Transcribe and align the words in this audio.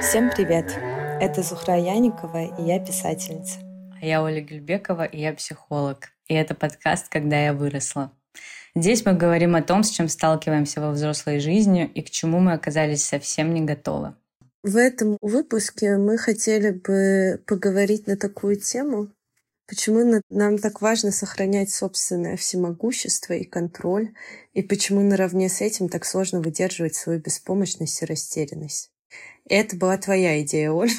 Всем 0.00 0.30
привет! 0.30 0.78
Это 1.20 1.42
Зухра 1.42 1.78
Яникова, 1.78 2.56
и 2.58 2.62
я 2.64 2.80
писательница. 2.80 3.58
А 4.00 4.04
я 4.04 4.22
Оля 4.22 4.40
Гельбекова, 4.40 5.04
и 5.04 5.20
я 5.20 5.34
психолог. 5.34 6.08
И 6.26 6.32
это 6.32 6.54
подкаст 6.54 7.10
«Когда 7.10 7.38
я 7.38 7.52
выросла». 7.52 8.12
Здесь 8.74 9.04
мы 9.04 9.12
говорим 9.12 9.54
о 9.54 9.60
том, 9.60 9.84
с 9.84 9.90
чем 9.90 10.08
сталкиваемся 10.08 10.80
во 10.80 10.90
взрослой 10.90 11.38
жизни 11.38 11.84
и 11.84 12.00
к 12.00 12.08
чему 12.08 12.40
мы 12.40 12.54
оказались 12.54 13.04
совсем 13.04 13.52
не 13.52 13.60
готовы. 13.60 14.14
В 14.62 14.74
этом 14.74 15.18
выпуске 15.20 15.98
мы 15.98 16.16
хотели 16.16 16.70
бы 16.70 17.42
поговорить 17.46 18.06
на 18.06 18.16
такую 18.16 18.56
тему, 18.56 19.10
почему 19.66 20.22
нам 20.30 20.56
так 20.56 20.80
важно 20.80 21.12
сохранять 21.12 21.70
собственное 21.70 22.38
всемогущество 22.38 23.34
и 23.34 23.44
контроль, 23.44 24.14
и 24.54 24.62
почему 24.62 25.02
наравне 25.02 25.50
с 25.50 25.60
этим 25.60 25.90
так 25.90 26.06
сложно 26.06 26.40
выдерживать 26.40 26.94
свою 26.94 27.20
беспомощность 27.20 28.00
и 28.00 28.06
растерянность. 28.06 28.91
Это 29.48 29.76
была 29.76 29.98
твоя 29.98 30.40
идея, 30.42 30.70
Оль. 30.70 30.90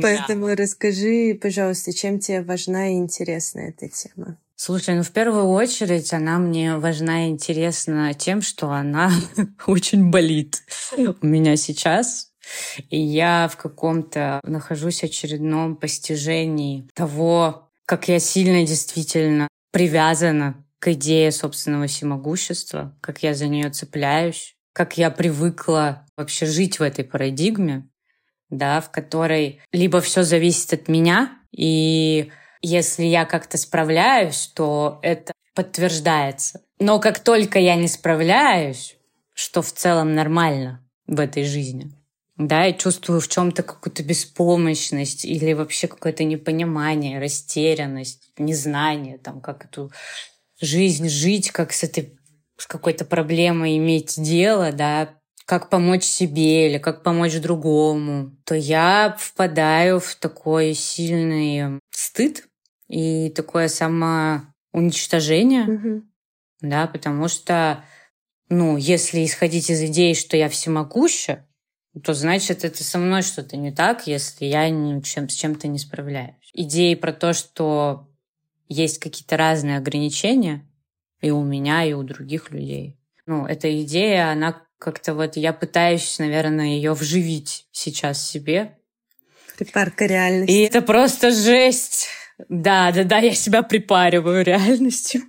Поэтому 0.00 0.48
расскажи, 0.54 1.38
пожалуйста, 1.40 1.92
чем 1.92 2.18
тебе 2.18 2.42
важна 2.42 2.90
и 2.90 2.96
интересна 2.96 3.60
эта 3.60 3.88
тема? 3.88 4.38
Слушай, 4.54 4.94
ну 4.94 5.02
в 5.02 5.10
первую 5.10 5.48
очередь 5.48 6.12
она 6.14 6.38
мне 6.38 6.76
важна 6.76 7.26
и 7.26 7.30
интересна 7.30 8.14
тем, 8.14 8.40
что 8.40 8.70
она 8.70 9.12
очень 9.66 10.10
болит 10.10 10.62
у 10.96 11.26
меня 11.26 11.56
сейчас. 11.56 12.32
И 12.90 12.98
я 12.98 13.48
в 13.52 13.56
каком-то 13.56 14.40
нахожусь 14.44 15.02
очередном 15.02 15.76
постижении 15.76 16.88
того, 16.94 17.70
как 17.86 18.08
я 18.08 18.18
сильно 18.18 18.64
действительно 18.66 19.48
привязана 19.72 20.64
к 20.78 20.88
идее 20.92 21.32
собственного 21.32 21.86
всемогущества, 21.86 22.96
как 23.00 23.22
я 23.22 23.34
за 23.34 23.48
нее 23.48 23.70
цепляюсь, 23.70 24.55
как 24.76 24.98
я 24.98 25.10
привыкла 25.10 26.06
вообще 26.18 26.44
жить 26.44 26.80
в 26.80 26.82
этой 26.82 27.02
парадигме, 27.02 27.88
да, 28.50 28.82
в 28.82 28.90
которой 28.90 29.62
либо 29.72 30.02
все 30.02 30.22
зависит 30.22 30.74
от 30.74 30.88
меня, 30.88 31.38
и 31.50 32.30
если 32.60 33.04
я 33.04 33.24
как-то 33.24 33.56
справляюсь, 33.56 34.52
то 34.54 34.98
это 35.00 35.32
подтверждается. 35.54 36.60
Но 36.78 37.00
как 37.00 37.20
только 37.20 37.58
я 37.58 37.74
не 37.74 37.88
справляюсь, 37.88 38.98
что 39.32 39.62
в 39.62 39.72
целом 39.72 40.14
нормально 40.14 40.86
в 41.06 41.20
этой 41.20 41.44
жизни, 41.44 41.90
да, 42.36 42.66
и 42.66 42.76
чувствую 42.76 43.22
в 43.22 43.28
чем-то 43.28 43.62
какую-то 43.62 44.02
беспомощность 44.02 45.24
или 45.24 45.54
вообще 45.54 45.88
какое-то 45.88 46.22
непонимание, 46.22 47.18
растерянность, 47.18 48.30
незнание, 48.36 49.16
там, 49.16 49.40
как 49.40 49.64
эту 49.64 49.90
жизнь 50.60 51.08
жить, 51.08 51.50
как 51.50 51.72
с 51.72 51.82
этой 51.82 52.15
с 52.56 52.66
какой-то 52.66 53.04
проблемой 53.04 53.76
иметь 53.76 54.14
дело, 54.20 54.72
да, 54.72 55.14
как 55.46 55.70
помочь 55.70 56.04
себе 56.04 56.68
или 56.68 56.78
как 56.78 57.02
помочь 57.02 57.38
другому, 57.38 58.32
то 58.44 58.54
я 58.54 59.16
впадаю 59.18 60.00
в 60.00 60.14
такой 60.16 60.74
сильный 60.74 61.80
стыд 61.90 62.48
и 62.88 63.30
такое 63.30 63.68
самоуничтожение, 63.68 65.66
mm-hmm. 65.66 66.02
да, 66.62 66.86
потому 66.88 67.28
что, 67.28 67.84
ну, 68.48 68.76
если 68.76 69.24
исходить 69.24 69.70
из 69.70 69.82
идеи, 69.82 70.14
что 70.14 70.36
я 70.36 70.48
всемогуща, 70.48 71.46
то 72.02 72.12
значит 72.12 72.64
это 72.64 72.82
со 72.82 72.98
мной 72.98 73.22
что-то 73.22 73.56
не 73.56 73.72
так, 73.72 74.06
если 74.06 74.44
я 74.46 74.68
ничем, 74.68 75.28
с 75.28 75.34
чем-то 75.34 75.68
не 75.68 75.78
справляюсь. 75.78 76.50
Идеи 76.52 76.94
про 76.94 77.12
то, 77.12 77.32
что 77.32 78.08
есть 78.68 78.98
какие-то 78.98 79.36
разные 79.36 79.78
ограничения, 79.78 80.66
и 81.20 81.30
у 81.30 81.42
меня, 81.42 81.84
и 81.84 81.92
у 81.92 82.02
других 82.02 82.50
людей. 82.50 82.98
Ну, 83.26 83.46
эта 83.46 83.82
идея, 83.82 84.30
она 84.30 84.62
как-то 84.78 85.14
вот 85.14 85.36
я 85.36 85.52
пытаюсь, 85.52 86.18
наверное, 86.18 86.66
ее 86.66 86.92
вживить 86.92 87.66
сейчас 87.72 88.26
себе. 88.26 88.78
Припарка 89.56 90.06
реальности. 90.06 90.52
И 90.52 90.60
это 90.60 90.82
просто 90.82 91.30
жесть. 91.30 92.08
Да, 92.48 92.92
да, 92.92 93.04
да, 93.04 93.18
я 93.18 93.34
себя 93.34 93.62
припариваю 93.62 94.44
реальностью. 94.44 95.22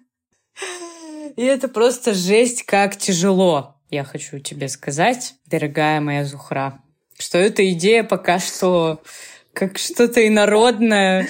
И 1.38 1.44
это 1.44 1.68
просто 1.68 2.14
жесть, 2.14 2.64
как 2.64 2.98
тяжело. 2.98 3.80
Я 3.90 4.04
хочу 4.04 4.40
тебе 4.40 4.68
сказать, 4.68 5.36
дорогая 5.46 6.02
моя 6.02 6.25
Зухра, 6.25 6.81
что 7.18 7.38
эта 7.38 7.72
идея 7.72 8.04
пока 8.04 8.40
что 8.40 9.02
как 9.54 9.78
что-то 9.78 10.28
инородное, 10.28 11.28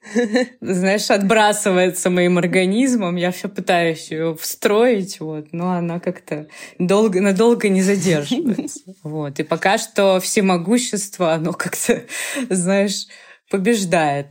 знаешь, 0.60 1.10
отбрасывается 1.10 2.10
моим 2.10 2.38
организмом. 2.38 3.16
Я 3.16 3.30
все 3.30 3.48
пытаюсь 3.48 4.10
ее 4.10 4.36
встроить, 4.36 5.20
вот, 5.20 5.52
но 5.52 5.72
она 5.72 6.00
как-то 6.00 6.48
долго, 6.78 7.20
надолго 7.20 7.68
не 7.68 7.82
задерживается. 7.82 8.80
Вот. 9.02 9.38
И 9.38 9.42
пока 9.42 9.78
что 9.78 10.20
всемогущество, 10.20 11.32
оно 11.32 11.52
как-то, 11.52 12.02
знаешь, 12.50 13.06
побеждает. 13.50 14.28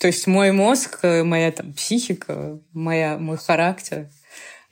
То 0.00 0.08
есть 0.08 0.26
мой 0.26 0.52
мозг, 0.52 1.00
моя 1.02 1.52
там 1.52 1.72
психика, 1.72 2.60
моя, 2.72 3.18
мой 3.18 3.36
характер, 3.36 4.10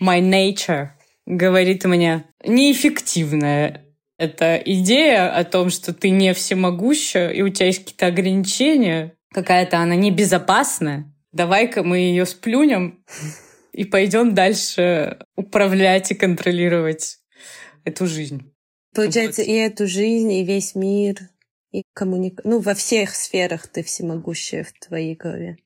my 0.00 0.20
nature 0.20 0.88
говорит 1.26 1.84
мне 1.84 2.24
неэффективная 2.44 3.86
эта 4.18 4.56
идея 4.56 5.34
о 5.34 5.44
том, 5.44 5.70
что 5.70 5.92
ты 5.92 6.10
не 6.10 6.34
всемогуща, 6.34 7.30
и 7.30 7.42
у 7.42 7.48
тебя 7.48 7.66
есть 7.66 7.80
какие-то 7.80 8.06
ограничения, 8.06 9.14
какая-то 9.32 9.78
она 9.78 9.94
небезопасная. 9.96 11.12
Давай-ка 11.32 11.82
мы 11.82 11.98
ее 11.98 12.26
сплюнем 12.26 13.04
и 13.72 13.84
пойдем 13.84 14.34
дальше 14.34 15.18
управлять 15.36 16.10
и 16.10 16.14
контролировать 16.14 17.18
эту 17.84 18.06
жизнь. 18.06 18.52
Получается, 18.94 19.42
вот. 19.42 19.48
и 19.48 19.52
эту 19.52 19.86
жизнь, 19.86 20.30
и 20.32 20.44
весь 20.44 20.74
мир, 20.74 21.16
и 21.70 21.82
коммуник... 21.94 22.40
Ну, 22.44 22.60
во 22.60 22.74
всех 22.74 23.14
сферах 23.14 23.66
ты 23.66 23.82
всемогущая 23.82 24.64
в 24.64 24.72
твоей 24.86 25.14
голове. 25.14 25.56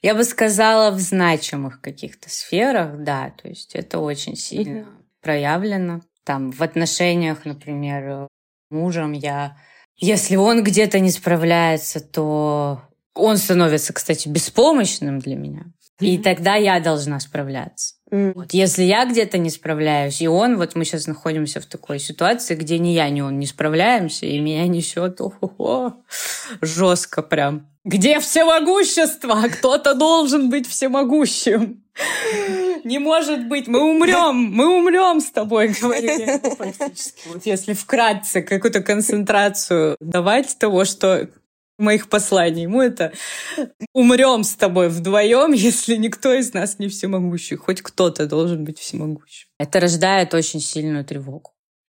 Я 0.00 0.14
бы 0.14 0.24
сказала, 0.24 0.90
в 0.90 1.00
значимых 1.00 1.80
каких-то 1.80 2.30
сферах, 2.30 3.02
да, 3.02 3.30
то 3.30 3.48
есть 3.48 3.74
это 3.74 3.98
очень 3.98 4.36
сильно 4.36 4.78
mm-hmm. 4.78 5.04
проявлено. 5.20 6.00
Там 6.24 6.52
в 6.52 6.62
отношениях, 6.62 7.44
например, 7.44 8.28
мужем 8.70 9.12
я 9.12 9.58
если 10.02 10.36
он 10.36 10.64
где-то 10.64 10.98
не 10.98 11.10
справляется, 11.10 12.00
то 12.00 12.82
он 13.14 13.36
становится, 13.36 13.92
кстати, 13.92 14.28
беспомощным 14.28 15.20
для 15.20 15.36
меня. 15.36 15.66
И 16.00 16.18
тогда 16.18 16.56
я 16.56 16.80
должна 16.80 17.20
справляться. 17.20 17.94
Mm. 18.10 18.32
Вот. 18.34 18.52
Если 18.52 18.82
я 18.82 19.06
где-то 19.06 19.38
не 19.38 19.50
справляюсь, 19.50 20.20
и 20.20 20.26
он, 20.26 20.56
вот 20.56 20.74
мы 20.74 20.84
сейчас 20.84 21.06
находимся 21.06 21.60
в 21.60 21.66
такой 21.66 22.00
ситуации, 22.00 22.56
где 22.56 22.78
ни 22.78 22.88
я, 22.88 23.08
ни 23.10 23.20
он 23.20 23.38
не 23.38 23.46
справляемся, 23.46 24.26
и 24.26 24.40
меня 24.40 24.66
несет 24.66 25.20
жестко 26.60 27.22
прям. 27.22 27.71
Где 27.84 28.20
всемогущество? 28.20 29.42
Кто-то 29.48 29.94
должен 29.94 30.50
быть 30.50 30.68
всемогущим. 30.68 31.84
Не 32.84 32.98
может 32.98 33.48
быть, 33.48 33.66
мы 33.66 33.82
умрем, 33.82 34.36
мы 34.36 34.78
умрем 34.78 35.20
с 35.20 35.30
тобой, 35.30 35.68
говорили 35.80 36.40
практически. 36.56 37.28
Вот 37.28 37.44
если 37.44 37.74
вкратце 37.74 38.42
какую-то 38.42 38.82
концентрацию 38.82 39.96
давать 40.00 40.56
того, 40.58 40.84
что 40.84 41.28
моих 41.78 42.08
посланий 42.08 42.62
ему 42.62 42.80
это 42.80 43.12
умрем 43.92 44.44
с 44.44 44.54
тобой 44.54 44.88
вдвоем, 44.88 45.52
если 45.52 45.96
никто 45.96 46.32
из 46.32 46.54
нас 46.54 46.78
не 46.78 46.88
всемогущий. 46.88 47.56
Хоть 47.56 47.82
кто-то 47.82 48.26
должен 48.26 48.64
быть 48.64 48.78
всемогущим. 48.78 49.48
Это 49.58 49.80
рождает 49.80 50.34
очень 50.34 50.60
сильную 50.60 51.04
тревогу. 51.04 51.52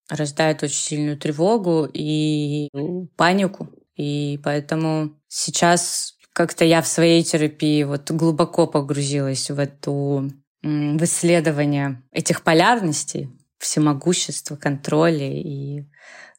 Рождает 0.10 0.64
очень 0.64 0.80
сильную 0.80 1.18
тревогу 1.18 1.90
и 1.92 2.70
панику. 3.18 3.70
И 3.98 4.40
поэтому 4.44 5.12
сейчас 5.28 6.16
как-то 6.34 6.64
я 6.64 6.82
в 6.82 6.88
своей 6.88 7.24
терапии 7.24 7.84
вот 7.84 8.12
глубоко 8.12 8.68
погрузилась 8.68 9.50
в 9.50 9.60
эту 9.60 10.32
в 10.62 11.04
исследование 11.04 12.04
этих 12.12 12.44
полярностей, 12.44 13.30
всемогущества, 13.58 14.56
контроля 14.56 15.32
и 15.32 15.86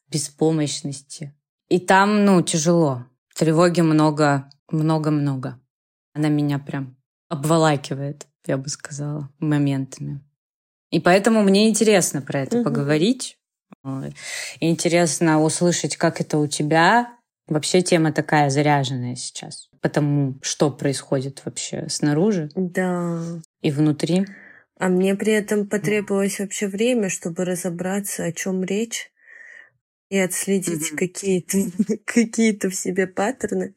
беспомощности. 0.09 1.35
И 1.69 1.79
там, 1.81 2.25
ну, 2.25 2.43
тяжело. 2.43 3.07
Тревоги 3.35 3.81
много, 3.81 4.51
много-много. 4.71 5.61
Она 6.15 6.29
меня 6.29 6.59
прям 6.59 6.97
обволакивает, 7.29 8.27
я 8.47 8.57
бы 8.57 8.69
сказала, 8.69 9.31
моментами. 9.39 10.25
И 10.91 11.01
поэтому 11.01 11.43
мне 11.43 11.69
интересно 11.69 12.23
про 12.23 12.41
это 12.41 12.59
угу. 12.59 12.65
поговорить. 12.65 13.39
Интересно 14.61 15.43
услышать, 15.43 15.97
как 15.97 16.21
это 16.21 16.39
у 16.39 16.47
тебя. 16.47 17.18
Вообще 17.49 17.83
тема 17.83 18.13
такая 18.13 18.51
заряженная 18.51 19.17
сейчас. 19.17 19.71
Потому 19.81 20.39
что 20.43 20.71
происходит 20.71 21.43
вообще 21.45 21.89
снаружи. 21.89 22.51
Да. 22.55 23.23
И 23.63 23.71
внутри. 23.71 24.27
А 24.79 24.89
мне 24.89 25.15
при 25.15 25.33
этом 25.33 25.67
потребовалось 25.67 26.39
вообще 26.39 26.69
время, 26.69 27.09
чтобы 27.09 27.45
разобраться, 27.45 28.25
о 28.25 28.33
чем 28.33 28.63
речь 28.63 29.11
и 30.09 30.19
отследить 30.19 30.93
mm-hmm. 30.93 30.97
какие-то 30.97 31.59
какие-то 32.05 32.71
в 32.71 32.75
себе 32.75 33.07
паттерны. 33.07 33.75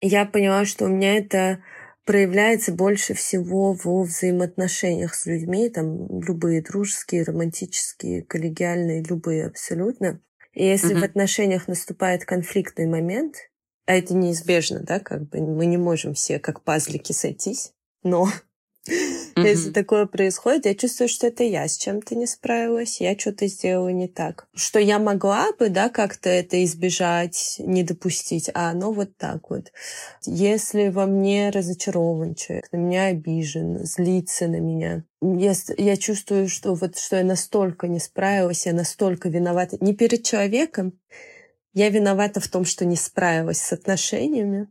Я 0.00 0.24
поняла, 0.24 0.64
что 0.64 0.86
у 0.86 0.88
меня 0.88 1.16
это 1.16 1.62
проявляется 2.06 2.72
больше 2.72 3.14
всего 3.14 3.72
во 3.72 4.02
взаимоотношениях 4.02 5.14
с 5.14 5.26
людьми, 5.26 5.68
там 5.68 6.20
любые 6.22 6.62
дружеские, 6.62 7.24
романтические, 7.24 8.22
коллегиальные, 8.22 9.04
любые 9.04 9.46
абсолютно. 9.46 10.20
И 10.52 10.64
если 10.64 10.94
mm-hmm. 10.94 11.00
в 11.00 11.04
отношениях 11.04 11.68
наступает 11.68 12.24
конфликтный 12.24 12.86
момент, 12.86 13.36
а 13.86 13.94
это 13.94 14.14
неизбежно, 14.14 14.80
да, 14.80 15.00
как 15.00 15.28
бы 15.28 15.40
мы 15.40 15.66
не 15.66 15.76
можем 15.76 16.14
все 16.14 16.38
как 16.38 16.62
пазлики 16.62 17.12
сойтись, 17.12 17.72
но 18.02 18.28
Mm-hmm. 19.40 19.48
Если 19.48 19.70
такое 19.70 20.06
происходит, 20.06 20.66
я 20.66 20.74
чувствую, 20.74 21.08
что 21.08 21.26
это 21.26 21.42
я 21.42 21.66
с 21.66 21.76
чем-то 21.76 22.14
не 22.14 22.26
справилась, 22.26 23.00
я 23.00 23.18
что-то 23.18 23.46
сделала 23.46 23.88
не 23.88 24.08
так. 24.08 24.46
Что 24.54 24.78
я 24.78 24.98
могла 24.98 25.52
бы, 25.58 25.68
да, 25.68 25.88
как-то 25.88 26.28
это 26.28 26.62
избежать, 26.64 27.56
не 27.58 27.82
допустить, 27.82 28.50
а 28.54 28.70
оно 28.70 28.92
вот 28.92 29.16
так 29.16 29.50
вот. 29.50 29.72
Если 30.24 30.88
во 30.88 31.06
мне 31.06 31.50
разочарован 31.50 32.34
человек, 32.34 32.68
на 32.72 32.76
меня 32.76 33.06
обижен, 33.06 33.84
злится 33.84 34.48
на 34.48 34.60
меня, 34.60 35.04
я, 35.22 35.52
я 35.76 35.96
чувствую, 35.96 36.48
что 36.48 36.74
вот 36.74 36.98
что 36.98 37.16
я 37.16 37.24
настолько 37.24 37.88
не 37.88 38.00
справилась, 38.00 38.66
я 38.66 38.72
настолько 38.72 39.28
виновата 39.28 39.76
не 39.80 39.94
перед 39.94 40.24
человеком, 40.24 40.98
я 41.72 41.88
виновата 41.88 42.40
в 42.40 42.48
том, 42.48 42.64
что 42.64 42.84
не 42.84 42.96
справилась 42.96 43.60
с 43.60 43.72
отношениями. 43.72 44.68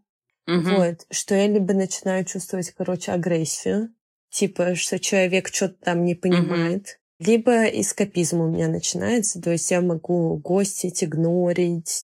Угу. 0.48 0.76
Вот, 0.78 1.06
что 1.12 1.36
я 1.36 1.48
либо 1.48 1.74
начинаю 1.74 2.26
чувствовать, 2.26 2.72
короче, 2.72 3.12
агрессию, 3.12 3.94
типа, 4.30 4.76
что 4.76 5.00
человек 5.00 5.50
что-то 5.50 5.76
там 5.84 6.04
не 6.04 6.16
понимает. 6.16 6.84
Mm-hmm. 6.84 7.26
Либо 7.26 7.66
эскапизм 7.66 8.42
у 8.42 8.48
меня 8.48 8.70
начинается, 8.70 9.42
то 9.42 9.52
есть 9.52 9.70
я 9.72 9.82
могу 9.82 10.38
гостить, 10.38 11.04
игнорить, 11.04 12.06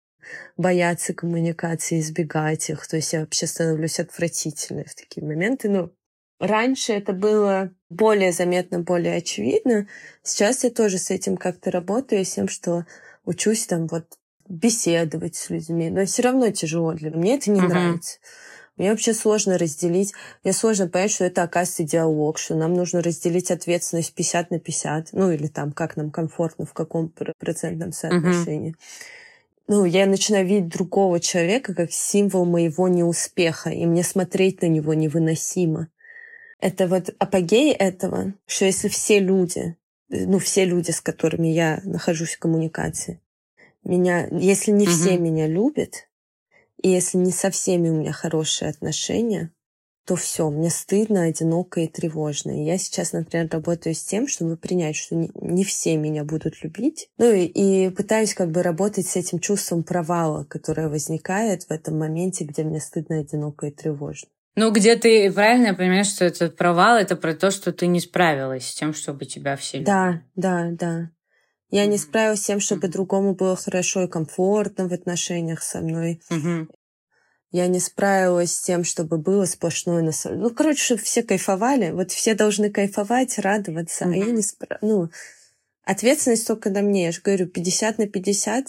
бояться 0.56 1.12
коммуникации, 1.12 2.00
избегать 2.00 2.70
их. 2.70 2.86
То 2.86 2.96
есть 2.96 3.12
я 3.12 3.20
вообще 3.20 3.46
становлюсь 3.46 4.00
отвратительной 4.00 4.84
в 4.84 4.94
такие 4.94 5.26
моменты. 5.26 5.68
Ну, 5.68 5.92
раньше 6.40 6.94
это 6.94 7.12
было 7.12 7.70
более 7.90 8.32
заметно, 8.32 8.80
более 8.80 9.16
очевидно. 9.16 9.88
Сейчас 10.22 10.64
я 10.64 10.70
тоже 10.70 10.98
с 10.98 11.10
этим 11.10 11.36
как-то 11.36 11.70
работаю, 11.70 12.24
с 12.24 12.34
тем, 12.34 12.48
что 12.48 12.86
учусь 13.24 13.66
там 13.66 13.86
вот 13.86 14.06
беседовать 14.48 15.36
с 15.36 15.50
людьми. 15.50 15.90
Но 15.90 16.04
все 16.06 16.22
равно 16.22 16.50
тяжело 16.50 16.92
для 16.94 17.10
меня. 17.10 17.18
Мне 17.18 17.36
это 17.36 17.50
не 17.50 17.60
uh-huh. 17.60 17.68
нравится. 17.68 18.18
Мне 18.76 18.90
вообще 18.90 19.14
сложно 19.14 19.56
разделить, 19.56 20.12
мне 20.42 20.52
сложно 20.52 20.88
понять, 20.88 21.12
что 21.12 21.24
это, 21.24 21.44
оказывается, 21.44 21.84
диалог, 21.84 22.38
что 22.38 22.56
нам 22.56 22.74
нужно 22.74 23.02
разделить 23.02 23.52
ответственность 23.52 24.12
50 24.14 24.50
на 24.50 24.58
50, 24.58 25.12
ну 25.12 25.30
или 25.30 25.46
там, 25.46 25.70
как 25.70 25.96
нам 25.96 26.10
комфортно, 26.10 26.66
в 26.66 26.72
каком 26.72 27.12
процентном 27.38 27.92
соотношении. 27.92 28.72
Uh-huh. 28.72 29.04
Ну, 29.68 29.84
я 29.84 30.06
начинаю 30.06 30.46
видеть 30.46 30.68
другого 30.68 31.20
человека 31.20 31.72
как 31.72 31.92
символ 31.92 32.44
моего 32.44 32.88
неуспеха, 32.88 33.70
и 33.70 33.86
мне 33.86 34.02
смотреть 34.02 34.60
на 34.60 34.66
него 34.66 34.92
невыносимо. 34.92 35.88
Это 36.60 36.88
вот 36.88 37.14
апогей 37.18 37.72
этого, 37.72 38.34
что 38.46 38.64
если 38.64 38.88
все 38.88 39.20
люди, 39.20 39.76
ну, 40.08 40.38
все 40.38 40.64
люди, 40.64 40.90
с 40.90 41.00
которыми 41.00 41.48
я 41.48 41.80
нахожусь 41.84 42.34
в 42.34 42.38
коммуникации, 42.40 43.20
меня, 43.84 44.26
если 44.32 44.72
не 44.72 44.86
uh-huh. 44.86 44.90
все 44.90 45.18
меня 45.18 45.46
любят, 45.46 46.08
и 46.82 46.90
если 46.90 47.18
не 47.18 47.32
со 47.32 47.50
всеми 47.50 47.88
у 47.88 47.94
меня 47.94 48.12
хорошие 48.12 48.70
отношения, 48.70 49.52
то 50.06 50.16
все, 50.16 50.50
мне 50.50 50.68
стыдно, 50.68 51.22
одиноко 51.22 51.80
и 51.80 51.88
тревожно. 51.88 52.50
И 52.50 52.64
я 52.64 52.76
сейчас, 52.76 53.12
например, 53.12 53.48
работаю 53.50 53.94
с 53.94 54.04
тем, 54.04 54.28
чтобы 54.28 54.56
принять, 54.56 54.96
что 54.96 55.14
не, 55.16 55.64
все 55.64 55.96
меня 55.96 56.24
будут 56.24 56.62
любить. 56.62 57.08
Ну 57.16 57.32
и, 57.32 57.44
и 57.44 57.88
пытаюсь 57.90 58.34
как 58.34 58.50
бы 58.50 58.62
работать 58.62 59.06
с 59.06 59.16
этим 59.16 59.38
чувством 59.38 59.82
провала, 59.82 60.44
которое 60.44 60.88
возникает 60.88 61.64
в 61.64 61.70
этом 61.70 61.98
моменте, 61.98 62.44
где 62.44 62.64
мне 62.64 62.80
стыдно, 62.80 63.20
одиноко 63.20 63.66
и 63.66 63.70
тревожно. 63.70 64.28
Ну, 64.56 64.70
где 64.70 64.94
ты 64.96 65.32
правильно 65.32 65.74
понимаешь, 65.74 66.08
что 66.08 66.26
этот 66.26 66.56
провал 66.56 66.96
это 66.96 67.16
про 67.16 67.34
то, 67.34 67.50
что 67.50 67.72
ты 67.72 67.86
не 67.86 68.00
справилась 68.00 68.68
с 68.68 68.74
тем, 68.74 68.94
чтобы 68.94 69.24
тебя 69.24 69.56
все 69.56 69.78
любили. 69.78 69.86
Да, 69.86 70.22
да, 70.36 70.68
да. 70.70 71.10
Я 71.70 71.86
не 71.86 71.98
справилась 71.98 72.42
с 72.42 72.46
тем, 72.46 72.60
чтобы 72.60 72.88
другому 72.88 73.34
было 73.34 73.56
хорошо 73.56 74.04
и 74.04 74.08
комфортно 74.08 74.88
в 74.88 74.92
отношениях 74.92 75.62
со 75.62 75.80
мной. 75.80 76.20
Угу. 76.30 76.68
Я 77.50 77.68
не 77.68 77.78
справилась 77.78 78.52
с 78.52 78.62
тем, 78.62 78.82
чтобы 78.82 79.16
было 79.18 79.44
сплошное 79.44 80.02
наслаждение. 80.02 80.48
Ну, 80.48 80.54
короче, 80.54 80.82
чтобы 80.82 81.02
все 81.02 81.22
кайфовали. 81.22 81.90
Вот 81.90 82.10
все 82.10 82.34
должны 82.34 82.70
кайфовать, 82.70 83.38
радоваться. 83.38 84.06
Угу. 84.06 84.12
А 84.12 84.16
я 84.16 84.26
не 84.26 84.42
справилась. 84.42 84.82
Ну, 84.82 85.08
ответственность 85.84 86.46
только 86.46 86.70
на 86.70 86.82
мне. 86.82 87.04
Я 87.04 87.12
же 87.12 87.20
говорю, 87.22 87.46
50 87.46 87.98
на 87.98 88.08
50. 88.08 88.66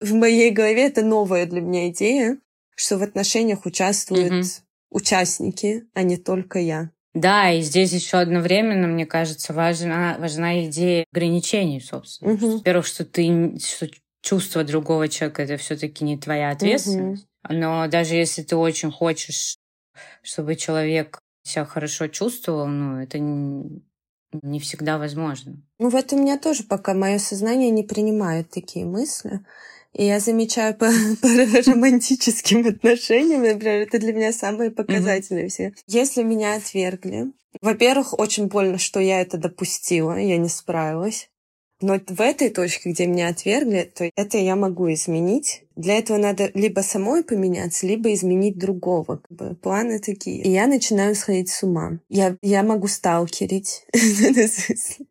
В 0.00 0.14
моей 0.14 0.50
голове 0.50 0.86
это 0.86 1.02
новая 1.02 1.46
для 1.46 1.60
меня 1.60 1.88
идея, 1.88 2.38
что 2.76 2.98
в 2.98 3.02
отношениях 3.02 3.66
участвуют 3.66 4.32
угу. 4.32 4.42
участники, 4.90 5.88
а 5.94 6.02
не 6.04 6.16
только 6.16 6.60
я. 6.60 6.92
Да, 7.20 7.50
и 7.50 7.62
здесь 7.62 7.92
еще 7.92 8.18
одновременно, 8.18 8.86
мне 8.86 9.06
кажется, 9.06 9.52
важна, 9.52 10.16
важна 10.18 10.64
идея 10.66 11.04
ограничений, 11.12 11.80
собственно. 11.80 12.34
Угу. 12.34 12.58
Во-первых, 12.58 12.86
что 12.86 13.04
ты 13.04 13.58
что 13.58 13.88
чувство 14.20 14.64
другого 14.64 15.08
человека 15.08 15.42
это 15.42 15.56
все-таки 15.56 16.04
не 16.04 16.18
твоя 16.18 16.50
ответственность. 16.50 17.26
Угу. 17.44 17.54
Но 17.54 17.88
даже 17.88 18.14
если 18.14 18.42
ты 18.42 18.56
очень 18.56 18.90
хочешь, 18.90 19.56
чтобы 20.22 20.56
человек 20.56 21.18
себя 21.42 21.64
хорошо 21.64 22.08
чувствовал, 22.08 22.66
ну, 22.66 23.00
это 23.00 23.18
не, 23.18 23.82
не 24.42 24.60
всегда 24.60 24.98
возможно. 24.98 25.62
Ну, 25.78 25.88
вот 25.88 26.12
у 26.12 26.18
меня 26.18 26.38
тоже 26.38 26.64
пока 26.64 26.94
мое 26.94 27.18
сознание 27.18 27.70
не 27.70 27.82
принимает 27.82 28.50
такие 28.50 28.84
мысли. 28.84 29.40
И 29.94 30.04
я 30.04 30.20
замечаю 30.20 30.74
по, 30.74 30.90
по 31.22 31.28
романтическим 31.28 32.66
отношениям, 32.66 33.42
например, 33.42 33.82
это 33.82 33.98
для 33.98 34.12
меня 34.12 34.32
самые 34.32 34.70
показательные 34.70 35.46
mm-hmm. 35.46 35.48
все. 35.48 35.74
Если 35.86 36.22
меня 36.22 36.54
отвергли, 36.54 37.32
во-первых, 37.60 38.18
очень 38.18 38.46
больно, 38.46 38.78
что 38.78 39.00
я 39.00 39.20
это 39.20 39.38
допустила, 39.38 40.18
я 40.18 40.36
не 40.36 40.48
справилась. 40.48 41.30
Но 41.80 42.00
в 42.08 42.20
этой 42.20 42.50
точке, 42.50 42.90
где 42.90 43.06
меня 43.06 43.28
отвергли, 43.28 43.88
то 43.94 44.10
это 44.16 44.36
я 44.36 44.56
могу 44.56 44.92
изменить. 44.92 45.62
Для 45.76 45.98
этого 45.98 46.16
надо 46.16 46.50
либо 46.54 46.80
самой 46.80 47.22
поменяться, 47.22 47.86
либо 47.86 48.12
изменить 48.12 48.58
другого. 48.58 49.18
Как 49.18 49.30
бы, 49.30 49.54
планы 49.54 50.00
такие. 50.00 50.42
И 50.42 50.50
я 50.50 50.66
начинаю 50.66 51.14
сходить 51.14 51.50
с 51.50 51.62
ума. 51.62 52.00
Я, 52.08 52.36
я 52.42 52.64
могу 52.64 52.88
сталкерить. 52.88 53.86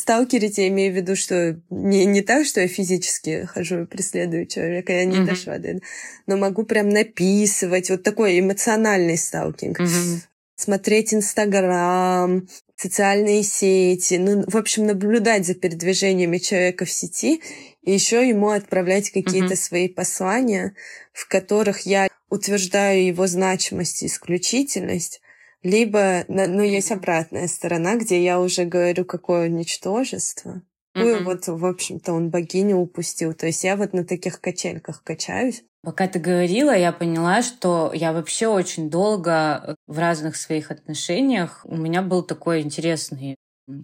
Сталкерить 0.00 0.56
я 0.56 0.68
имею 0.68 0.94
в 0.94 0.96
виду, 0.96 1.14
что 1.14 1.60
не, 1.68 2.06
не 2.06 2.22
так, 2.22 2.46
что 2.46 2.62
я 2.62 2.68
физически 2.68 3.44
хожу 3.44 3.82
и 3.82 3.86
преследую 3.86 4.46
человека, 4.46 4.94
я 4.94 5.04
не 5.04 5.16
mm-hmm. 5.16 5.26
дошла 5.26 5.58
до 5.58 5.68
этого. 5.68 5.82
Но 6.26 6.36
могу 6.38 6.62
прям 6.62 6.88
написывать, 6.88 7.90
вот 7.90 8.02
такой 8.02 8.40
эмоциональный 8.40 9.18
сталкинг. 9.18 9.78
Mm-hmm. 9.78 10.20
Смотреть 10.56 11.12
Инстаграм, 11.12 12.48
социальные 12.76 13.42
сети, 13.42 14.14
ну, 14.14 14.42
в 14.46 14.56
общем, 14.56 14.86
наблюдать 14.86 15.46
за 15.46 15.54
передвижениями 15.54 16.38
человека 16.38 16.86
в 16.86 16.90
сети 16.90 17.42
и 17.82 17.92
еще 17.92 18.26
ему 18.26 18.48
отправлять 18.48 19.10
какие-то 19.10 19.52
mm-hmm. 19.52 19.56
свои 19.56 19.88
послания, 19.88 20.74
в 21.12 21.28
которых 21.28 21.80
я 21.80 22.08
утверждаю 22.30 23.04
его 23.04 23.26
значимость 23.26 24.02
и 24.02 24.06
исключительность, 24.06 25.20
либо, 25.62 26.24
ну, 26.28 26.62
есть 26.62 26.90
обратная 26.90 27.48
сторона, 27.48 27.96
где 27.96 28.22
я 28.22 28.40
уже 28.40 28.64
говорю, 28.64 29.04
какое 29.04 29.48
ничтожество. 29.48 30.62
Mm-hmm. 30.96 31.22
вот, 31.22 31.46
в 31.46 31.66
общем-то, 31.66 32.12
он 32.12 32.30
богиню 32.30 32.78
упустил. 32.78 33.32
То 33.32 33.46
есть 33.46 33.62
я 33.62 33.76
вот 33.76 33.92
на 33.92 34.04
таких 34.04 34.40
качельках 34.40 35.04
качаюсь. 35.04 35.62
Пока 35.82 36.08
ты 36.08 36.18
говорила, 36.18 36.76
я 36.76 36.92
поняла, 36.92 37.42
что 37.42 37.92
я 37.94 38.12
вообще 38.12 38.48
очень 38.48 38.90
долго 38.90 39.76
в 39.86 39.98
разных 39.98 40.36
своих 40.36 40.70
отношениях 40.70 41.64
у 41.64 41.76
меня 41.76 42.02
был 42.02 42.22
такой 42.22 42.60
интересный 42.60 43.36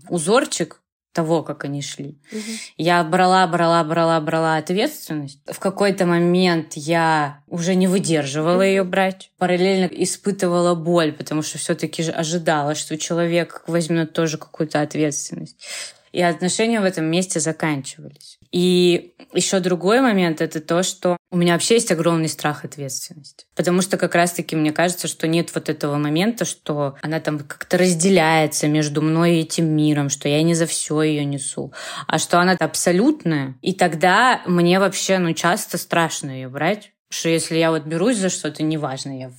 узорчик 0.08 0.82
того, 1.16 1.42
как 1.42 1.64
они 1.64 1.80
шли. 1.80 2.18
Угу. 2.30 2.40
Я 2.76 3.02
брала, 3.04 3.46
брала, 3.46 3.82
брала, 3.84 4.20
брала 4.20 4.56
ответственность. 4.58 5.40
В 5.50 5.58
какой-то 5.58 6.04
момент 6.04 6.74
я 6.74 7.40
уже 7.48 7.74
не 7.74 7.86
выдерживала 7.86 8.56
угу. 8.56 8.62
ее 8.62 8.84
брать. 8.84 9.30
Параллельно 9.38 9.86
испытывала 9.86 10.74
боль, 10.74 11.12
потому 11.12 11.42
что 11.42 11.56
все-таки 11.58 12.02
ожидала, 12.02 12.74
что 12.74 12.98
человек 12.98 13.64
возьмет 13.66 14.12
тоже 14.12 14.36
какую-то 14.36 14.82
ответственность 14.82 15.56
и 16.12 16.22
отношения 16.22 16.80
в 16.80 16.84
этом 16.84 17.04
месте 17.04 17.40
заканчивались. 17.40 18.35
И 18.52 19.14
еще 19.32 19.60
другой 19.60 20.00
момент— 20.00 20.40
это 20.40 20.60
то, 20.60 20.82
что 20.82 21.16
у 21.30 21.36
меня 21.36 21.54
вообще 21.54 21.74
есть 21.74 21.92
огромный 21.92 22.28
страх 22.28 22.64
ответственности. 22.64 23.46
Потому 23.54 23.82
что 23.82 23.96
как 23.96 24.14
раз-таки 24.14 24.56
мне 24.56 24.72
кажется, 24.72 25.08
что 25.08 25.26
нет 25.26 25.50
вот 25.54 25.68
этого 25.68 25.96
момента, 25.96 26.44
что 26.44 26.96
она 27.02 27.20
там 27.20 27.40
как-то 27.40 27.78
разделяется 27.78 28.68
между 28.68 29.02
мной 29.02 29.36
и 29.36 29.40
этим 29.40 29.68
миром, 29.68 30.08
что 30.08 30.28
я 30.28 30.42
не 30.42 30.54
за 30.54 30.66
все 30.66 31.02
ее 31.02 31.24
несу, 31.24 31.72
а 32.06 32.18
что 32.18 32.40
она 32.40 32.56
абсолютная. 32.58 33.56
И 33.62 33.72
тогда 33.72 34.42
мне 34.46 34.78
вообще, 34.78 35.18
ну, 35.18 35.32
часто 35.34 35.78
страшно 35.78 36.30
ее 36.30 36.48
брать, 36.48 36.92
что 37.08 37.28
если 37.28 37.56
я 37.56 37.70
вот 37.70 37.84
берусь 37.84 38.16
за 38.16 38.30
что-то, 38.30 38.62
неважно, 38.62 39.18
я 39.18 39.30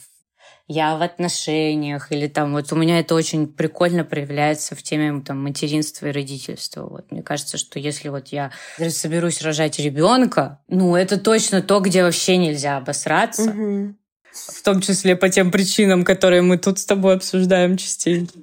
я 0.67 0.97
в 0.97 1.01
отношениях, 1.01 2.11
или 2.11 2.27
там 2.27 2.51
вот 2.53 2.71
у 2.73 2.75
меня 2.75 2.99
это 2.99 3.15
очень 3.15 3.47
прикольно 3.47 4.03
проявляется 4.03 4.75
в 4.75 4.83
теме 4.83 5.21
там 5.21 5.41
материнства 5.41 6.07
и 6.07 6.11
родительства. 6.11 6.85
Вот 6.85 7.09
мне 7.11 7.23
кажется, 7.23 7.57
что 7.57 7.79
если 7.79 8.09
вот 8.09 8.27
я 8.27 8.51
соберусь 8.89 9.41
рожать 9.41 9.79
ребенка, 9.79 10.59
ну 10.67 10.95
это 10.95 11.17
точно 11.17 11.61
то, 11.61 11.79
где 11.79 12.03
вообще 12.03 12.37
нельзя 12.37 12.77
обосраться. 12.77 13.51
Угу. 13.51 13.95
В 14.33 14.63
том 14.63 14.81
числе 14.81 15.15
по 15.15 15.29
тем 15.29 15.51
причинам, 15.51 16.03
которые 16.03 16.41
мы 16.41 16.57
тут 16.57 16.79
с 16.79 16.85
тобой 16.85 17.15
обсуждаем 17.15 17.77
частенько. 17.77 18.33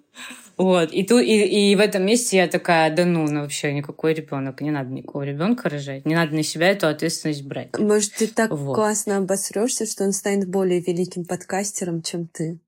Вот. 0.57 0.93
И, 0.93 1.05
ту, 1.05 1.19
и, 1.19 1.71
и 1.71 1.77
в 1.77 1.81
этом 1.81 2.05
месте 2.05 2.37
я 2.37 2.49
такая, 2.49 2.95
да 2.95 3.05
ну, 3.05 3.27
ну 3.27 3.41
вообще 3.41 3.73
никакой 3.73 4.15
ребенок, 4.15 4.61
не 4.61 4.71
надо 4.71 4.91
никакого 4.91 5.23
ребенка 5.23 5.69
рожать, 5.69 6.05
не 6.07 6.15
надо 6.15 6.35
на 6.35 6.43
себя 6.43 6.69
эту 6.69 6.87
ответственность 6.87 7.45
брать. 7.45 7.79
Может, 7.79 8.13
ты 8.15 8.27
так 8.29 8.51
вот. 8.51 8.75
классно 8.75 9.19
обосрешься, 9.19 9.87
что 9.87 10.05
он 10.05 10.13
станет 10.13 10.49
более 10.49 10.81
великим 10.81 11.25
подкастером, 11.25 12.03
чем 12.03 12.29
ты. 12.29 12.59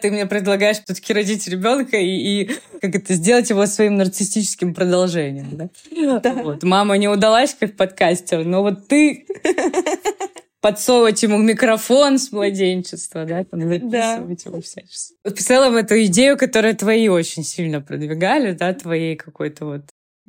Ты 0.00 0.10
мне 0.10 0.26
предлагаешь 0.26 0.78
все-таки 0.84 1.12
родить 1.12 1.46
ребенка 1.46 1.96
и, 1.96 2.08
и 2.08 2.50
как 2.80 2.94
это 2.94 3.14
сделать 3.14 3.48
его 3.48 3.64
своим 3.66 3.94
нарциссическим 3.94 4.74
продолжением, 4.74 5.48
да? 5.52 6.20
да. 6.20 6.32
Вот. 6.42 6.62
Мама 6.62 6.98
не 6.98 7.08
удалась 7.08 7.56
как 7.58 7.76
подкастер, 7.76 8.44
но 8.44 8.62
вот 8.62 8.88
ты 8.88 9.26
подсовывать 10.64 11.22
ему 11.22 11.36
микрофон 11.36 12.18
с 12.18 12.32
младенчества, 12.32 13.26
да, 13.26 13.44
там 13.44 13.60
записывать 13.60 14.44
да. 14.44 14.50
его 14.50 14.62
всячески. 14.62 15.14
В 15.22 15.34
целом, 15.34 15.76
эту 15.76 16.02
идею, 16.04 16.38
которую 16.38 16.74
твои 16.74 17.08
очень 17.08 17.44
сильно 17.44 17.82
продвигали, 17.82 18.52
да, 18.52 18.72
твоей 18.72 19.14
какой-то 19.14 19.66
вот 19.66 19.82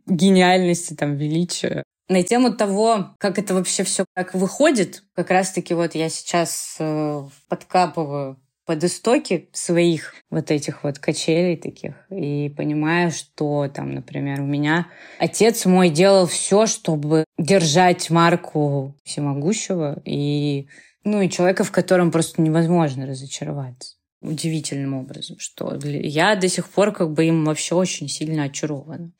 гениальности, 0.06 0.94
там, 0.94 1.16
величия. 1.16 1.84
На 2.10 2.22
тему 2.22 2.54
того, 2.54 3.16
как 3.18 3.40
это 3.40 3.54
вообще 3.54 3.86
все 3.86 4.04
как 4.14 4.34
выходит, 4.34 5.04
как 5.16 5.30
раз-таки 5.30 5.74
вот 5.74 5.96
я 5.96 6.10
сейчас 6.10 6.76
э, 6.80 7.22
подкапываю 7.48 8.38
под 8.66 8.84
истоки 8.84 9.50
своих 9.54 10.16
вот 10.30 10.52
этих 10.52 10.84
вот 10.84 11.00
качелей 11.00 11.56
таких 11.56 11.94
и 12.10 12.50
понимаю, 12.50 13.12
что 13.12 13.68
там, 13.68 13.94
например, 13.94 14.42
у 14.42 14.46
меня 14.46 14.88
отец 15.20 15.66
мой 15.66 15.90
делал 15.90 16.26
все, 16.26 16.66
чтобы 16.66 17.26
держать 17.38 18.10
марку 18.10 18.96
всемогущего 19.04 20.02
и 20.06 20.68
ну 21.04 21.22
и 21.22 21.30
человека, 21.30 21.64
в 21.64 21.72
котором 21.72 22.12
просто 22.12 22.42
невозможно 22.42 23.06
разочароваться 23.06 23.96
удивительным 24.22 24.96
образом, 24.96 25.38
что 25.40 25.80
я 25.84 26.36
до 26.36 26.50
сих 26.50 26.70
пор 26.70 26.92
как 26.92 27.14
бы 27.14 27.26
им 27.26 27.46
вообще 27.46 27.76
очень 27.76 28.08
сильно 28.08 28.44
очарована. 28.44 29.12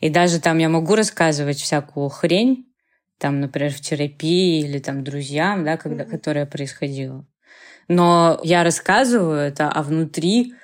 И 0.00 0.10
даже 0.10 0.40
там 0.40 0.58
я 0.58 0.68
могу 0.68 0.94
рассказывать 0.94 1.58
всякую 1.58 2.10
хрень, 2.10 2.66
там, 3.18 3.40
например, 3.40 3.72
в 3.72 3.80
терапии 3.80 4.60
или 4.60 4.78
там 4.78 5.02
друзьям, 5.02 5.64
да, 5.64 5.76
когда, 5.76 6.04
mm-hmm. 6.04 6.10
которая 6.10 6.46
происходила. 6.46 7.26
Но 7.88 8.40
я 8.42 8.64
рассказываю 8.64 9.38
это, 9.38 9.70
а 9.70 9.82
внутри 9.82 10.54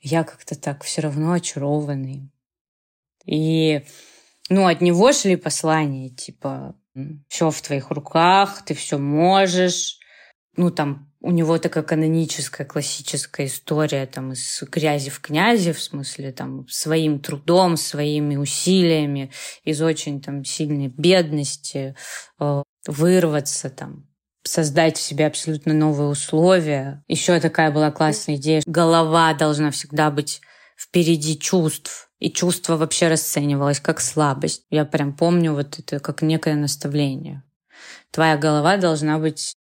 я 0.00 0.24
как-то 0.24 0.58
так 0.58 0.84
все 0.84 1.02
равно 1.02 1.32
очарованный. 1.32 2.30
И 3.24 3.82
ну, 4.48 4.66
от 4.66 4.80
него 4.80 5.12
шли 5.12 5.36
послания, 5.36 6.10
типа, 6.10 6.76
все 7.28 7.50
в 7.50 7.60
твоих 7.60 7.90
руках, 7.90 8.64
ты 8.64 8.74
все 8.74 8.98
можешь. 8.98 9.98
Ну, 10.56 10.70
там, 10.70 11.12
у 11.20 11.32
него 11.32 11.58
такая 11.58 11.82
каноническая, 11.82 12.66
классическая 12.66 13.46
история 13.46 14.06
там 14.06 14.32
из 14.32 14.62
грязи 14.62 15.10
в 15.10 15.20
князи, 15.20 15.72
в 15.72 15.82
смысле, 15.82 16.32
там, 16.32 16.66
своим 16.68 17.18
трудом, 17.18 17.76
своими 17.76 18.36
усилиями, 18.36 19.32
из 19.64 19.82
очень 19.82 20.22
там 20.22 20.44
сильной 20.44 20.88
бедности 20.88 21.96
э, 22.38 22.62
вырваться 22.86 23.68
там, 23.68 24.06
создать 24.46 24.96
в 24.96 25.02
себе 25.02 25.26
абсолютно 25.26 25.72
новые 25.72 26.08
условия. 26.08 27.02
Еще 27.08 27.38
такая 27.40 27.70
была 27.70 27.90
классная 27.90 28.36
идея. 28.36 28.62
Голова 28.66 29.34
должна 29.34 29.70
всегда 29.70 30.10
быть 30.10 30.40
впереди 30.76 31.38
чувств. 31.38 32.10
И 32.18 32.30
чувство 32.30 32.76
вообще 32.76 33.08
расценивалось 33.08 33.80
как 33.80 34.00
слабость. 34.00 34.64
Я 34.70 34.86
прям 34.86 35.12
помню 35.14 35.52
вот 35.52 35.78
это 35.78 36.00
как 36.00 36.22
некое 36.22 36.54
наставление. 36.54 37.42
Твоя 38.10 38.38
голова 38.38 38.78
должна 38.78 39.18
быть 39.18 39.54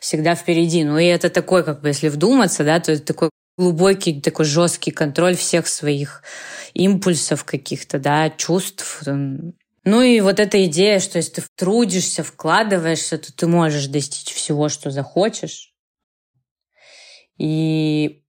всегда 0.00 0.34
впереди. 0.34 0.82
Ну 0.82 0.98
и 0.98 1.04
это 1.04 1.30
такой, 1.30 1.64
как 1.64 1.80
бы, 1.80 1.88
если 1.88 2.08
вдуматься, 2.08 2.64
да, 2.64 2.80
то 2.80 2.92
это 2.92 3.04
такой 3.04 3.30
глубокий, 3.56 4.20
такой 4.20 4.44
жесткий 4.44 4.90
контроль 4.90 5.36
всех 5.36 5.68
своих 5.68 6.22
импульсов 6.74 7.44
каких-то, 7.44 7.98
да, 7.98 8.30
чувств, 8.30 9.02
ну 9.84 10.02
и 10.02 10.20
вот 10.20 10.38
эта 10.38 10.64
идея, 10.66 11.00
что 11.00 11.18
если 11.18 11.40
ты 11.40 11.42
трудишься, 11.56 12.22
вкладываешься, 12.22 13.18
то 13.18 13.34
ты 13.34 13.46
можешь 13.46 13.88
достичь 13.88 14.32
всего, 14.32 14.68
что 14.68 14.90
захочешь. 14.90 15.74
И 17.36 18.22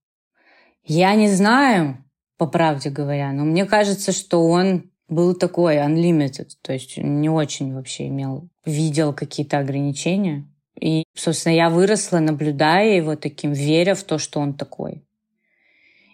я 0.84 1.14
не 1.16 1.30
знаю, 1.30 2.04
по 2.38 2.48
правде 2.48 2.90
говоря, 2.90 3.32
но 3.32 3.46
мне 3.46 3.66
кажется, 3.66 4.12
что 4.12 4.48
он 4.48 4.92
был 5.08 5.36
такой 5.36 5.78
unlimited, 5.78 6.50
то 6.62 6.74
есть 6.74 6.98
не 6.98 7.30
очень 7.30 7.74
вообще 7.74 8.08
имел, 8.08 8.50
видел 8.66 9.14
какие-то 9.14 9.60
ограничения. 9.60 10.48
И, 10.80 11.04
собственно, 11.16 11.54
я 11.54 11.70
выросла, 11.70 12.20
наблюдая 12.20 12.96
его 12.96 13.16
таким, 13.16 13.54
веря 13.54 13.94
в 13.94 14.04
то, 14.04 14.18
что 14.18 14.40
он 14.40 14.56
такой. 14.56 15.06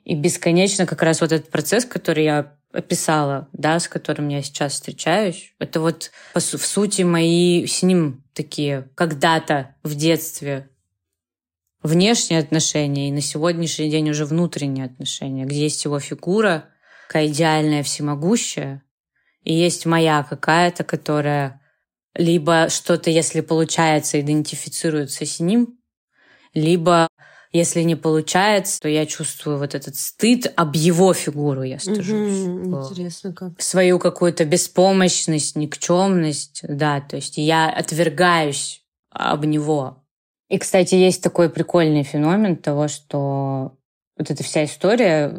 И 0.03 0.15
бесконечно 0.15 0.85
как 0.85 1.01
раз 1.01 1.21
вот 1.21 1.31
этот 1.31 1.49
процесс, 1.49 1.85
который 1.85 2.25
я 2.25 2.58
описала, 2.71 3.49
да, 3.53 3.79
с 3.79 3.87
которым 3.87 4.27
я 4.27 4.41
сейчас 4.41 4.73
встречаюсь, 4.73 5.53
это 5.59 5.79
вот 5.79 6.11
в 6.33 6.39
сути 6.39 7.01
мои 7.01 7.65
с 7.65 7.81
ним 7.81 8.23
такие 8.33 8.89
когда-то 8.95 9.75
в 9.83 9.95
детстве 9.95 10.69
внешние 11.81 12.39
отношения 12.39 13.09
и 13.09 13.11
на 13.11 13.21
сегодняшний 13.21 13.89
день 13.89 14.09
уже 14.09 14.25
внутренние 14.25 14.85
отношения, 14.85 15.45
где 15.45 15.63
есть 15.63 15.83
его 15.85 15.99
фигура, 15.99 16.65
такая 17.07 17.27
идеальная, 17.27 17.83
всемогущая, 17.83 18.83
и 19.43 19.53
есть 19.53 19.85
моя 19.85 20.23
какая-то, 20.23 20.83
которая 20.83 21.61
либо 22.13 22.69
что-то, 22.69 23.09
если 23.09 23.41
получается, 23.41 24.19
идентифицируется 24.19 25.25
с 25.25 25.39
ним, 25.39 25.79
либо 26.53 27.07
если 27.51 27.81
не 27.81 27.95
получается, 27.95 28.79
то 28.81 28.87
я 28.87 29.05
чувствую 29.05 29.57
вот 29.57 29.73
этот 29.73 29.95
стыд 29.95 30.51
об 30.55 30.75
его 30.75 31.13
фигуру, 31.13 31.63
я 31.63 31.79
стыжусь. 31.79 32.47
Угу, 32.47 32.89
интересно 32.89 33.33
как. 33.33 33.61
Свою 33.61 33.99
какую-то 33.99 34.45
беспомощность, 34.45 35.55
никчемность, 35.55 36.61
да, 36.63 37.01
то 37.01 37.15
есть 37.15 37.37
я 37.37 37.69
отвергаюсь 37.69 38.83
об 39.09 39.45
него. 39.45 40.03
И, 40.49 40.57
кстати, 40.57 40.95
есть 40.95 41.23
такой 41.23 41.49
прикольный 41.49 42.03
феномен 42.03 42.55
того, 42.55 42.87
что 42.87 43.77
вот 44.17 44.29
эта 44.29 44.43
вся 44.43 44.65
история 44.65 45.35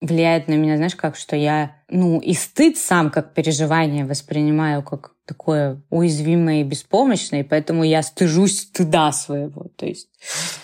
влияет 0.00 0.48
на 0.48 0.54
меня, 0.54 0.76
знаешь, 0.76 0.96
как, 0.96 1.16
что 1.16 1.36
я, 1.36 1.76
ну, 1.88 2.20
и 2.20 2.32
стыд 2.32 2.78
сам 2.78 3.10
как 3.10 3.34
переживание 3.34 4.06
воспринимаю 4.06 4.82
как 4.82 5.14
такое 5.26 5.82
уязвимое 5.90 6.62
и 6.62 6.64
беспомощное, 6.64 7.40
и 7.40 7.44
поэтому 7.44 7.84
я 7.84 8.02
стыжусь 8.02 8.60
стыда 8.60 9.12
своего. 9.12 9.68
То 9.76 9.86
есть 9.86 10.08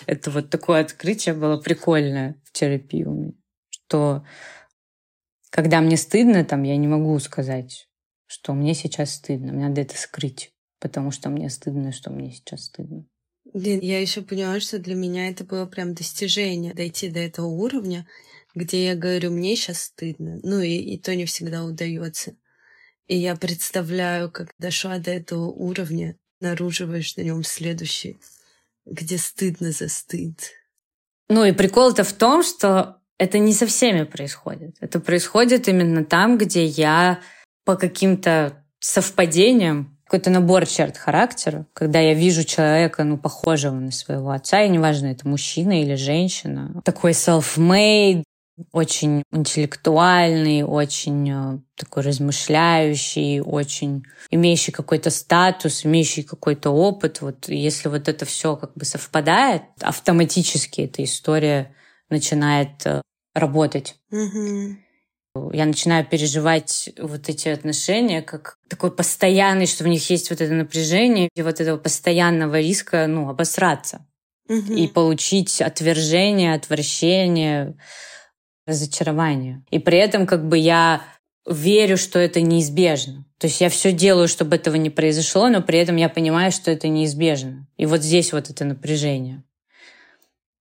это 0.07 0.31
вот 0.31 0.49
такое 0.49 0.81
открытие 0.81 1.35
было 1.35 1.57
прикольное 1.57 2.41
в 2.43 2.51
терапии 2.51 3.03
у 3.03 3.13
меня, 3.13 3.33
что 3.69 4.25
когда 5.51 5.81
мне 5.81 5.97
стыдно, 5.97 6.43
там, 6.43 6.63
я 6.63 6.75
не 6.75 6.87
могу 6.87 7.17
сказать, 7.19 7.87
что 8.25 8.53
мне 8.53 8.73
сейчас 8.73 9.13
стыдно, 9.13 9.53
мне 9.53 9.69
надо 9.69 9.81
это 9.81 9.97
скрыть, 9.97 10.51
потому 10.79 11.11
что 11.11 11.29
мне 11.29 11.49
стыдно, 11.49 11.91
что 11.91 12.11
мне 12.11 12.31
сейчас 12.31 12.65
стыдно. 12.65 13.05
Блин, 13.53 13.79
я 13.81 14.01
еще 14.01 14.21
поняла, 14.21 14.59
что 14.59 14.77
для 14.77 14.95
меня 14.95 15.29
это 15.29 15.45
было 15.45 15.65
прям 15.65 15.93
достижение, 15.93 16.73
дойти 16.73 17.09
до 17.09 17.19
этого 17.19 17.47
уровня, 17.47 18.05
где 18.57 18.87
я 18.87 18.95
говорю, 18.95 19.31
мне 19.31 19.55
сейчас 19.55 19.83
стыдно. 19.83 20.39
Ну 20.43 20.59
и, 20.59 20.75
и 20.75 20.97
то 20.97 21.15
не 21.15 21.25
всегда 21.25 21.63
удается. 21.63 22.35
И 23.07 23.15
я 23.15 23.35
представляю, 23.35 24.31
как 24.31 24.49
дошла 24.57 24.97
до 24.97 25.11
этого 25.11 25.45
уровня, 25.45 26.17
наруживаешь 26.41 27.15
на 27.15 27.21
нем 27.21 27.43
следующий, 27.43 28.17
где 28.85 29.17
стыдно 29.17 29.71
за 29.71 29.87
стыд. 29.87 30.51
Ну 31.29 31.45
и 31.45 31.51
прикол-то 31.51 32.03
в 32.03 32.13
том, 32.13 32.43
что 32.43 32.97
это 33.19 33.37
не 33.37 33.53
со 33.53 33.67
всеми 33.67 34.03
происходит. 34.03 34.75
Это 34.79 34.99
происходит 34.99 35.67
именно 35.67 36.03
там, 36.03 36.37
где 36.37 36.65
я 36.65 37.21
по 37.63 37.75
каким-то 37.75 38.65
совпадениям 38.79 39.97
какой-то 40.07 40.29
набор 40.29 40.65
черт 40.65 40.97
характера, 40.97 41.65
когда 41.73 41.99
я 41.99 42.13
вижу 42.13 42.45
человека, 42.45 43.03
ну, 43.03 43.17
похожего 43.17 43.75
на 43.75 43.91
своего 43.91 44.31
отца, 44.31 44.61
и 44.63 44.69
неважно, 44.69 45.07
это 45.07 45.27
мужчина 45.27 45.81
или 45.81 45.95
женщина, 45.95 46.81
такой 46.85 47.11
self-made, 47.11 48.23
очень 48.71 49.23
интеллектуальный, 49.31 50.63
очень 50.63 51.29
э, 51.29 51.59
такой 51.75 52.03
размышляющий, 52.03 53.39
очень 53.39 54.03
имеющий 54.31 54.71
какой-то 54.71 55.09
статус, 55.09 55.85
имеющий 55.85 56.23
какой-то 56.23 56.71
опыт. 56.71 57.21
Вот 57.21 57.49
если 57.49 57.89
вот 57.89 58.07
это 58.07 58.25
все 58.25 58.55
как 58.55 58.73
бы 58.73 58.85
совпадает, 58.85 59.63
автоматически 59.81 60.81
эта 60.81 61.03
история 61.03 61.75
начинает 62.09 62.85
э, 62.85 63.01
работать. 63.35 63.95
Mm-hmm. 64.11 64.75
Я 65.53 65.65
начинаю 65.65 66.03
переживать 66.03 66.89
вот 66.97 67.29
эти 67.29 67.49
отношения 67.49 68.23
как 68.23 68.57
такой 68.69 68.91
постоянный, 68.91 69.67
что 69.67 69.83
в 69.83 69.87
них 69.87 70.09
есть 70.09 70.31
вот 70.31 70.41
это 70.41 70.53
напряжение 70.53 71.29
и 71.35 71.41
вот 71.43 71.61
этого 71.61 71.77
постоянного 71.77 72.59
риска, 72.59 73.05
ну, 73.05 73.29
обосраться 73.29 74.07
mm-hmm. 74.49 74.75
и 74.75 74.87
получить 74.87 75.61
отвержение, 75.61 76.55
отвращение, 76.55 77.77
разочарование. 78.67 79.63
И 79.71 79.79
при 79.79 79.97
этом 79.97 80.27
как 80.27 80.47
бы 80.47 80.57
я 80.57 81.01
верю, 81.49 81.97
что 81.97 82.19
это 82.19 82.41
неизбежно. 82.41 83.25
То 83.37 83.47
есть 83.47 83.61
я 83.61 83.69
все 83.69 83.91
делаю, 83.91 84.27
чтобы 84.27 84.55
этого 84.55 84.75
не 84.75 84.89
произошло, 84.89 85.47
но 85.47 85.61
при 85.61 85.79
этом 85.79 85.95
я 85.95 86.09
понимаю, 86.09 86.51
что 86.51 86.69
это 86.69 86.87
неизбежно. 86.87 87.67
И 87.77 87.85
вот 87.85 88.01
здесь 88.01 88.33
вот 88.33 88.49
это 88.49 88.65
напряжение. 88.65 89.43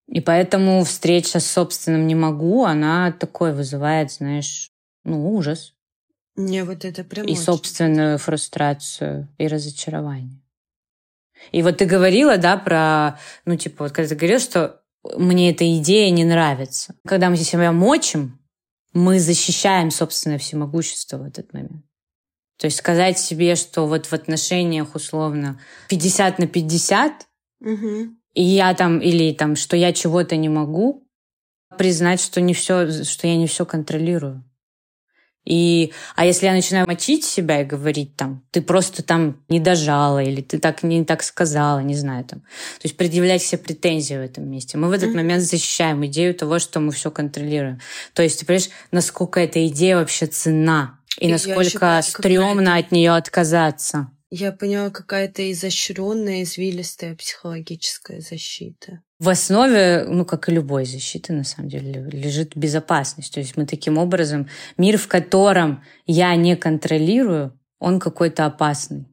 И 0.08 0.20
поэтому 0.20 0.84
встреча 0.84 1.40
с 1.40 1.50
собственным 1.50 2.06
«не 2.06 2.14
могу», 2.14 2.64
она 2.64 3.10
такой 3.10 3.52
вызывает, 3.52 4.12
знаешь, 4.12 4.70
ну, 5.04 5.34
ужас. 5.34 5.74
Мне 6.36 6.64
вот 6.64 6.84
это 6.84 7.02
прям 7.02 7.26
И 7.26 7.34
собственную 7.34 8.18
фрустрацию, 8.18 9.28
и 9.38 9.48
разочарование. 9.48 10.40
И 11.50 11.62
вот 11.62 11.78
ты 11.78 11.86
говорила, 11.86 12.36
да, 12.38 12.56
про, 12.56 13.18
ну, 13.44 13.56
типа, 13.56 13.84
вот 13.84 13.92
когда 13.92 14.10
ты 14.10 14.14
говорил, 14.14 14.38
что 14.38 14.80
мне 15.16 15.50
эта 15.50 15.76
идея 15.78 16.10
не 16.10 16.24
нравится. 16.24 16.94
Когда 17.06 17.30
мы 17.30 17.36
себя 17.36 17.72
мочим, 17.72 18.38
мы 18.92 19.20
защищаем 19.20 19.90
собственное 19.90 20.38
всемогущество 20.38 21.18
в 21.18 21.24
этот 21.24 21.52
момент. 21.52 21.84
То 22.58 22.66
есть 22.66 22.78
сказать 22.78 23.18
себе, 23.18 23.54
что 23.54 23.86
вот 23.86 24.06
в 24.06 24.12
отношениях 24.14 24.94
условно 24.94 25.60
50 25.88 26.38
на 26.38 26.46
50, 26.46 27.26
угу. 27.60 28.16
и 28.32 28.42
я 28.42 28.72
там, 28.74 29.00
или 29.00 29.34
там, 29.34 29.56
что 29.56 29.76
я 29.76 29.92
чего-то 29.92 30.36
не 30.36 30.48
могу, 30.48 31.06
признать, 31.76 32.20
что 32.20 32.40
не 32.40 32.54
все, 32.54 33.04
что 33.04 33.26
я 33.26 33.36
не 33.36 33.46
все 33.46 33.66
контролирую. 33.66 34.42
И, 35.46 35.92
а 36.16 36.26
если 36.26 36.46
я 36.46 36.52
начинаю 36.52 36.86
мочить 36.86 37.24
себя 37.24 37.60
и 37.60 37.64
говорить 37.64 38.16
там, 38.16 38.42
ты 38.50 38.60
просто 38.60 39.02
там 39.04 39.40
не 39.48 39.60
дожала, 39.60 40.22
или 40.22 40.42
ты 40.42 40.58
так 40.58 40.82
не 40.82 41.04
так 41.04 41.22
сказала, 41.22 41.78
не 41.78 41.94
знаю 41.94 42.24
там. 42.24 42.40
То 42.40 42.84
есть 42.84 42.96
предъявлять 42.96 43.42
все 43.42 43.56
претензии 43.56 44.14
в 44.14 44.20
этом 44.20 44.50
месте. 44.50 44.76
Мы 44.76 44.88
в 44.88 44.92
этот 44.92 45.10
mm-hmm. 45.10 45.16
момент 45.16 45.42
защищаем 45.44 46.04
идею 46.06 46.34
того, 46.34 46.58
что 46.58 46.80
мы 46.80 46.90
все 46.90 47.12
контролируем. 47.12 47.80
То 48.12 48.22
есть 48.22 48.40
ты 48.40 48.46
понимаешь, 48.46 48.70
насколько 48.90 49.38
эта 49.38 49.64
идея 49.68 49.96
вообще 49.98 50.26
цена, 50.26 50.98
и, 51.20 51.28
и 51.28 51.32
насколько 51.32 52.00
стрёмно 52.02 52.76
от 52.76 52.90
нее 52.90 53.12
отказаться. 53.14 54.10
Я 54.30 54.52
поняла, 54.52 54.90
какая-то 54.90 55.50
изощренная, 55.52 56.42
извилистая 56.42 57.14
психологическая 57.14 58.20
защита. 58.20 59.02
В 59.18 59.28
основе, 59.28 60.04
ну, 60.08 60.24
как 60.24 60.48
и 60.48 60.52
любой 60.52 60.84
защиты, 60.84 61.32
на 61.32 61.44
самом 61.44 61.68
деле, 61.68 62.08
лежит 62.10 62.56
безопасность. 62.56 63.32
То 63.32 63.40
есть 63.40 63.56
мы 63.56 63.66
таким 63.66 63.98
образом, 63.98 64.48
мир, 64.76 64.98
в 64.98 65.06
котором 65.06 65.84
я 66.06 66.34
не 66.34 66.56
контролирую, 66.56 67.58
он 67.78 68.00
какой-то 68.00 68.46
опасный. 68.46 69.06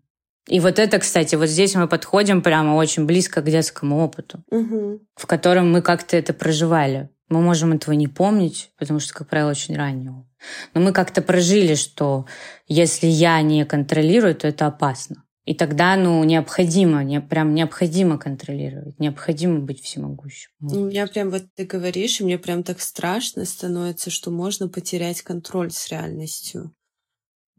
И 0.48 0.60
вот 0.60 0.78
это, 0.78 1.00
кстати, 1.00 1.36
вот 1.36 1.48
здесь 1.48 1.76
мы 1.76 1.88
подходим 1.88 2.42
прямо 2.42 2.74
очень 2.74 3.06
близко 3.06 3.42
к 3.42 3.50
детскому 3.50 4.04
опыту, 4.04 4.44
угу. 4.50 5.00
в 5.16 5.26
котором 5.26 5.72
мы 5.72 5.82
как-то 5.82 6.18
это 6.18 6.34
проживали. 6.34 7.10
Мы 7.30 7.42
можем 7.42 7.74
этого 7.74 7.94
не 7.96 8.08
помнить, 8.08 8.72
потому 8.78 9.00
что, 9.00 9.14
как 9.14 9.30
правило, 9.30 9.52
очень 9.52 9.76
раннего. 9.76 10.28
Но 10.74 10.82
мы 10.82 10.92
как-то 10.92 11.22
прожили, 11.22 11.76
что 11.76 12.26
если 12.68 13.08
я 13.08 13.42
не 13.42 13.66
контролирую, 13.66 14.36
то 14.36 14.48
это 14.48 14.68
опасно. 14.68 15.24
И 15.46 15.54
тогда, 15.54 15.98
ну, 15.98 16.24
необходимо, 16.24 17.04
не, 17.04 17.20
прям 17.20 17.54
необходимо 17.54 18.18
контролировать, 18.18 18.98
необходимо 19.00 19.60
быть 19.60 19.82
всемогущим. 19.82 20.52
У 20.62 20.86
меня 20.86 21.06
прям 21.06 21.32
вот 21.32 21.44
ты 21.56 21.66
говоришь, 21.66 22.22
и 22.22 22.24
мне 22.24 22.38
прям 22.38 22.64
так 22.64 22.80
страшно 22.80 23.44
становится, 23.44 24.10
что 24.10 24.32
можно 24.32 24.70
потерять 24.70 25.22
контроль 25.22 25.72
с 25.72 25.90
реальностью. 25.90 26.74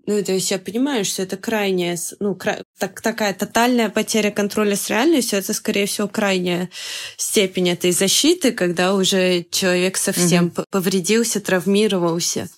Ну, 0.06 0.22
то 0.22 0.32
есть 0.32 0.50
я 0.50 0.58
понимаю, 0.58 1.04
что 1.04 1.22
это 1.22 1.36
крайняя, 1.36 1.98
ну, 2.20 2.34
кра... 2.34 2.58
так, 2.78 3.00
такая 3.00 3.32
тотальная 3.32 3.88
потеря 3.88 4.30
контроля 4.30 4.76
с 4.76 4.90
реальностью, 4.90 5.38
это, 5.38 5.54
скорее 5.54 5.86
всего, 5.86 6.08
крайняя 6.08 6.68
степень 7.16 7.70
этой 7.70 7.90
защиты, 7.90 8.52
когда 8.52 8.94
уже 8.94 9.46
человек 9.50 9.96
совсем 9.96 10.46
mm-hmm. 10.48 10.64
повредился, 10.70 11.40
травмировался. 11.40 12.48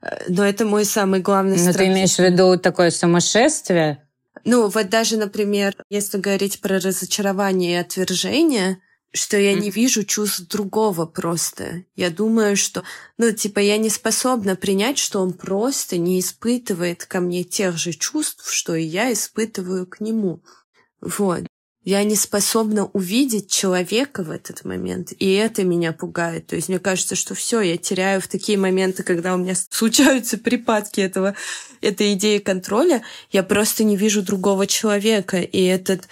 Э, 0.00 0.24
но 0.28 0.44
это 0.44 0.64
мой 0.64 0.84
самый 0.84 1.20
главный 1.20 1.56
Но 1.56 1.72
страх. 1.72 1.76
ты 1.76 1.86
имеешь 1.86 2.14
в 2.14 2.20
виду 2.20 2.56
такое 2.56 2.90
сумасшествие? 2.90 4.02
Ну, 4.44 4.68
вот 4.68 4.88
даже, 4.88 5.16
например, 5.16 5.74
если 5.90 6.18
говорить 6.18 6.60
про 6.60 6.78
разочарование 6.78 7.72
и 7.72 7.80
отвержение, 7.80 8.78
что 9.14 9.36
я 9.36 9.54
не 9.54 9.70
вижу 9.70 10.04
чувств 10.04 10.48
другого 10.48 11.06
просто. 11.06 11.84
Я 11.94 12.10
думаю, 12.10 12.56
что, 12.56 12.82
ну, 13.18 13.32
типа, 13.32 13.58
я 13.58 13.76
не 13.76 13.90
способна 13.90 14.56
принять, 14.56 14.98
что 14.98 15.20
он 15.20 15.32
просто 15.34 15.98
не 15.98 16.18
испытывает 16.18 17.04
ко 17.04 17.20
мне 17.20 17.44
тех 17.44 17.76
же 17.76 17.92
чувств, 17.92 18.50
что 18.50 18.74
и 18.74 18.84
я 18.84 19.12
испытываю 19.12 19.86
к 19.86 20.00
нему. 20.00 20.42
Вот. 21.00 21.44
Я 21.84 22.04
не 22.04 22.14
способна 22.14 22.86
увидеть 22.92 23.50
человека 23.50 24.22
в 24.22 24.30
этот 24.30 24.64
момент, 24.64 25.12
и 25.18 25.32
это 25.32 25.64
меня 25.64 25.92
пугает. 25.92 26.46
То 26.46 26.54
есть 26.54 26.68
мне 26.68 26.78
кажется, 26.78 27.16
что 27.16 27.34
все, 27.34 27.60
я 27.60 27.76
теряю 27.76 28.20
в 28.20 28.28
такие 28.28 28.56
моменты, 28.56 29.02
когда 29.02 29.34
у 29.34 29.36
меня 29.36 29.54
случаются 29.70 30.38
припадки 30.38 31.00
этого, 31.00 31.34
этой 31.80 32.12
идеи 32.12 32.38
контроля, 32.38 33.02
я 33.32 33.42
просто 33.42 33.82
не 33.82 33.96
вижу 33.96 34.22
другого 34.22 34.68
человека, 34.68 35.38
и, 35.38 35.60
этот, 35.64 36.08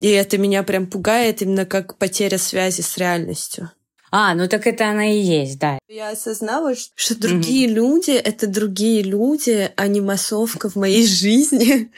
и 0.00 0.08
это 0.08 0.38
меня 0.38 0.64
прям 0.64 0.86
пугает 0.88 1.40
именно 1.40 1.66
как 1.66 1.96
потеря 1.98 2.38
связи 2.38 2.80
с 2.80 2.98
реальностью. 2.98 3.70
А, 4.10 4.34
ну 4.34 4.46
так 4.46 4.66
это 4.66 4.90
она 4.90 5.10
и 5.10 5.18
есть, 5.18 5.58
да. 5.58 5.78
Я 5.88 6.10
осознала, 6.10 6.74
что 6.96 7.18
другие 7.18 7.66
mm-hmm. 7.66 7.72
люди— 7.72 8.10
это 8.10 8.46
другие 8.46 9.02
люди, 9.02 9.70
а 9.74 9.86
не 9.86 10.02
массовка 10.02 10.68
в 10.68 10.76
моей 10.76 11.06
жизни. 11.06 11.90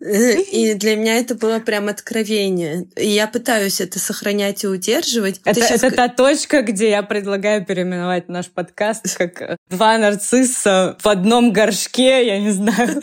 И 0.00 0.74
для 0.74 0.94
меня 0.94 1.16
это 1.16 1.34
было 1.34 1.58
прям 1.58 1.88
откровение. 1.88 2.86
И 2.96 3.08
я 3.08 3.26
пытаюсь 3.26 3.80
это 3.80 3.98
сохранять 3.98 4.62
и 4.64 4.66
удерживать. 4.66 5.40
Это, 5.44 5.60
сейчас... 5.60 5.82
это 5.82 5.96
та 5.96 6.08
точка, 6.08 6.60
где 6.62 6.90
я 6.90 7.02
предлагаю 7.02 7.64
переименовать 7.64 8.28
наш 8.28 8.48
подкаст 8.48 9.16
как 9.16 9.56
«Два 9.70 9.96
нарцисса 9.96 10.98
в 11.00 11.06
одном 11.06 11.52
горшке», 11.52 12.26
я 12.26 12.38
не 12.40 12.50
знаю. 12.50 13.00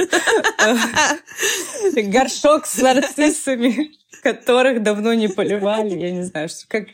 Горшок 2.11 2.67
с 2.67 2.77
нарциссами, 2.77 3.91
которых 4.21 4.83
давно 4.83 5.15
не 5.15 5.29
поливали, 5.29 5.97
я 5.97 6.11
не 6.11 6.23
знаю, 6.23 6.47
что 6.47 6.67
как... 6.67 6.87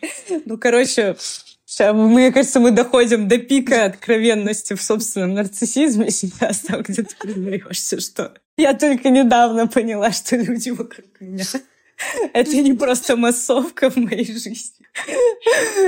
Ну, 0.46 0.58
короче, 0.58 1.18
Сейчас, 1.66 1.94
мне 1.94 2.32
кажется, 2.32 2.60
мы 2.60 2.72
доходим 2.72 3.28
до 3.28 3.38
пика 3.38 3.86
откровенности 3.86 4.74
в 4.74 4.82
собственном 4.82 5.36
нарциссизме 5.36 6.10
сейчас, 6.10 6.62
там, 6.62 6.82
где 6.82 7.04
ты 7.04 7.16
признаешься, 7.16 8.00
что 8.00 8.34
я 8.60 8.74
только 8.74 9.10
недавно 9.10 9.68
поняла, 9.68 10.12
что 10.12 10.36
люди 10.36 10.70
вокруг 10.70 11.06
меня 11.20 11.46
это 12.34 12.56
не 12.62 12.74
просто 12.74 13.16
массовка 13.16 13.90
в 13.90 13.98
моей 13.98 14.26
жизни. 14.26 14.86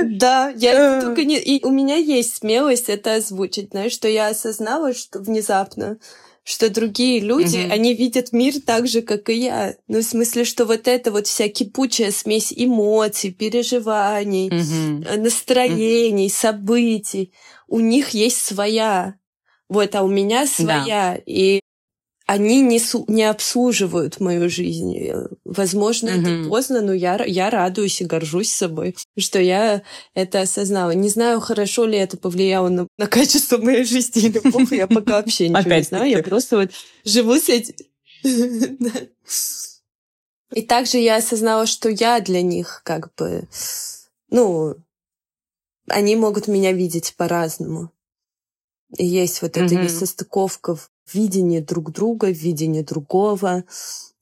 Да, 0.04 0.52
я 0.56 1.00
только 1.00 1.24
не... 1.24 1.38
И 1.38 1.64
у 1.64 1.70
меня 1.70 1.96
есть 1.96 2.36
смелость 2.36 2.88
это 2.88 3.14
озвучить, 3.14 3.70
знаешь, 3.70 3.92
что 3.92 4.08
я 4.08 4.28
осознала, 4.28 4.94
что 4.94 5.20
внезапно, 5.20 5.98
что 6.44 6.70
другие 6.70 7.20
люди, 7.20 7.56
mm-hmm. 7.56 7.72
они 7.72 7.94
видят 7.94 8.32
мир 8.32 8.54
так 8.64 8.86
же, 8.86 9.02
как 9.02 9.30
и 9.30 9.34
я. 9.34 9.74
Ну, 9.88 10.00
в 10.00 10.04
смысле, 10.04 10.44
что 10.44 10.64
вот 10.64 10.86
это 10.86 11.10
вот 11.10 11.26
вся 11.26 11.48
кипучая 11.48 12.10
смесь 12.10 12.52
эмоций, 12.54 13.32
переживаний, 13.32 14.48
mm-hmm. 14.48 15.18
настроений, 15.18 16.26
mm-hmm. 16.26 16.40
событий, 16.40 17.32
у 17.68 17.80
них 17.80 18.10
есть 18.10 18.38
своя. 18.38 19.14
Вот, 19.68 19.94
а 19.94 20.02
у 20.02 20.08
меня 20.08 20.46
своя. 20.46 21.14
Да. 21.16 21.22
И 21.26 21.60
они 22.26 22.60
не, 22.60 22.78
су- 22.78 23.04
не 23.08 23.24
обслуживают 23.24 24.20
мою 24.20 24.48
жизнь. 24.48 24.96
Возможно, 25.44 26.08
mm-hmm. 26.08 26.40
это 26.40 26.48
поздно, 26.48 26.80
но 26.80 26.92
я, 26.92 27.22
я 27.24 27.50
радуюсь 27.50 28.00
и 28.00 28.04
горжусь 28.04 28.52
собой, 28.52 28.96
что 29.18 29.40
я 29.40 29.82
это 30.14 30.40
осознала. 30.40 30.92
Не 30.92 31.08
знаю, 31.08 31.40
хорошо 31.40 31.84
ли 31.84 31.98
это 31.98 32.16
повлияло 32.16 32.68
на, 32.68 32.86
на 32.98 33.06
качество 33.06 33.58
моей 33.58 33.84
жизни 33.84 34.22
или 34.22 34.38
плохо, 34.38 34.74
я 34.74 34.86
пока 34.86 35.12
вообще 35.12 35.48
ничего 35.48 35.74
не 35.74 35.82
знаю. 35.82 36.10
Я 36.10 36.22
просто 36.22 36.56
вот 36.58 36.70
живу 37.04 37.36
с 37.36 37.48
этим. 37.48 37.74
И 40.54 40.62
также 40.62 40.98
я 40.98 41.16
осознала, 41.16 41.66
что 41.66 41.88
я 41.88 42.20
для 42.20 42.42
них 42.42 42.82
как 42.84 43.14
бы, 43.14 43.48
ну, 44.28 44.76
они 45.88 46.14
могут 46.16 46.46
меня 46.46 46.72
видеть 46.72 47.14
по-разному. 47.16 47.90
И 48.98 49.06
есть 49.06 49.40
вот 49.40 49.56
эта 49.56 49.74
несостыковка 49.74 50.76
в 50.76 50.90
видении 51.12 51.60
друг 51.60 51.92
друга, 51.92 52.26
в 52.26 52.36
видении 52.36 52.82
другого. 52.82 53.64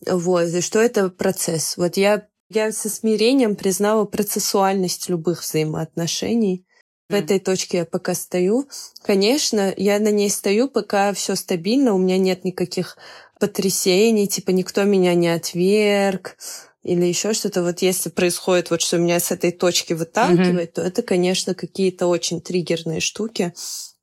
Вот. 0.06 0.48
И 0.48 0.60
что 0.60 0.80
это 0.80 1.08
процесс. 1.08 1.76
Вот 1.76 1.96
я, 1.96 2.26
я 2.48 2.72
со 2.72 2.88
смирением 2.88 3.56
признала 3.56 4.04
процессуальность 4.04 5.08
любых 5.08 5.42
взаимоотношений. 5.42 6.64
В 7.08 7.14
этой 7.14 7.40
точке 7.40 7.78
я 7.78 7.84
пока 7.84 8.14
стою. 8.14 8.68
Конечно, 9.02 9.74
я 9.76 9.98
на 9.98 10.12
ней 10.12 10.30
стою, 10.30 10.68
пока 10.68 11.12
все 11.12 11.34
стабильно, 11.34 11.92
у 11.92 11.98
меня 11.98 12.18
нет 12.18 12.44
никаких 12.44 12.96
потрясений, 13.40 14.28
типа 14.28 14.50
никто 14.50 14.84
меня 14.84 15.14
не 15.14 15.28
отверг 15.28 16.36
или 16.84 17.04
еще 17.04 17.32
что-то. 17.32 17.62
Вот 17.62 17.82
если 17.82 18.10
происходит 18.10 18.70
вот 18.70 18.80
что 18.80 18.98
меня 18.98 19.18
с 19.18 19.32
этой 19.32 19.50
точки 19.50 19.92
выталкивает, 19.92 20.70
mm-hmm. 20.70 20.74
то 20.74 20.82
это, 20.82 21.02
конечно, 21.02 21.54
какие-то 21.54 22.06
очень 22.06 22.40
триггерные 22.40 23.00
штуки 23.00 23.52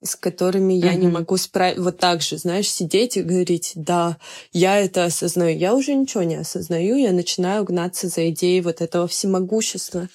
с 0.04 0.16
которыми 0.16 0.74
я 0.74 0.94
mm-hmm. 0.94 0.98
не 0.98 1.08
могу 1.08 1.38
справиться. 1.38 1.82
Вот 1.82 1.98
так 1.98 2.22
же, 2.22 2.38
знаешь, 2.38 2.70
сидеть 2.70 3.18
и 3.18 3.24
говорить, 3.24 3.74
да, 3.76 4.18
я 4.52 4.78
это 4.78 5.06
осознаю. 5.06 5.58
Я 5.58 5.74
уже 5.74 5.96
ничего 5.96 6.24
не 6.24 6.36
осознаю, 6.36 6.98
я 6.98 7.12
начинаю 7.12 7.64
гнаться 7.64 8.08
за 8.08 8.30
идеей 8.30 8.62
вот 8.62 8.82
этого 8.82 9.08
всемогущества. 9.08 10.08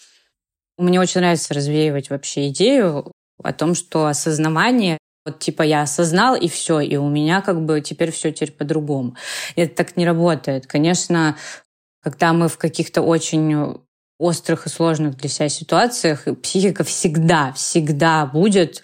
Мне 0.79 1.01
очень 1.01 1.21
нравится 1.21 1.55
развеивать 1.55 2.11
вообще 2.11 2.49
идею 2.49 3.13
о 3.43 3.53
том, 3.53 3.75
что 3.75 4.07
осознавание 4.07 4.99
вот 5.25 5.39
типа 5.39 5.63
я 5.63 5.83
осознал 5.83 6.35
и 6.35 6.49
все, 6.49 6.81
и 6.81 6.97
у 6.97 7.09
меня 7.09 7.43
как 7.43 7.65
бы 7.65 7.81
теперь 7.81 8.11
все 8.11 8.33
теперь 8.33 8.53
по-другому. 8.53 9.17
Это 9.55 9.75
так 9.75 9.97
не 9.97 10.05
работает. 10.05 10.67
Конечно, 10.67 11.37
когда 12.03 12.33
мы 12.33 12.49
в 12.49 12.59
каких-то 12.59 13.03
очень 13.03 13.79
острых 14.19 14.67
и 14.67 14.71
сложных 14.71 15.17
для 15.17 15.29
себя 15.29 15.49
ситуациях 15.49 16.27
психика 16.43 16.85
всегда, 16.85 17.53
всегда 17.53 18.27
будет 18.27 18.83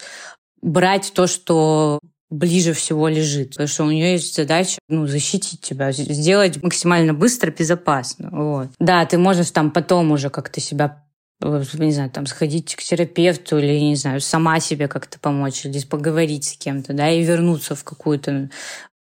брать 0.61 1.11
то, 1.13 1.27
что 1.27 1.99
ближе 2.29 2.73
всего 2.73 3.07
лежит. 3.07 3.51
Потому 3.51 3.67
что 3.67 3.83
у 3.85 3.91
нее 3.91 4.13
есть 4.13 4.35
задача 4.35 4.79
ну, 4.87 5.07
защитить 5.07 5.61
тебя, 5.61 5.91
сделать 5.91 6.61
максимально 6.61 7.13
быстро, 7.13 7.51
безопасно. 7.51 8.29
Вот. 8.31 8.69
Да, 8.79 9.05
ты 9.05 9.17
можешь 9.17 9.51
там 9.51 9.71
потом 9.71 10.11
уже 10.11 10.29
как-то 10.29 10.59
себя 10.59 11.05
не 11.41 11.93
знаю, 11.93 12.09
там, 12.09 12.25
сходить 12.25 12.75
к 12.75 12.83
терапевту 12.83 13.59
или, 13.59 13.79
не 13.79 13.95
знаю, 13.95 14.19
сама 14.19 14.59
себе 14.59 14.89
как-то 14.89 15.19
помочь 15.19 15.65
или 15.65 15.79
поговорить 15.85 16.43
с 16.43 16.57
кем-то, 16.57 16.91
да, 16.91 17.09
и 17.09 17.23
вернуться 17.23 17.75
в 17.75 17.85
какую-то 17.85 18.49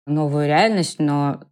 новую 0.07 0.47
реальность, 0.47 1.01
но 1.01 1.43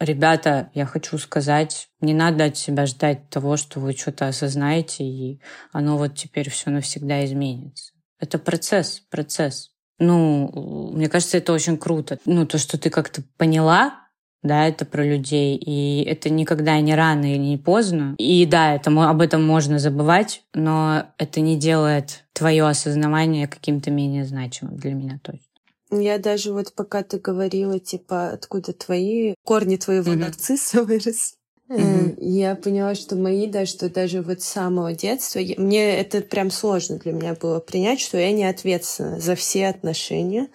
Ребята, 0.00 0.70
я 0.74 0.86
хочу 0.86 1.18
сказать, 1.18 1.88
не 2.00 2.14
надо 2.14 2.44
от 2.44 2.56
себя 2.56 2.86
ждать 2.86 3.30
того, 3.30 3.56
что 3.56 3.80
вы 3.80 3.94
что-то 3.94 4.28
осознаете, 4.28 5.02
и 5.02 5.40
оно 5.72 5.98
вот 5.98 6.14
теперь 6.14 6.48
все 6.50 6.70
навсегда 6.70 7.24
изменится. 7.24 7.94
Это 8.18 8.38
процесс, 8.38 9.02
процесс. 9.10 9.70
Ну, 9.98 10.90
мне 10.94 11.08
кажется, 11.08 11.38
это 11.38 11.52
очень 11.52 11.76
круто. 11.76 12.18
Ну, 12.24 12.46
то, 12.46 12.58
что 12.58 12.78
ты 12.78 12.90
как-то 12.90 13.22
поняла, 13.36 14.08
да, 14.42 14.66
это 14.66 14.84
про 14.84 15.04
людей, 15.04 15.56
и 15.56 16.04
это 16.04 16.30
никогда 16.30 16.80
не 16.80 16.94
рано 16.94 17.32
или 17.32 17.38
не 17.38 17.58
поздно. 17.58 18.14
И 18.18 18.46
да, 18.46 18.74
это, 18.74 18.90
об 19.08 19.20
этом 19.20 19.44
можно 19.44 19.78
забывать, 19.78 20.42
но 20.54 21.06
это 21.18 21.40
не 21.40 21.56
делает 21.56 22.24
твое 22.32 22.66
осознавание 22.66 23.48
каким-то 23.48 23.90
менее 23.90 24.24
значимым 24.24 24.76
для 24.76 24.94
меня 24.94 25.18
точно. 25.22 25.42
Я 25.90 26.18
даже 26.18 26.52
вот 26.52 26.74
пока 26.74 27.02
ты 27.02 27.18
говорила, 27.18 27.80
типа, 27.80 28.30
откуда 28.30 28.74
твои 28.74 29.34
корни 29.42 29.76
твоего 29.76 30.12
mm-hmm. 30.12 30.16
нарцисса 30.16 30.84
выросли, 30.84 31.36
Mm-hmm. 31.68 32.16
Я 32.20 32.54
поняла, 32.54 32.94
что 32.94 33.14
мои, 33.14 33.46
да, 33.46 33.66
что 33.66 33.90
даже 33.90 34.22
вот 34.22 34.40
с 34.40 34.48
самого 34.48 34.94
детства, 34.94 35.38
я, 35.38 35.54
мне 35.58 35.98
это 35.98 36.22
прям 36.22 36.50
сложно 36.50 36.98
для 36.98 37.12
меня 37.12 37.34
было 37.34 37.60
принять, 37.60 38.00
что 38.00 38.16
я 38.16 38.32
не 38.32 38.44
ответственна 38.44 39.20
за 39.20 39.34
все 39.34 39.66
отношения, 39.66 40.48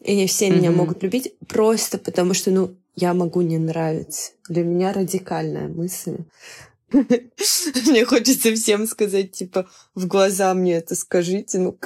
и 0.00 0.16
не 0.16 0.26
все 0.26 0.48
mm-hmm. 0.48 0.56
меня 0.56 0.70
могут 0.72 1.02
любить, 1.02 1.34
просто 1.46 1.98
потому 1.98 2.34
что, 2.34 2.50
ну, 2.50 2.74
я 2.96 3.14
могу 3.14 3.42
не 3.42 3.58
нравиться. 3.58 4.32
Для 4.48 4.64
меня 4.64 4.92
радикальная 4.92 5.68
мысль. 5.68 6.16
Мне 6.90 8.04
хочется 8.04 8.54
всем 8.54 8.86
сказать, 8.86 9.32
типа, 9.32 9.68
в 9.94 10.06
глаза 10.06 10.54
мне 10.54 10.76
это 10.76 10.94
скажите, 10.94 11.58
ну, 11.58 11.78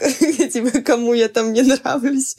типа, 0.53 0.81
кому 0.81 1.13
я 1.13 1.29
там 1.29 1.53
не 1.53 1.63
нравлюсь. 1.63 2.37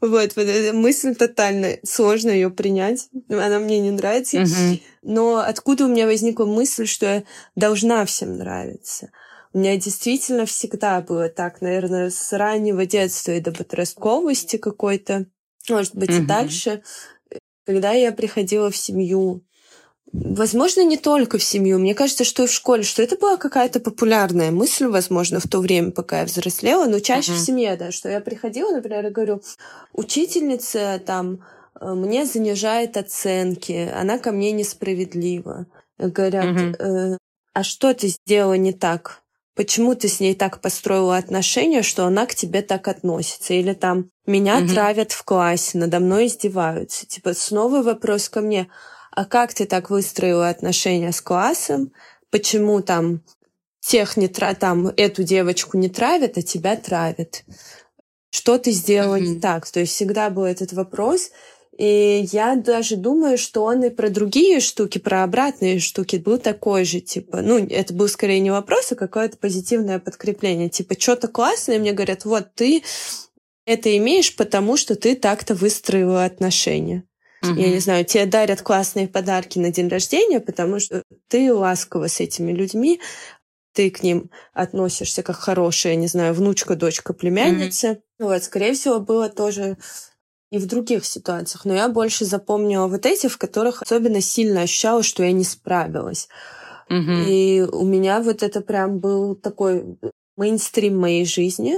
Вот, 0.00 0.34
вот 0.34 0.46
эта 0.46 0.74
мысль 0.74 1.14
тотально, 1.14 1.76
сложно 1.84 2.30
ее 2.30 2.50
принять, 2.50 3.08
она 3.28 3.58
мне 3.58 3.80
не 3.80 3.90
нравится. 3.90 4.38
Mm-hmm. 4.38 4.82
Но 5.02 5.36
откуда 5.36 5.84
у 5.84 5.88
меня 5.88 6.06
возникла 6.06 6.46
мысль, 6.46 6.86
что 6.86 7.06
я 7.06 7.24
должна 7.54 8.04
всем 8.06 8.38
нравиться? 8.38 9.10
У 9.52 9.58
меня 9.58 9.76
действительно 9.76 10.46
всегда 10.46 11.00
было 11.02 11.28
так, 11.28 11.60
наверное, 11.60 12.10
с 12.10 12.32
раннего 12.32 12.86
детства 12.86 13.32
и 13.32 13.40
до 13.40 13.52
подростковости 13.52 14.56
какой-то, 14.56 15.26
может 15.68 15.94
быть, 15.94 16.10
mm-hmm. 16.10 16.22
и 16.22 16.26
дальше. 16.26 16.82
Когда 17.66 17.92
я 17.92 18.12
приходила 18.12 18.70
в 18.70 18.76
семью, 18.76 19.44
Возможно, 20.12 20.84
не 20.84 20.96
только 20.96 21.38
в 21.38 21.44
семью. 21.44 21.78
Мне 21.78 21.94
кажется, 21.94 22.24
что 22.24 22.42
и 22.42 22.46
в 22.46 22.52
школе, 22.52 22.82
что 22.82 23.00
это 23.00 23.16
была 23.16 23.36
какая-то 23.36 23.78
популярная 23.78 24.50
мысль, 24.50 24.86
возможно, 24.86 25.38
в 25.38 25.46
то 25.46 25.60
время, 25.60 25.92
пока 25.92 26.20
я 26.20 26.24
взрослела, 26.24 26.86
но 26.86 26.98
чаще 26.98 27.32
uh-huh. 27.32 27.36
в 27.36 27.40
семье, 27.40 27.76
да, 27.76 27.92
что 27.92 28.08
я 28.08 28.20
приходила, 28.20 28.72
например, 28.72 29.06
и 29.06 29.10
говорю, 29.10 29.40
учительница 29.92 31.00
там 31.06 31.44
э, 31.80 31.94
мне 31.94 32.26
занижает 32.26 32.96
оценки, 32.96 33.88
она 33.94 34.18
ко 34.18 34.32
мне 34.32 34.50
несправедлива. 34.50 35.66
Говорят, 35.96 36.44
uh-huh. 36.44 37.12
э, 37.12 37.18
а 37.52 37.62
что 37.62 37.94
ты 37.94 38.08
сделала 38.08 38.54
не 38.54 38.72
так? 38.72 39.20
Почему 39.54 39.94
ты 39.94 40.08
с 40.08 40.18
ней 40.18 40.34
так 40.34 40.60
построила 40.60 41.18
отношения, 41.18 41.82
что 41.82 42.04
она 42.04 42.26
к 42.26 42.34
тебе 42.34 42.62
так 42.62 42.88
относится? 42.88 43.54
Или 43.54 43.74
там 43.74 44.10
меня 44.26 44.60
uh-huh. 44.60 44.74
травят 44.74 45.12
в 45.12 45.22
классе, 45.22 45.78
надо 45.78 46.00
мной 46.00 46.26
издеваются. 46.26 47.06
Типа 47.06 47.32
снова 47.32 47.82
вопрос 47.82 48.28
ко 48.28 48.40
мне 48.40 48.68
а 49.10 49.24
как 49.24 49.54
ты 49.54 49.66
так 49.66 49.90
выстроила 49.90 50.48
отношения 50.48 51.12
с 51.12 51.20
классом, 51.20 51.92
почему 52.30 52.80
там 52.82 53.22
тех 53.80 54.16
не 54.16 54.28
тра 54.28 54.54
там 54.54 54.88
эту 54.88 55.22
девочку 55.22 55.76
не 55.76 55.88
травят, 55.88 56.38
а 56.38 56.42
тебя 56.42 56.76
травят. 56.76 57.44
Что 58.30 58.58
ты 58.58 58.70
сделала 58.70 59.18
mm-hmm. 59.18 59.26
не 59.26 59.40
так? 59.40 59.68
То 59.68 59.80
есть 59.80 59.92
всегда 59.92 60.30
был 60.30 60.44
этот 60.44 60.72
вопрос. 60.72 61.30
И 61.76 62.28
я 62.30 62.56
даже 62.56 62.96
думаю, 62.96 63.38
что 63.38 63.64
он 63.64 63.82
и 63.82 63.90
про 63.90 64.10
другие 64.10 64.60
штуки, 64.60 64.98
про 64.98 65.24
обратные 65.24 65.80
штуки 65.80 66.16
был 66.16 66.38
такой 66.38 66.84
же, 66.84 67.00
типа, 67.00 67.40
ну, 67.40 67.56
это 67.58 67.94
был 67.94 68.06
скорее 68.06 68.40
не 68.40 68.50
вопрос, 68.50 68.92
а 68.92 68.96
какое-то 68.96 69.38
позитивное 69.38 69.98
подкрепление. 69.98 70.68
Типа, 70.68 70.94
что-то 70.98 71.28
классное, 71.28 71.78
мне 71.78 71.92
говорят, 71.92 72.26
вот 72.26 72.54
ты 72.54 72.82
это 73.64 73.96
имеешь, 73.96 74.36
потому 74.36 74.76
что 74.76 74.94
ты 74.94 75.16
так-то 75.16 75.54
выстроила 75.54 76.24
отношения. 76.24 77.04
Угу. 77.42 77.54
Я 77.54 77.70
не 77.70 77.78
знаю, 77.78 78.04
тебе 78.04 78.26
дарят 78.26 78.62
классные 78.62 79.08
подарки 79.08 79.58
на 79.58 79.70
день 79.70 79.88
рождения, 79.88 80.40
потому 80.40 80.78
что 80.78 81.02
ты 81.28 81.52
ласково 81.52 82.08
с 82.08 82.20
этими 82.20 82.52
людьми, 82.52 83.00
ты 83.72 83.90
к 83.90 84.02
ним 84.02 84.30
относишься 84.52 85.22
как 85.22 85.36
хорошая, 85.36 85.94
не 85.94 86.06
знаю, 86.06 86.34
внучка, 86.34 86.74
дочка, 86.74 87.12
племянница. 87.12 87.88
mm 87.88 88.00
Вот, 88.18 88.42
скорее 88.42 88.74
всего, 88.74 89.00
было 89.00 89.28
тоже 89.28 89.78
и 90.50 90.58
в 90.58 90.66
других 90.66 91.06
ситуациях. 91.06 91.64
Но 91.64 91.74
я 91.74 91.88
больше 91.88 92.24
запомнила 92.24 92.88
вот 92.88 93.06
эти, 93.06 93.28
в 93.28 93.38
которых 93.38 93.82
особенно 93.82 94.20
сильно 94.20 94.62
ощущала, 94.62 95.02
что 95.02 95.22
я 95.22 95.32
не 95.32 95.44
справилась. 95.44 96.28
mm 96.90 97.24
И 97.28 97.62
у 97.62 97.84
меня 97.84 98.20
вот 98.20 98.42
это 98.42 98.60
прям 98.60 98.98
был 98.98 99.36
такой 99.36 99.98
мейнстрим 100.36 100.98
моей 100.98 101.24
жизни 101.24 101.76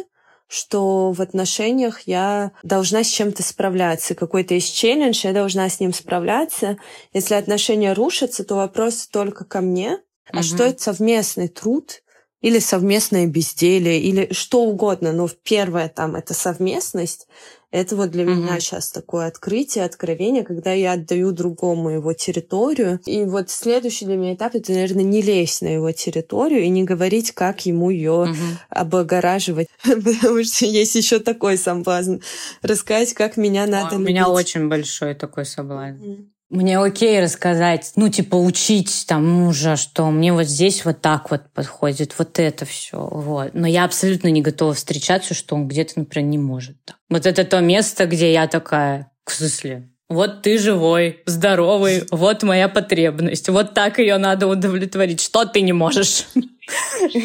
что 0.53 1.13
в 1.13 1.23
отношениях 1.23 2.03
я 2.03 2.53
должна 2.63 3.05
с 3.05 3.09
чем-то 3.09 3.43
справляться. 3.43 4.15
Какой-то 4.15 4.53
есть 4.53 4.77
челлендж, 4.77 5.25
я 5.25 5.33
должна 5.33 5.67
с 5.67 5.81
ним 5.81 5.95
справляться. 5.95 6.77
Если 7.15 7.33
отношения 7.35 7.95
рушатся, 7.95 8.45
то 8.45 8.57
вопрос 8.57 9.09
только 9.11 9.47
ко 9.47 9.63
мне. 9.63 9.99
А 10.31 10.37
угу. 10.37 10.43
что 10.43 10.65
это 10.65 10.83
совместный 10.83 11.49
труд? 11.49 12.03
или 12.43 12.59
совместное 12.59 13.29
безделие, 13.29 14.01
или 14.01 14.33
что 14.33 14.65
угодно. 14.65 15.13
Но 15.13 15.29
первое 15.45 15.89
там 15.89 16.17
это 16.17 16.35
совместность, 16.35 17.29
это 17.73 17.97
вот 17.97 18.11
для 18.11 18.25
mm-hmm. 18.25 18.35
меня 18.35 18.61
сейчас 18.61 18.91
такое 18.91 19.27
открытие, 19.27 19.85
откровение, 19.85 20.45
когда 20.45 20.73
я 20.73 20.93
отдаю 20.93 21.33
другому 21.33 21.89
его 21.89 22.13
территорию. 22.13 23.01
И 23.07 23.25
вот 23.25 23.49
следующий 23.49 24.05
для 24.05 24.17
меня 24.17 24.35
этап 24.35 24.55
это, 24.55 24.73
наверное, 24.73 25.05
не 25.05 25.23
лезть 25.23 25.63
на 25.63 25.69
его 25.69 25.91
территорию 25.91 26.63
и 26.63 26.69
не 26.69 26.85
говорить, 26.85 27.33
как 27.33 27.65
ему 27.65 27.89
ее 27.89 28.29
mm-hmm. 28.29 28.57
облагораживать. 28.69 29.69
Потому 29.83 30.45
что 30.45 30.67
есть 30.67 30.95
еще 30.95 31.19
такой 31.19 31.57
соблазн. 31.57 32.17
Рассказать, 32.61 33.15
как 33.15 33.39
меня 33.39 33.67
надо 33.67 33.97
У 33.97 33.99
меня 33.99 34.29
очень 34.29 34.69
большой 34.69 35.15
такой 35.15 35.47
соблазн. 35.47 36.32
Мне 36.53 36.79
окей 36.79 37.19
рассказать, 37.19 37.93
ну, 37.97 38.11
типа, 38.11 38.37
учить 38.37 39.07
там 39.09 39.27
мужа, 39.27 39.77
что 39.77 40.11
мне 40.11 40.35
вот 40.35 40.45
здесь 40.45 40.85
вот 40.85 41.01
так 41.01 41.31
вот 41.31 41.45
подходит, 41.55 42.15
вот 42.19 42.39
это 42.39 42.67
все, 42.67 42.99
вот. 42.99 43.55
Но 43.55 43.67
я 43.67 43.85
абсолютно 43.85 44.29
не 44.29 44.43
готова 44.43 44.75
встречаться, 44.75 45.33
что 45.33 45.55
он 45.55 45.67
где-то, 45.67 46.01
например, 46.01 46.29
не 46.29 46.37
может. 46.37 46.77
Вот 47.09 47.25
это 47.25 47.45
то 47.45 47.61
место, 47.61 48.05
где 48.05 48.35
я 48.35 48.47
такая, 48.49 49.11
в 49.25 49.33
смысле, 49.33 49.89
вот 50.11 50.43
ты 50.43 50.59
живой, 50.59 51.23
здоровый, 51.25 52.05
вот 52.11 52.43
моя 52.43 52.69
потребность, 52.69 53.49
вот 53.49 53.73
так 53.73 53.99
ее 53.99 54.19
надо 54.19 54.47
удовлетворить, 54.47 55.23
что 55.23 55.47
ты 55.47 55.63
не 55.63 55.73
можешь. 55.73 56.27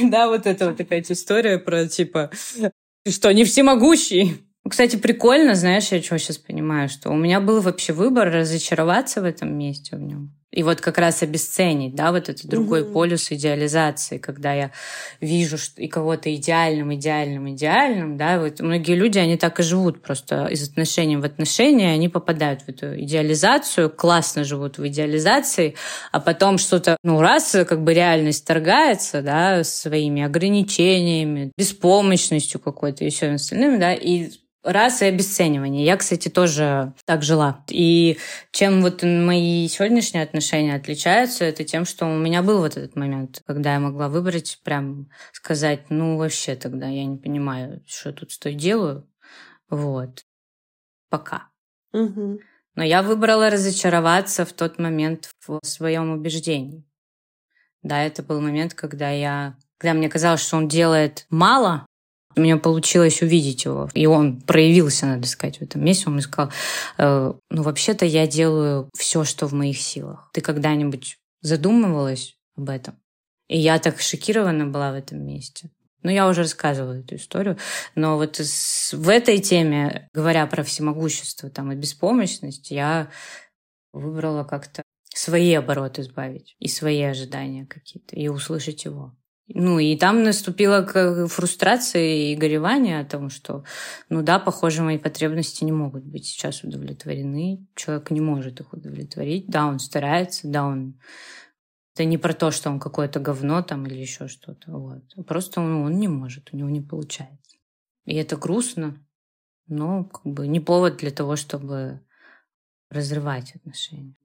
Да, 0.04 0.28
вот 0.28 0.46
это 0.46 0.70
вот 0.70 0.80
опять 0.80 1.12
история 1.12 1.60
про, 1.60 1.86
типа, 1.88 2.32
что, 3.08 3.32
не 3.32 3.46
всемогущий? 3.46 4.47
Кстати, 4.70 4.96
прикольно, 4.96 5.56
знаешь, 5.56 5.92
я 5.92 6.02
что 6.02 6.18
сейчас 6.18 6.38
понимаю, 6.38 6.90
что 6.90 7.10
у 7.10 7.16
меня 7.16 7.40
был 7.40 7.62
вообще 7.62 7.94
выбор 7.94 8.32
разочароваться 8.32 9.22
в 9.22 9.26
этом 9.26 9.58
месте 9.58 9.96
в 9.96 10.02
нем. 10.02 10.34
И 10.50 10.64
вот 10.64 10.80
как 10.80 10.98
раз 10.98 11.22
обесценить, 11.22 11.94
да, 11.94 12.12
вот 12.12 12.30
этот 12.30 12.48
другой 12.48 12.82
угу. 12.82 12.94
полюс 12.94 13.32
идеализации, 13.32 14.18
когда 14.18 14.54
я 14.54 14.72
вижу 15.20 15.58
что 15.58 15.82
и 15.82 15.88
кого-то 15.88 16.34
идеальным, 16.34 16.96
идеальным, 16.96 17.54
идеальным, 17.54 18.18
да, 18.18 18.40
вот 18.40 18.62
многие 18.62 18.96
люди, 18.96 19.20
они 19.20 19.38
так 19.38 19.60
и 19.60 19.64
живут 19.64 20.02
просто 20.02 20.46
из 20.46 20.68
отношений 20.68 21.18
в 21.18 21.26
отношения, 21.26 21.92
они 21.92 22.08
попадают 22.08 22.62
в 22.62 22.70
эту 22.70 23.00
идеализацию, 23.00 23.90
классно 23.90 24.46
живут 24.46 24.78
в 24.78 24.88
идеализации, 24.88 25.76
а 26.14 26.22
потом 26.22 26.58
что-то, 26.58 26.96
ну, 27.04 27.20
раз 27.20 27.52
как 27.68 27.84
бы 27.84 27.94
реальность 27.94 28.48
торгается, 28.48 29.22
да, 29.22 29.66
своими 29.66 30.24
ограничениями, 30.24 31.52
беспомощностью 31.58 32.62
какой-то 32.62 33.04
и 33.04 33.10
всем 33.10 33.36
остальным, 33.36 33.80
да, 33.82 33.94
и 33.94 34.32
раз 34.68 35.02
и 35.02 35.06
обесценивание. 35.06 35.86
Я, 35.86 35.98
кстати, 35.98 36.28
тоже 36.30 36.94
так 37.06 37.24
жила. 37.24 37.64
И 37.70 38.18
чем 38.52 38.82
вот 38.82 39.02
мои 39.04 39.68
сегодняшние 39.68 40.24
отношения 40.24 40.76
отличаются, 40.76 41.46
это 41.46 41.64
тем, 41.64 41.86
что 41.86 42.06
у 42.06 42.18
меня 42.18 42.44
был 42.44 42.60
вот 42.60 42.78
этот 42.78 42.96
момент, 42.96 43.42
когда 43.48 43.74
я 43.74 43.80
могла 43.80 44.10
выбрать, 44.10 44.60
прям 44.64 45.10
сказать, 45.32 45.90
ну, 45.90 46.18
вообще 46.18 46.56
тогда 46.56 46.88
я 46.88 47.06
не 47.06 47.18
понимаю, 47.18 47.82
что 47.88 48.12
тут 48.12 48.32
с 48.32 48.38
той 48.38 48.54
делаю. 48.54 49.10
Вот. 49.70 50.26
Пока. 51.10 51.50
Угу. 51.94 52.40
Но 52.76 52.84
я 52.84 53.02
выбрала 53.02 53.50
разочароваться 53.50 54.46
в 54.46 54.54
тот 54.54 54.78
момент 54.78 55.32
в 55.46 55.60
своем 55.64 56.12
убеждении. 56.12 56.86
Да, 57.82 58.04
это 58.04 58.22
был 58.22 58.42
момент, 58.42 58.74
когда 58.74 59.10
я... 59.10 59.58
Когда 59.78 59.94
мне 59.94 60.10
казалось, 60.10 60.42
что 60.42 60.58
он 60.58 60.68
делает 60.68 61.26
мало, 61.30 61.86
у 62.38 62.42
меня 62.42 62.58
получилось 62.58 63.22
увидеть 63.22 63.66
его. 63.66 63.90
И 63.94 64.06
он 64.06 64.42
проявился, 64.42 65.08
надо 65.08 65.28
сказать, 65.28 65.58
в 65.58 65.62
этом 65.64 65.84
месте. 65.84 66.06
Он 66.08 66.14
мне 66.14 66.22
сказал, 66.22 66.52
э, 66.98 67.34
ну, 67.50 67.64
вообще-то 67.64 68.06
я 68.06 68.28
делаю 68.28 68.90
все, 68.96 69.24
что 69.24 69.48
в 69.48 69.54
моих 69.54 69.80
силах. 69.80 70.30
Ты 70.34 70.42
когда-нибудь 70.42 71.18
задумывалась 71.42 72.38
об 72.56 72.70
этом? 72.70 73.00
И 73.48 73.58
я 73.58 73.80
так 73.80 74.00
шокирована 74.00 74.68
была 74.68 74.92
в 74.92 74.96
этом 74.96 75.26
месте. 75.26 75.72
Ну, 76.04 76.12
я 76.12 76.30
уже 76.30 76.44
рассказывала 76.44 76.94
эту 76.94 77.16
историю. 77.16 77.58
Но 77.96 78.18
вот 78.18 78.38
в 78.38 79.10
этой 79.10 79.40
теме, 79.40 80.08
говоря 80.14 80.46
про 80.46 80.64
всемогущество 80.64 81.50
там, 81.50 81.72
и 81.72 81.76
беспомощность, 81.76 82.72
я 82.72 83.10
выбрала 83.94 84.44
как-то 84.44 84.84
свои 85.10 85.54
обороты 85.54 86.02
избавить 86.02 86.56
и 86.60 86.68
свои 86.68 87.02
ожидания 87.02 87.66
какие-то, 87.66 88.16
и 88.16 88.28
услышать 88.28 88.86
его. 88.86 89.17
Ну, 89.50 89.80
и 89.80 89.96
там 89.96 90.24
наступила 90.24 90.86
фрустрация 91.28 92.32
и 92.32 92.36
горевание 92.36 93.00
о 93.00 93.06
том, 93.06 93.30
что, 93.30 93.64
ну 94.10 94.22
да, 94.22 94.40
похоже, 94.40 94.82
мои 94.84 94.98
потребности 94.98 95.64
не 95.64 95.72
могут 95.72 96.04
быть 96.04 96.26
сейчас 96.26 96.64
удовлетворены. 96.64 97.66
Человек 97.74 98.12
не 98.12 98.20
может 98.20 98.60
их 98.60 98.74
удовлетворить. 98.74 99.48
Да, 99.48 99.68
он 99.68 99.80
старается, 99.80 100.48
да, 100.48 100.66
он... 100.66 101.00
Это 101.94 102.04
не 102.06 102.18
про 102.18 102.34
то, 102.34 102.52
что 102.52 102.70
он 102.70 102.80
какое-то 102.80 103.20
говно 103.20 103.64
там 103.64 103.88
или 103.88 103.96
еще 103.96 104.28
что-то. 104.28 104.72
Вот. 104.72 105.26
Просто 105.26 105.62
он, 105.62 105.86
он 105.86 105.98
не 105.98 106.08
может, 106.08 106.50
у 106.52 106.58
него 106.58 106.70
не 106.70 106.82
получается. 106.82 107.58
И 108.06 108.16
это 108.16 108.36
грустно, 108.36 109.04
но 109.68 110.04
как 110.04 110.26
бы 110.26 110.46
не 110.48 110.60
повод 110.60 110.98
для 110.98 111.10
того, 111.10 111.36
чтобы 111.38 112.02
разрывать 112.90 113.56
отношения. 113.56 114.18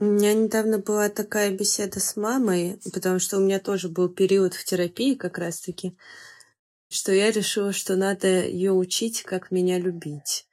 У 0.00 0.04
меня 0.04 0.32
недавно 0.32 0.78
была 0.78 1.08
такая 1.08 1.50
беседа 1.50 1.98
с 1.98 2.14
мамой, 2.14 2.78
потому 2.92 3.18
что 3.18 3.38
у 3.38 3.40
меня 3.40 3.58
тоже 3.58 3.88
был 3.88 4.08
период 4.08 4.54
в 4.54 4.64
терапии 4.64 5.14
как 5.14 5.38
раз-таки, 5.38 5.96
что 6.88 7.10
я 7.12 7.32
решила, 7.32 7.72
что 7.72 7.96
надо 7.96 8.46
ее 8.46 8.72
учить, 8.72 9.24
как 9.24 9.50
меня 9.50 9.76
любить. 9.80 10.46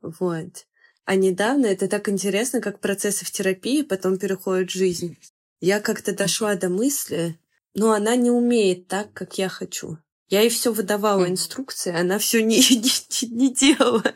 Вот. 0.00 0.66
А 1.04 1.14
недавно 1.14 1.66
это 1.66 1.86
так 1.86 2.08
интересно, 2.08 2.60
как 2.60 2.80
процессы 2.80 3.24
в 3.24 3.30
терапии 3.30 3.82
потом 3.82 4.18
переходят 4.18 4.70
в 4.70 4.74
жизнь. 4.74 5.16
Я 5.60 5.78
как-то 5.78 6.12
дошла 6.12 6.56
до 6.56 6.68
мысли, 6.68 7.38
но 7.74 7.92
она 7.92 8.16
не 8.16 8.32
умеет 8.32 8.88
так, 8.88 9.12
как 9.12 9.38
я 9.38 9.48
хочу. 9.48 9.98
Я 10.28 10.40
ей 10.40 10.50
все 10.50 10.72
выдавала 10.72 11.28
инструкции, 11.28 11.94
она 11.94 12.18
все 12.18 12.42
не, 12.42 12.58
не, 12.58 13.28
не 13.28 13.54
делала. 13.54 14.14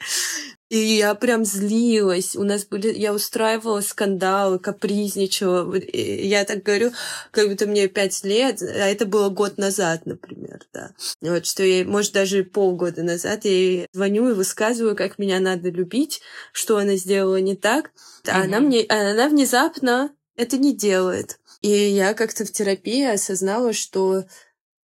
И 0.71 0.79
я 0.79 1.15
прям 1.15 1.45
злилась. 1.45 2.35
У 2.35 2.43
нас 2.43 2.65
были... 2.65 2.93
Я 2.93 3.13
устраивала 3.13 3.81
скандалы, 3.81 4.59
капризничала. 4.59 5.75
Я 5.77 6.45
так 6.45 6.63
говорю, 6.63 6.93
как 7.31 7.49
будто 7.49 7.67
мне 7.67 7.87
пять 7.89 8.25
лет, 8.25 8.63
а 8.63 8.89
это 8.89 9.05
было 9.07 9.29
год 9.29 9.59
назад, 9.59 10.07
например, 10.07 10.67
да. 10.73 10.93
Вот 11.21 11.47
что 11.47 11.63
я, 11.63 11.85
может, 11.85 12.13
даже 12.13 12.45
полгода 12.45 13.03
назад 13.03 13.45
я 13.45 13.51
ей 13.51 13.89
звоню 13.93 14.31
и 14.31 14.35
высказываю, 14.35 14.97
как 14.97 15.19
меня 15.19 15.39
надо 15.39 15.69
любить, 15.69 16.23
что 16.53 16.79
она 16.79 16.97
сделала 16.97 17.41
не 17.41 17.57
так. 17.57 17.91
А 18.27 18.29
mm-hmm. 18.29 18.45
она 18.45 18.61
мне... 18.61 18.87
Она 18.89 19.29
внезапно 19.29 20.11
это 20.37 20.57
не 20.57 20.75
делает. 20.75 21.39
И 21.61 21.69
я 21.69 22.15
как-то 22.15 22.45
в 22.45 22.53
терапии 22.53 23.05
осознала, 23.05 23.73
что 23.73 24.25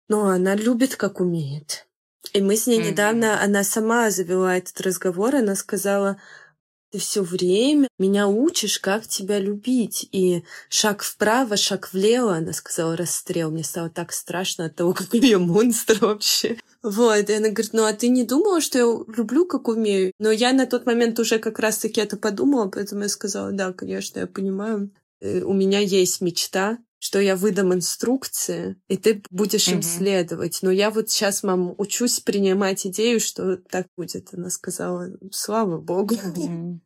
ну, 0.08 0.26
она 0.26 0.56
любит, 0.56 0.96
как 0.96 1.20
умеет. 1.20 1.87
И 2.34 2.42
мы 2.42 2.56
с 2.56 2.68
ней 2.68 2.80
mm-hmm. 2.80 2.92
недавно, 2.92 3.42
она 3.42 3.64
сама 3.64 4.12
завела 4.12 4.58
этот 4.58 4.80
разговор, 4.82 5.36
она 5.36 5.56
сказала, 5.56 6.18
ты 6.92 7.00
все 7.00 7.22
время 7.22 7.90
меня 8.00 8.28
учишь, 8.28 8.80
как 8.80 9.08
тебя 9.08 9.40
любить. 9.40 10.08
И 10.12 10.44
шаг 10.70 11.04
вправо, 11.04 11.58
шаг 11.58 11.92
влево, 11.92 12.36
она 12.36 12.54
сказала, 12.54 12.96
расстрел. 12.96 13.52
Мне 13.52 13.64
стало 13.64 13.90
так 13.90 14.14
страшно 14.14 14.66
от 14.66 14.76
того, 14.76 14.94
какой 14.98 15.20
я 15.20 15.40
монстр 15.40 15.98
вообще. 16.00 16.58
Вот, 16.84 17.30
и 17.30 17.34
она 17.34 17.50
говорит, 17.50 17.74
ну 17.74 17.84
а 17.84 17.94
ты 17.94 18.08
не 18.08 18.24
думала, 18.24 18.62
что 18.62 18.78
я 18.78 18.86
люблю, 19.16 19.46
как 19.46 19.68
умею? 19.68 20.14
Но 20.20 20.32
я 20.32 20.54
на 20.54 20.66
тот 20.66 20.86
момент 20.86 21.20
уже 21.20 21.40
как 21.40 21.60
раз-таки 21.60 22.00
это 22.00 22.16
подумала, 22.18 22.70
поэтому 22.70 23.04
я 23.04 23.10
сказала, 23.10 23.52
да, 23.52 23.74
конечно, 23.74 24.20
я 24.20 24.28
понимаю. 24.28 24.92
Э, 25.20 25.42
у 25.42 25.54
меня 25.54 25.80
есть 25.80 26.22
мечта 26.22 26.78
что 27.00 27.20
я 27.20 27.36
выдам 27.36 27.74
инструкции, 27.74 28.76
и 28.88 28.98
ты 28.98 29.22
будешь 29.30 29.68
им 29.68 29.80
mm-hmm. 29.80 29.98
следовать. 29.98 30.60
Но 30.62 30.72
я 30.72 30.90
вот 30.90 31.10
сейчас, 31.10 31.44
мам, 31.44 31.76
учусь 31.78 32.20
принимать 32.20 32.86
идею, 32.88 33.20
что 33.20 33.58
так 33.58 33.88
будет. 33.96 34.34
Она 34.34 34.50
сказала, 34.50 35.10
слава 35.32 35.78
богу. 35.78 36.16
Mm-hmm. 36.16 36.80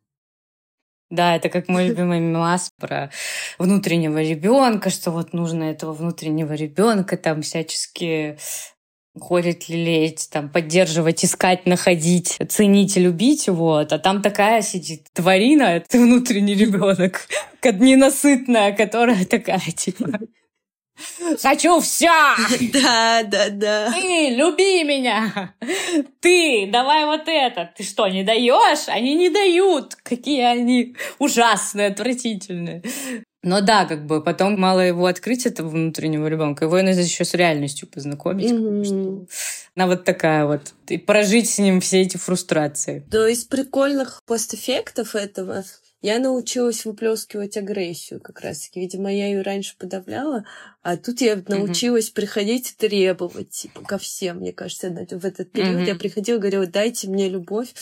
Да, 1.12 1.36
это 1.36 1.50
как 1.50 1.68
мой 1.68 1.88
любимый 1.88 2.20
мемас 2.20 2.70
про 2.78 3.10
внутреннего 3.58 4.22
ребенка, 4.22 4.88
что 4.88 5.10
вот 5.10 5.34
нужно 5.34 5.64
этого 5.64 5.92
внутреннего 5.92 6.54
ребенка 6.54 7.18
там 7.18 7.42
всячески 7.42 8.38
ходить, 9.18 9.68
лелеять, 9.68 10.28
там, 10.30 10.48
поддерживать, 10.48 11.24
искать, 11.24 11.66
находить, 11.66 12.38
ценить 12.48 12.96
и 12.96 13.00
любить, 13.00 13.48
вот. 13.48 13.92
А 13.92 13.98
там 13.98 14.22
такая 14.22 14.62
сидит 14.62 15.06
тварина, 15.12 15.64
это 15.64 15.98
внутренний 15.98 16.54
ребенок, 16.54 17.26
ненасытная, 17.80 18.72
которая 18.72 19.24
такая, 19.24 19.60
типа, 19.60 20.18
Хочу 21.40 21.80
все! 21.80 22.10
Да, 22.72 23.22
да, 23.24 23.48
да. 23.50 23.92
Ты 23.92 24.34
люби 24.36 24.84
меня! 24.84 25.54
Ты, 26.20 26.68
давай 26.70 27.06
вот 27.06 27.22
это! 27.26 27.72
Ты 27.76 27.82
что, 27.82 28.08
не 28.08 28.22
даешь? 28.22 28.88
Они 28.88 29.14
не 29.14 29.30
дают! 29.30 29.94
Какие 29.96 30.42
они 30.42 30.96
ужасные, 31.18 31.88
отвратительные. 31.88 32.82
Но 33.42 33.60
да, 33.60 33.86
как 33.86 34.06
бы 34.06 34.22
потом 34.22 34.58
мало 34.58 34.80
его 34.80 35.06
открыть, 35.06 35.46
этого 35.46 35.68
внутреннего 35.68 36.26
ребенка, 36.28 36.66
его 36.66 36.76
надо 36.76 37.00
еще 37.00 37.24
с 37.24 37.34
реальностью 37.34 37.88
познакомить. 37.88 38.50
Mm-hmm. 38.50 38.84
Что 38.84 39.26
она 39.74 39.86
вот 39.86 40.04
такая 40.04 40.46
вот. 40.46 40.74
И 40.88 40.98
прожить 40.98 41.50
с 41.50 41.58
ним 41.58 41.80
все 41.80 42.02
эти 42.02 42.16
фрустрации. 42.16 43.04
Да, 43.10 43.28
из 43.28 43.44
прикольных 43.44 44.22
постэффектов 44.26 45.16
этого 45.16 45.64
я 46.02 46.18
научилась 46.18 46.84
выплескивать 46.84 47.56
агрессию 47.56 48.20
как 48.20 48.40
раз-таки. 48.40 48.80
Видимо, 48.80 49.12
я 49.12 49.26
ее 49.26 49.42
раньше 49.42 49.76
подавляла, 49.78 50.44
а 50.82 50.96
тут 50.96 51.20
я 51.20 51.40
научилась 51.46 52.10
mm-hmm. 52.10 52.14
приходить 52.14 52.70
и 52.70 52.88
требовать, 52.88 53.50
типа, 53.50 53.82
ко 53.82 53.98
всем. 53.98 54.38
Мне 54.38 54.52
кажется, 54.52 54.90
в 54.90 55.24
этот 55.24 55.52
период 55.52 55.82
mm-hmm. 55.82 55.86
я 55.86 55.94
приходила 55.94 56.36
и 56.36 56.40
говорила, 56.40 56.66
дайте 56.66 57.08
мне 57.08 57.28
любовь, 57.28 57.72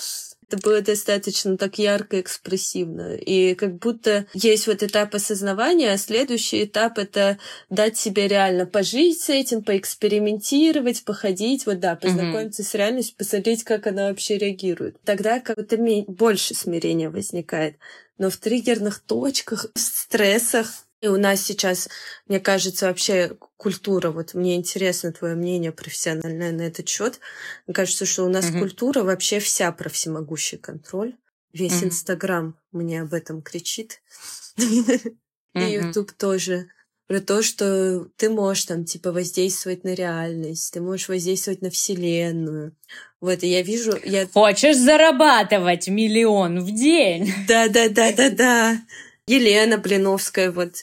это 0.50 0.58
было 0.58 0.80
достаточно 0.80 1.56
так 1.56 1.78
ярко, 1.78 2.20
экспрессивно. 2.20 3.14
И 3.14 3.54
как 3.54 3.78
будто 3.78 4.26
есть 4.34 4.66
вот 4.66 4.82
этап 4.82 5.14
осознавания, 5.14 5.92
а 5.92 5.98
следующий 5.98 6.64
этап— 6.64 6.98
это 6.98 7.38
дать 7.68 7.96
себе 7.96 8.26
реально 8.26 8.66
пожить 8.66 9.20
с 9.20 9.28
этим, 9.28 9.62
поэкспериментировать, 9.62 11.04
походить, 11.04 11.66
вот 11.66 11.78
да, 11.78 11.94
познакомиться 11.94 12.62
mm-hmm. 12.62 12.66
с 12.66 12.74
реальностью, 12.74 13.16
посмотреть, 13.16 13.62
как 13.62 13.86
она 13.86 14.08
вообще 14.08 14.38
реагирует. 14.38 14.96
Тогда 15.04 15.38
как-то 15.38 15.78
больше 16.08 16.54
смирения 16.54 17.10
возникает. 17.10 17.76
Но 18.18 18.28
в 18.28 18.36
триггерных 18.36 18.98
точках, 18.98 19.66
в 19.74 19.78
стрессах 19.78 20.84
и 21.00 21.08
у 21.08 21.16
нас 21.16 21.42
сейчас, 21.42 21.88
мне 22.26 22.40
кажется, 22.40 22.86
вообще 22.86 23.36
культура, 23.56 24.10
вот 24.10 24.34
мне 24.34 24.56
интересно 24.56 25.12
твое 25.12 25.34
мнение 25.34 25.72
профессиональное 25.72 26.52
на 26.52 26.62
этот 26.62 26.88
счет. 26.88 27.20
Мне 27.66 27.74
кажется, 27.74 28.04
что 28.04 28.24
у 28.24 28.28
нас 28.28 28.46
mm-hmm. 28.46 28.58
культура 28.58 29.02
вообще 29.02 29.38
вся 29.38 29.72
про 29.72 29.88
всемогущий 29.88 30.58
контроль. 30.58 31.16
Весь 31.52 31.82
Инстаграм 31.82 32.48
mm-hmm. 32.48 32.78
мне 32.78 33.02
об 33.02 33.14
этом 33.14 33.42
кричит. 33.42 34.02
И 35.54 35.60
Ютуб 35.60 36.12
тоже. 36.12 36.68
Про 37.06 37.20
то, 37.20 37.42
что 37.42 38.06
ты 38.16 38.30
можешь 38.30 38.66
там, 38.66 38.84
типа, 38.84 39.10
воздействовать 39.10 39.82
на 39.82 39.94
реальность, 39.94 40.72
ты 40.72 40.80
можешь 40.80 41.08
воздействовать 41.08 41.60
на 41.60 41.68
Вселенную. 41.68 42.76
Вот, 43.20 43.42
и 43.42 43.48
я 43.48 43.62
вижу... 43.62 43.98
Я... 44.04 44.28
Хочешь 44.28 44.76
зарабатывать 44.76 45.88
миллион 45.88 46.60
в 46.60 46.72
день? 46.72 47.32
Да-да-да-да-да. 47.48 48.80
Елена 49.31 49.79
Блиновская, 49.79 50.51
вот. 50.51 50.75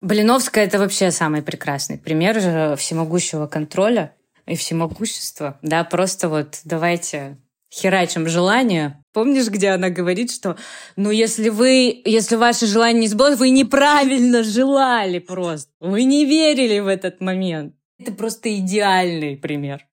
Блиновская— 0.00 0.64
это 0.66 0.78
вообще 0.78 1.10
самый 1.12 1.42
прекрасный 1.42 1.96
пример 1.96 2.40
же 2.40 2.74
всемогущего 2.76 3.46
контроля 3.46 4.14
и 4.46 4.56
всемогущества. 4.56 5.58
Да, 5.62 5.84
просто 5.84 6.28
вот 6.28 6.60
давайте 6.64 7.38
херачим 7.72 8.28
желание. 8.28 9.00
Помнишь, 9.12 9.48
где 9.48 9.70
она 9.70 9.90
говорит, 9.90 10.32
что 10.32 10.56
ну 10.96 11.10
если 11.10 11.48
вы, 11.48 12.02
если 12.04 12.34
ваше 12.34 12.66
желание 12.66 13.02
не 13.02 13.08
сбылось, 13.08 13.38
вы 13.38 13.50
неправильно 13.50 14.42
желали 14.42 15.20
просто. 15.20 15.70
Вы 15.78 16.02
не 16.02 16.24
верили 16.24 16.80
в 16.80 16.88
этот 16.88 17.20
момент. 17.20 17.74
Это 18.00 18.12
просто 18.12 18.54
идеальный 18.58 19.36
пример. 19.36 19.86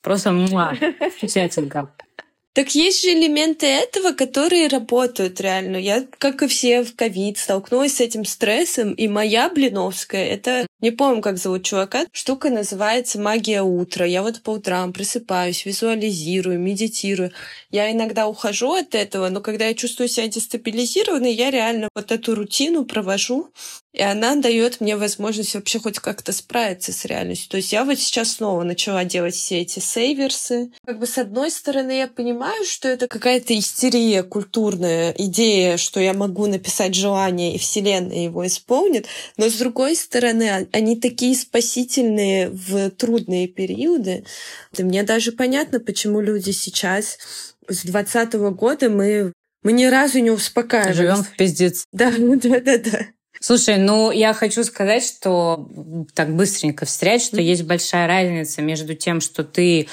Просто 0.00 0.32
муа, 0.32 0.74
замечательно. 1.20 1.92
Так 2.54 2.74
есть 2.74 3.00
же 3.00 3.14
элементы 3.14 3.66
этого, 3.66 4.12
которые 4.12 4.68
работают 4.68 5.40
реально. 5.40 5.76
Я, 5.78 6.06
как 6.18 6.42
и 6.42 6.48
все 6.48 6.82
в 6.84 6.94
ковид, 6.94 7.38
столкнулась 7.38 7.94
с 7.96 8.00
этим 8.00 8.26
стрессом, 8.26 8.92
и 8.92 9.08
моя 9.08 9.48
Блиновская— 9.48 10.26
это 10.26 10.66
Не 10.82 10.90
помню, 10.90 11.22
как 11.22 11.38
зовут 11.38 11.64
чувака. 11.64 12.06
Штука 12.12 12.50
называется 12.50 13.20
«Магия 13.20 13.62
утра». 13.62 14.04
Я 14.04 14.22
вот 14.22 14.42
по 14.42 14.50
утрам 14.50 14.92
просыпаюсь, 14.92 15.64
визуализирую, 15.64 16.58
медитирую. 16.58 17.30
Я 17.70 17.90
иногда 17.92 18.26
ухожу 18.26 18.72
от 18.72 18.96
этого, 18.96 19.28
но 19.28 19.40
когда 19.40 19.66
я 19.66 19.74
чувствую 19.74 20.08
себя 20.08 20.26
дестабилизированной, 20.26 21.32
я 21.32 21.52
реально 21.52 21.88
вот 21.94 22.10
эту 22.10 22.34
рутину 22.34 22.84
провожу, 22.84 23.52
и 23.92 24.02
она 24.02 24.36
дает 24.36 24.80
мне 24.80 24.96
возможность 24.96 25.54
вообще 25.54 25.78
хоть 25.78 25.98
как-то 25.98 26.32
справиться 26.32 26.92
с 26.92 27.04
реальностью. 27.04 27.50
То 27.50 27.58
есть 27.58 27.72
я 27.72 27.84
вот 27.84 27.98
сейчас 27.98 28.32
снова 28.36 28.62
начала 28.62 29.04
делать 29.04 29.34
все 29.34 29.60
эти 29.60 29.80
сейверсы. 29.80 30.70
Как 30.86 30.98
бы 30.98 31.06
с 31.06 31.18
одной 31.18 31.50
стороны 31.50 31.98
я 31.98 32.08
понимаю, 32.08 32.64
что 32.64 32.88
это 32.88 33.06
какая-то 33.06 33.56
истерия 33.58 34.22
культурная 34.22 35.14
идея, 35.18 35.76
что 35.76 36.00
я 36.00 36.14
могу 36.14 36.46
написать 36.46 36.94
желание, 36.94 37.54
и 37.54 37.58
Вселенная 37.58 38.24
его 38.24 38.46
исполнит. 38.46 39.06
Но 39.36 39.50
с 39.50 39.54
другой 39.54 39.94
стороны, 39.94 40.48
а, 40.48 40.66
они 40.72 40.98
такие 40.98 41.36
спасительные 41.36 42.48
в 42.48 42.90
трудные 42.92 43.46
периоды. 43.46 44.24
И 44.76 44.82
мне 44.82 45.02
даже 45.02 45.32
понятно, 45.32 45.80
почему 45.80 46.20
люди 46.20 46.50
сейчас 46.50 47.18
с 47.68 47.82
двадцатого 47.84 48.50
года 48.50 48.88
мы 48.88 49.32
мы 49.62 49.72
ни 49.72 49.84
разу 49.84 50.18
не 50.18 50.30
успокаивались. 50.30 50.96
Живем 50.96 51.22
в 51.22 51.36
пиздец. 51.36 51.84
Да, 51.92 52.10
да, 52.18 52.60
да, 52.60 52.78
да. 52.78 53.06
Слушай, 53.42 53.76
ну 53.76 54.12
я 54.12 54.34
хочу 54.34 54.62
сказать, 54.62 55.04
что 55.04 55.68
так 56.14 56.32
быстренько 56.36 56.86
встрять, 56.86 57.24
что 57.24 57.40
есть 57.40 57.64
большая 57.64 58.06
разница 58.06 58.62
между 58.62 58.94
тем, 58.94 59.20
что 59.20 59.42
ты, 59.42 59.88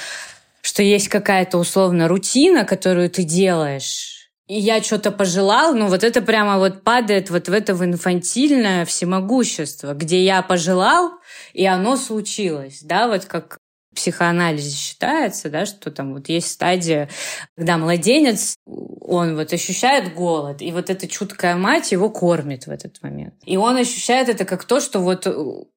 что 0.62 0.84
есть 0.84 1.10
какая-то 1.10 1.58
условно 1.58 2.08
рутина, 2.08 2.64
которую 2.64 3.10
ты 3.10 3.24
делаешь, 3.24 4.30
и 4.46 4.60
я 4.60 4.84
что-то 4.84 5.10
пожелал, 5.10 5.74
ну 5.74 5.88
вот 5.88 6.04
это 6.04 6.22
прямо 6.22 6.60
вот 6.60 6.84
падает 6.84 7.32
вот 7.32 7.50
в 7.50 7.52
это 7.52 7.74
в 7.74 7.84
инфантильное 7.84 8.86
всемогущество, 8.86 9.96
где 9.96 10.24
я 10.24 10.44
пожелал, 10.44 11.14
и 11.54 11.66
оно 11.66 11.98
случилось, 11.98 12.82
да, 12.84 13.08
вот 13.08 13.26
как 13.26 13.58
психоанализе 13.96 14.76
считается, 14.76 15.50
да, 15.50 15.66
что 15.66 15.92
там 15.92 16.14
вот 16.14 16.30
есть 16.30 16.52
стадия, 16.52 17.10
когда 17.56 17.78
младенец, 17.78 18.56
он 18.66 19.36
вот 19.36 19.54
ощущает 19.54 20.14
голод, 20.14 20.62
и 20.62 20.72
вот 20.72 20.90
эта 20.90 21.08
чуткая 21.08 21.56
мать 21.56 21.92
его 21.92 22.10
кормит 22.10 22.68
в 22.68 22.72
этот 22.72 23.02
момент. 23.02 23.34
И 23.46 23.58
он 23.58 23.78
ощущает 23.78 24.30
это 24.30 24.46
как 24.46 24.64
то, 24.64 24.80
что 24.80 25.00
вот 25.00 25.28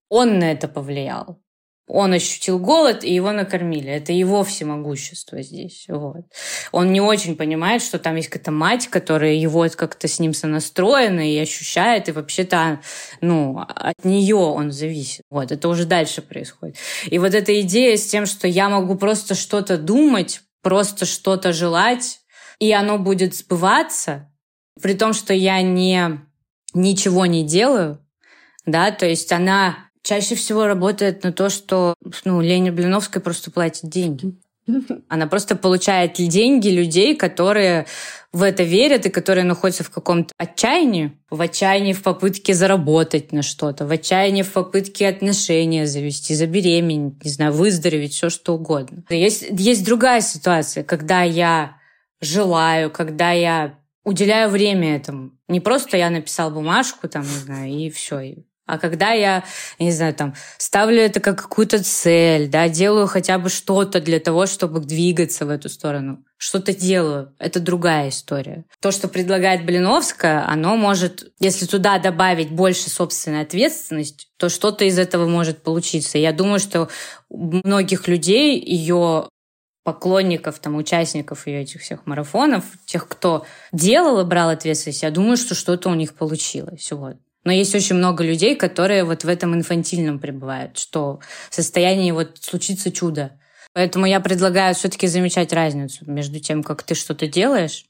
он 0.08 0.38
на 0.38 0.52
это 0.52 0.68
повлиял 0.68 1.38
он 1.88 2.12
ощутил 2.12 2.58
голод, 2.58 3.04
и 3.04 3.12
его 3.12 3.32
накормили. 3.32 3.90
Это 3.90 4.12
его 4.12 4.44
всемогущество 4.44 5.42
здесь. 5.42 5.84
Вот. 5.88 6.24
Он 6.70 6.92
не 6.92 7.00
очень 7.00 7.36
понимает, 7.36 7.82
что 7.82 7.98
там 7.98 8.16
есть 8.16 8.28
какая-то 8.28 8.52
мать, 8.52 8.88
которая 8.88 9.34
его 9.34 9.66
как-то 9.76 10.08
с 10.08 10.18
ним 10.18 10.32
сонастроена 10.32 11.30
и 11.32 11.38
ощущает, 11.38 12.08
и 12.08 12.12
вообще-то 12.12 12.80
ну, 13.20 13.58
от 13.58 14.04
нее 14.04 14.36
он 14.36 14.70
зависит. 14.70 15.22
Вот. 15.28 15.50
Это 15.50 15.68
уже 15.68 15.84
дальше 15.84 16.22
происходит. 16.22 16.76
И 17.06 17.18
вот 17.18 17.34
эта 17.34 17.60
идея 17.60 17.96
с 17.96 18.06
тем, 18.06 18.26
что 18.26 18.46
я 18.46 18.68
могу 18.68 18.94
просто 18.94 19.34
что-то 19.34 19.76
думать, 19.76 20.40
просто 20.62 21.04
что-то 21.04 21.52
желать, 21.52 22.20
и 22.58 22.72
оно 22.72 22.98
будет 22.98 23.34
сбываться, 23.34 24.32
при 24.80 24.94
том, 24.94 25.12
что 25.12 25.34
я 25.34 25.60
не, 25.62 26.20
ничего 26.74 27.26
не 27.26 27.44
делаю, 27.44 27.98
да, 28.64 28.92
то 28.92 29.06
есть 29.06 29.32
она 29.32 29.90
чаще 30.02 30.34
всего 30.34 30.66
работает 30.66 31.24
на 31.24 31.32
то, 31.32 31.48
что 31.48 31.94
ну, 32.24 32.40
Леня 32.40 32.72
Блиновская 32.72 33.22
просто 33.22 33.50
платит 33.50 33.88
деньги. 33.88 34.34
Она 35.08 35.26
просто 35.26 35.56
получает 35.56 36.14
деньги 36.14 36.68
людей, 36.68 37.16
которые 37.16 37.86
в 38.32 38.42
это 38.42 38.62
верят 38.62 39.06
и 39.06 39.10
которые 39.10 39.44
находятся 39.44 39.82
в 39.82 39.90
каком-то 39.90 40.32
отчаянии. 40.38 41.12
В 41.30 41.40
отчаянии 41.40 41.92
в 41.92 42.02
попытке 42.02 42.54
заработать 42.54 43.32
на 43.32 43.42
что-то, 43.42 43.86
в 43.86 43.90
отчаянии 43.90 44.42
в 44.42 44.52
попытке 44.52 45.08
отношения 45.08 45.86
завести, 45.86 46.34
забеременеть, 46.34 47.24
не 47.24 47.30
знаю, 47.30 47.52
выздороветь, 47.52 48.14
все 48.14 48.30
что 48.30 48.54
угодно. 48.54 49.02
Есть, 49.10 49.46
есть 49.50 49.84
другая 49.84 50.20
ситуация, 50.20 50.84
когда 50.84 51.22
я 51.22 51.76
желаю, 52.20 52.90
когда 52.90 53.32
я 53.32 53.74
уделяю 54.04 54.48
время 54.48 54.96
этому. 54.96 55.32
Не 55.48 55.60
просто 55.60 55.96
я 55.96 56.08
написал 56.08 56.50
бумажку, 56.50 57.08
там, 57.08 57.22
не 57.22 57.38
знаю, 57.38 57.72
и 57.72 57.90
все, 57.90 58.36
а 58.66 58.78
когда 58.78 59.10
я, 59.10 59.44
не 59.78 59.90
знаю, 59.90 60.14
там, 60.14 60.34
ставлю 60.58 61.00
это 61.00 61.20
как 61.20 61.42
какую-то 61.42 61.82
цель, 61.82 62.48
да, 62.48 62.68
делаю 62.68 63.06
хотя 63.06 63.38
бы 63.38 63.48
что-то 63.48 64.00
для 64.00 64.20
того, 64.20 64.46
чтобы 64.46 64.80
двигаться 64.80 65.44
в 65.46 65.50
эту 65.50 65.68
сторону, 65.68 66.24
что-то 66.36 66.74
делаю, 66.74 67.34
это 67.38 67.60
другая 67.60 68.08
история. 68.08 68.64
То, 68.80 68.90
что 68.90 69.08
предлагает 69.08 69.64
Блиновская, 69.64 70.46
оно 70.48 70.76
может, 70.76 71.32
если 71.40 71.66
туда 71.66 71.98
добавить 71.98 72.50
больше 72.50 72.88
собственной 72.88 73.42
ответственности, 73.42 74.26
то 74.36 74.48
что-то 74.48 74.84
из 74.84 74.98
этого 74.98 75.26
может 75.26 75.62
получиться. 75.62 76.18
Я 76.18 76.32
думаю, 76.32 76.58
что 76.58 76.88
у 77.28 77.60
многих 77.64 78.06
людей 78.06 78.60
ее 78.60 79.28
поклонников, 79.84 80.60
там, 80.60 80.76
участников 80.76 81.46
ее 81.46 81.62
этих 81.62 81.80
всех 81.80 82.06
марафонов, 82.06 82.64
тех, 82.86 83.08
кто 83.08 83.44
делал 83.72 84.20
и 84.20 84.24
брал 84.24 84.50
ответственность, 84.50 85.02
я 85.02 85.10
думаю, 85.10 85.36
что 85.36 85.54
что-то 85.54 85.88
у 85.88 85.94
них 85.94 86.14
получилось. 86.14 86.90
Вот. 86.92 87.16
Но 87.44 87.52
есть 87.52 87.74
очень 87.74 87.96
много 87.96 88.24
людей, 88.24 88.54
которые 88.54 89.04
вот 89.04 89.24
в 89.24 89.28
этом 89.28 89.54
инфантильном 89.54 90.18
пребывают, 90.18 90.78
что 90.78 91.20
в 91.50 91.54
состоянии 91.54 92.12
вот 92.12 92.38
случится 92.40 92.92
чудо. 92.92 93.38
Поэтому 93.72 94.06
я 94.06 94.20
предлагаю 94.20 94.74
все-таки 94.74 95.06
замечать 95.06 95.52
разницу 95.52 96.10
между 96.10 96.38
тем, 96.40 96.62
как 96.62 96.82
ты 96.82 96.94
что-то 96.94 97.26
делаешь, 97.26 97.86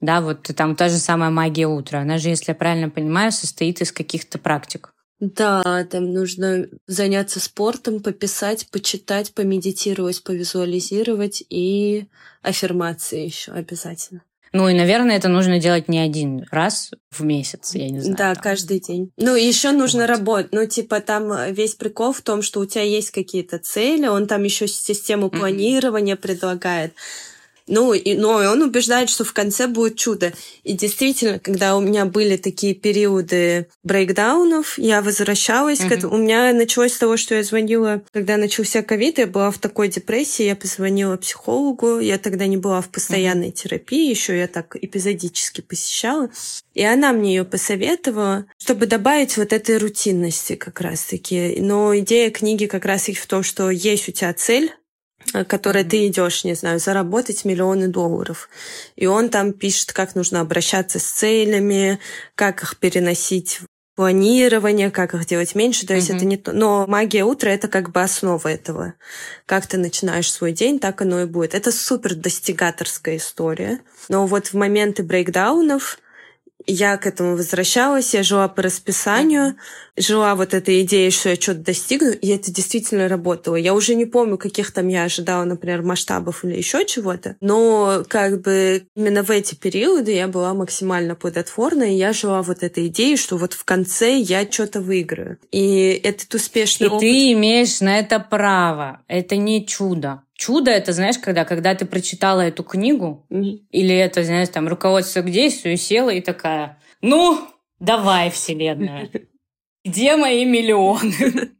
да, 0.00 0.20
вот 0.20 0.42
там 0.54 0.76
та 0.76 0.88
же 0.88 0.98
самая 0.98 1.30
магия 1.30 1.66
утра. 1.66 2.00
Она 2.00 2.18
же, 2.18 2.28
если 2.28 2.52
я 2.52 2.54
правильно 2.54 2.88
понимаю, 2.88 3.32
состоит 3.32 3.80
из 3.80 3.90
каких-то 3.92 4.38
практик. 4.38 4.94
Да, 5.18 5.84
там 5.90 6.12
нужно 6.12 6.68
заняться 6.86 7.40
спортом, 7.40 8.00
пописать, 8.00 8.70
почитать, 8.70 9.34
помедитировать, 9.34 10.22
повизуализировать 10.22 11.42
и 11.50 12.06
аффирмации 12.42 13.24
еще 13.24 13.50
обязательно. 13.50 14.22
Ну 14.52 14.68
и, 14.68 14.74
наверное, 14.74 15.16
это 15.16 15.28
нужно 15.28 15.58
делать 15.58 15.88
не 15.88 15.98
один 15.98 16.46
раз 16.50 16.90
в 17.10 17.22
месяц, 17.22 17.74
я 17.74 17.88
не 17.88 18.00
знаю. 18.00 18.16
Да, 18.16 18.34
там. 18.34 18.42
каждый 18.42 18.80
день. 18.80 19.10
Ну, 19.16 19.34
еще 19.34 19.72
нужно 19.72 20.02
вот. 20.02 20.08
работать. 20.08 20.52
Ну, 20.52 20.66
типа, 20.66 21.00
там 21.00 21.52
весь 21.52 21.74
прикол 21.74 22.12
в 22.12 22.22
том, 22.22 22.42
что 22.42 22.60
у 22.60 22.66
тебя 22.66 22.82
есть 22.82 23.10
какие-то 23.10 23.58
цели, 23.58 24.06
он 24.06 24.26
там 24.26 24.42
еще 24.42 24.66
систему 24.68 25.30
планирования 25.30 26.14
mm-hmm. 26.14 26.20
предлагает. 26.20 26.94
Ну, 27.68 27.92
и, 27.92 28.14
но 28.14 28.36
он 28.36 28.62
убеждает, 28.62 29.10
что 29.10 29.24
в 29.24 29.32
конце 29.32 29.66
будет 29.66 29.96
чудо. 29.96 30.32
И 30.64 30.72
действительно, 30.72 31.38
когда 31.38 31.76
у 31.76 31.80
меня 31.80 32.06
были 32.06 32.36
такие 32.36 32.74
периоды 32.74 33.68
брейкдаунов, 33.84 34.78
я 34.78 35.02
возвращалась 35.02 35.80
mm-hmm. 35.80 35.88
к 35.88 35.92
этому. 35.92 36.14
У 36.14 36.18
меня 36.18 36.52
началось 36.52 36.94
с 36.94 36.98
того, 36.98 37.16
что 37.16 37.34
я 37.34 37.42
звонила, 37.42 38.02
когда 38.12 38.36
начался 38.36 38.82
ковид, 38.82 39.18
я 39.18 39.26
была 39.26 39.50
в 39.50 39.58
такой 39.58 39.88
депрессии, 39.88 40.44
я 40.44 40.56
позвонила 40.56 41.16
психологу, 41.16 41.98
я 42.00 42.18
тогда 42.18 42.46
не 42.46 42.56
была 42.56 42.80
в 42.80 42.88
постоянной 42.88 43.48
mm-hmm. 43.48 43.52
терапии, 43.52 44.10
еще 44.10 44.36
я 44.36 44.48
так 44.48 44.76
эпизодически 44.80 45.60
посещала. 45.60 46.30
И 46.74 46.82
она 46.82 47.12
мне 47.12 47.36
ее 47.36 47.44
посоветовала, 47.44 48.46
чтобы 48.56 48.86
добавить 48.86 49.36
вот 49.36 49.52
этой 49.52 49.78
рутинности 49.78 50.54
как 50.54 50.80
раз-таки. 50.80 51.56
Но 51.60 51.96
идея 51.98 52.30
книги 52.30 52.66
как 52.66 52.84
раз 52.84 53.08
и 53.08 53.14
в 53.14 53.26
том, 53.26 53.42
что 53.42 53.70
есть 53.70 54.08
у 54.08 54.12
тебя 54.12 54.32
цель, 54.32 54.72
Э, 55.34 55.44
которой 55.44 55.84
ты 55.84 56.06
идешь, 56.06 56.44
не 56.44 56.54
знаю, 56.54 56.78
заработать 56.78 57.44
миллионы 57.44 57.88
долларов. 57.88 58.48
И 58.96 59.06
он 59.06 59.28
там 59.28 59.52
пишет, 59.52 59.92
как 59.92 60.14
нужно 60.14 60.40
обращаться 60.40 60.98
с 60.98 61.04
целями, 61.04 61.98
как 62.34 62.62
их 62.62 62.78
переносить 62.78 63.60
в 63.60 63.66
планирование, 63.96 64.90
как 64.90 65.14
их 65.14 65.26
делать 65.26 65.54
меньше. 65.54 65.86
То 65.86 65.94
есть 65.94 66.10
mm-hmm. 66.10 66.16
это 66.16 66.24
не 66.24 66.36
то. 66.36 66.52
Но 66.52 66.86
магия 66.86 67.24
утра 67.24 67.50
это 67.50 67.68
как 67.68 67.90
бы 67.90 68.00
основа 68.00 68.48
этого. 68.48 68.94
Как 69.44 69.66
ты 69.66 69.76
начинаешь 69.76 70.32
свой 70.32 70.52
день, 70.52 70.78
так 70.78 71.02
оно 71.02 71.22
и 71.22 71.26
будет. 71.26 71.54
Это 71.54 71.72
супер 71.72 72.14
достигаторская 72.14 73.16
история. 73.16 73.80
Но 74.08 74.26
вот 74.26 74.48
в 74.48 74.54
моменты 74.54 75.02
брейкдаунов 75.02 75.98
я 76.66 76.96
к 76.96 77.06
этому 77.06 77.36
возвращалась, 77.36 78.14
я 78.14 78.22
жила 78.22 78.46
по 78.48 78.62
расписанию, 78.62 79.56
жила 80.00 80.34
вот 80.34 80.54
этой 80.54 80.82
идеей, 80.82 81.10
что 81.10 81.30
я 81.30 81.36
что-то 81.36 81.60
достигну, 81.60 82.10
и 82.10 82.28
это 82.28 82.52
действительно 82.52 83.08
работало. 83.08 83.56
Я 83.56 83.74
уже 83.74 83.94
не 83.94 84.06
помню, 84.06 84.38
каких 84.38 84.72
там 84.72 84.88
я 84.88 85.04
ожидала, 85.04 85.44
например, 85.44 85.82
масштабов 85.82 86.44
или 86.44 86.56
еще 86.56 86.84
чего-то, 86.86 87.36
но 87.40 88.04
как 88.08 88.42
бы 88.42 88.86
именно 88.94 89.22
в 89.22 89.30
эти 89.30 89.54
периоды 89.54 90.12
я 90.12 90.28
была 90.28 90.54
максимально 90.54 91.14
плодотворна, 91.14 91.84
и 91.84 91.96
я 91.96 92.12
жила 92.12 92.42
вот 92.42 92.62
этой 92.62 92.86
идеей, 92.88 93.16
что 93.16 93.36
вот 93.36 93.52
в 93.52 93.64
конце 93.64 94.16
я 94.18 94.50
что-то 94.50 94.80
выиграю. 94.80 95.38
И 95.50 96.00
этот 96.02 96.32
успешный 96.34 96.86
И 96.86 96.90
опыт... 96.90 97.00
ты 97.00 97.32
имеешь 97.32 97.80
на 97.80 97.98
это 97.98 98.20
право. 98.20 99.00
Это 99.08 99.36
не 99.36 99.66
чудо. 99.66 100.22
Чудо 100.34 100.70
это, 100.70 100.92
знаешь, 100.92 101.18
когда, 101.18 101.44
когда 101.44 101.74
ты 101.74 101.84
прочитала 101.84 102.42
эту 102.42 102.62
книгу, 102.62 103.26
mm-hmm. 103.28 103.66
или 103.72 103.94
это, 103.96 104.22
знаешь, 104.22 104.48
там, 104.50 104.68
руководство 104.68 105.20
к 105.22 105.30
действию, 105.30 105.76
села 105.76 106.10
и 106.10 106.20
такая, 106.20 106.78
ну, 107.02 107.40
давай, 107.80 108.30
вселенная, 108.30 109.10
где 109.88 110.16
мои 110.16 110.44
миллионы? 110.44 111.58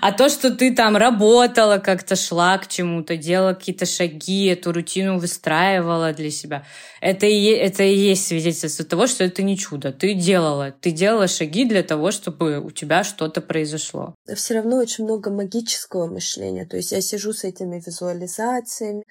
А 0.00 0.12
то, 0.12 0.28
что 0.28 0.54
ты 0.54 0.74
там 0.74 0.96
работала, 0.96 1.78
как-то 1.78 2.14
шла 2.14 2.58
к 2.58 2.68
чему-то, 2.68 3.16
делала 3.16 3.54
какие-то 3.54 3.86
шаги, 3.86 4.46
эту 4.46 4.72
рутину 4.72 5.18
выстраивала 5.18 6.12
для 6.12 6.30
себя, 6.30 6.64
это 7.00 7.26
и, 7.26 7.46
это 7.46 7.82
и 7.82 7.94
есть 7.94 8.28
свидетельство 8.28 8.84
того, 8.84 9.06
что 9.08 9.24
это 9.24 9.42
не 9.42 9.58
чудо. 9.58 9.92
Ты 9.92 10.14
делала, 10.14 10.72
ты 10.80 10.92
делала 10.92 11.26
шаги 11.26 11.64
для 11.64 11.82
того, 11.82 12.12
чтобы 12.12 12.60
у 12.60 12.70
тебя 12.70 13.02
что-то 13.02 13.40
произошло. 13.40 14.14
Все 14.32 14.54
равно 14.54 14.76
очень 14.76 15.04
много 15.04 15.30
магического 15.30 16.06
мышления. 16.06 16.64
То 16.64 16.76
есть 16.76 16.92
я 16.92 17.00
сижу 17.00 17.32
с 17.32 17.42
этими 17.42 17.82
визуализациями, 17.84 19.02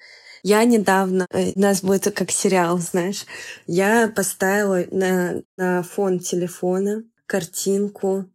я 0.42 0.64
недавно, 0.64 1.26
э, 1.30 1.52
у 1.54 1.60
нас 1.60 1.82
будет 1.82 2.12
как 2.14 2.30
сериал, 2.30 2.78
знаешь, 2.78 3.26
я 3.66 4.08
поставила 4.08 4.82
на, 4.90 5.42
на 5.56 5.82
фон 5.82 6.18
телефона 6.18 7.04
картинку 7.32 8.26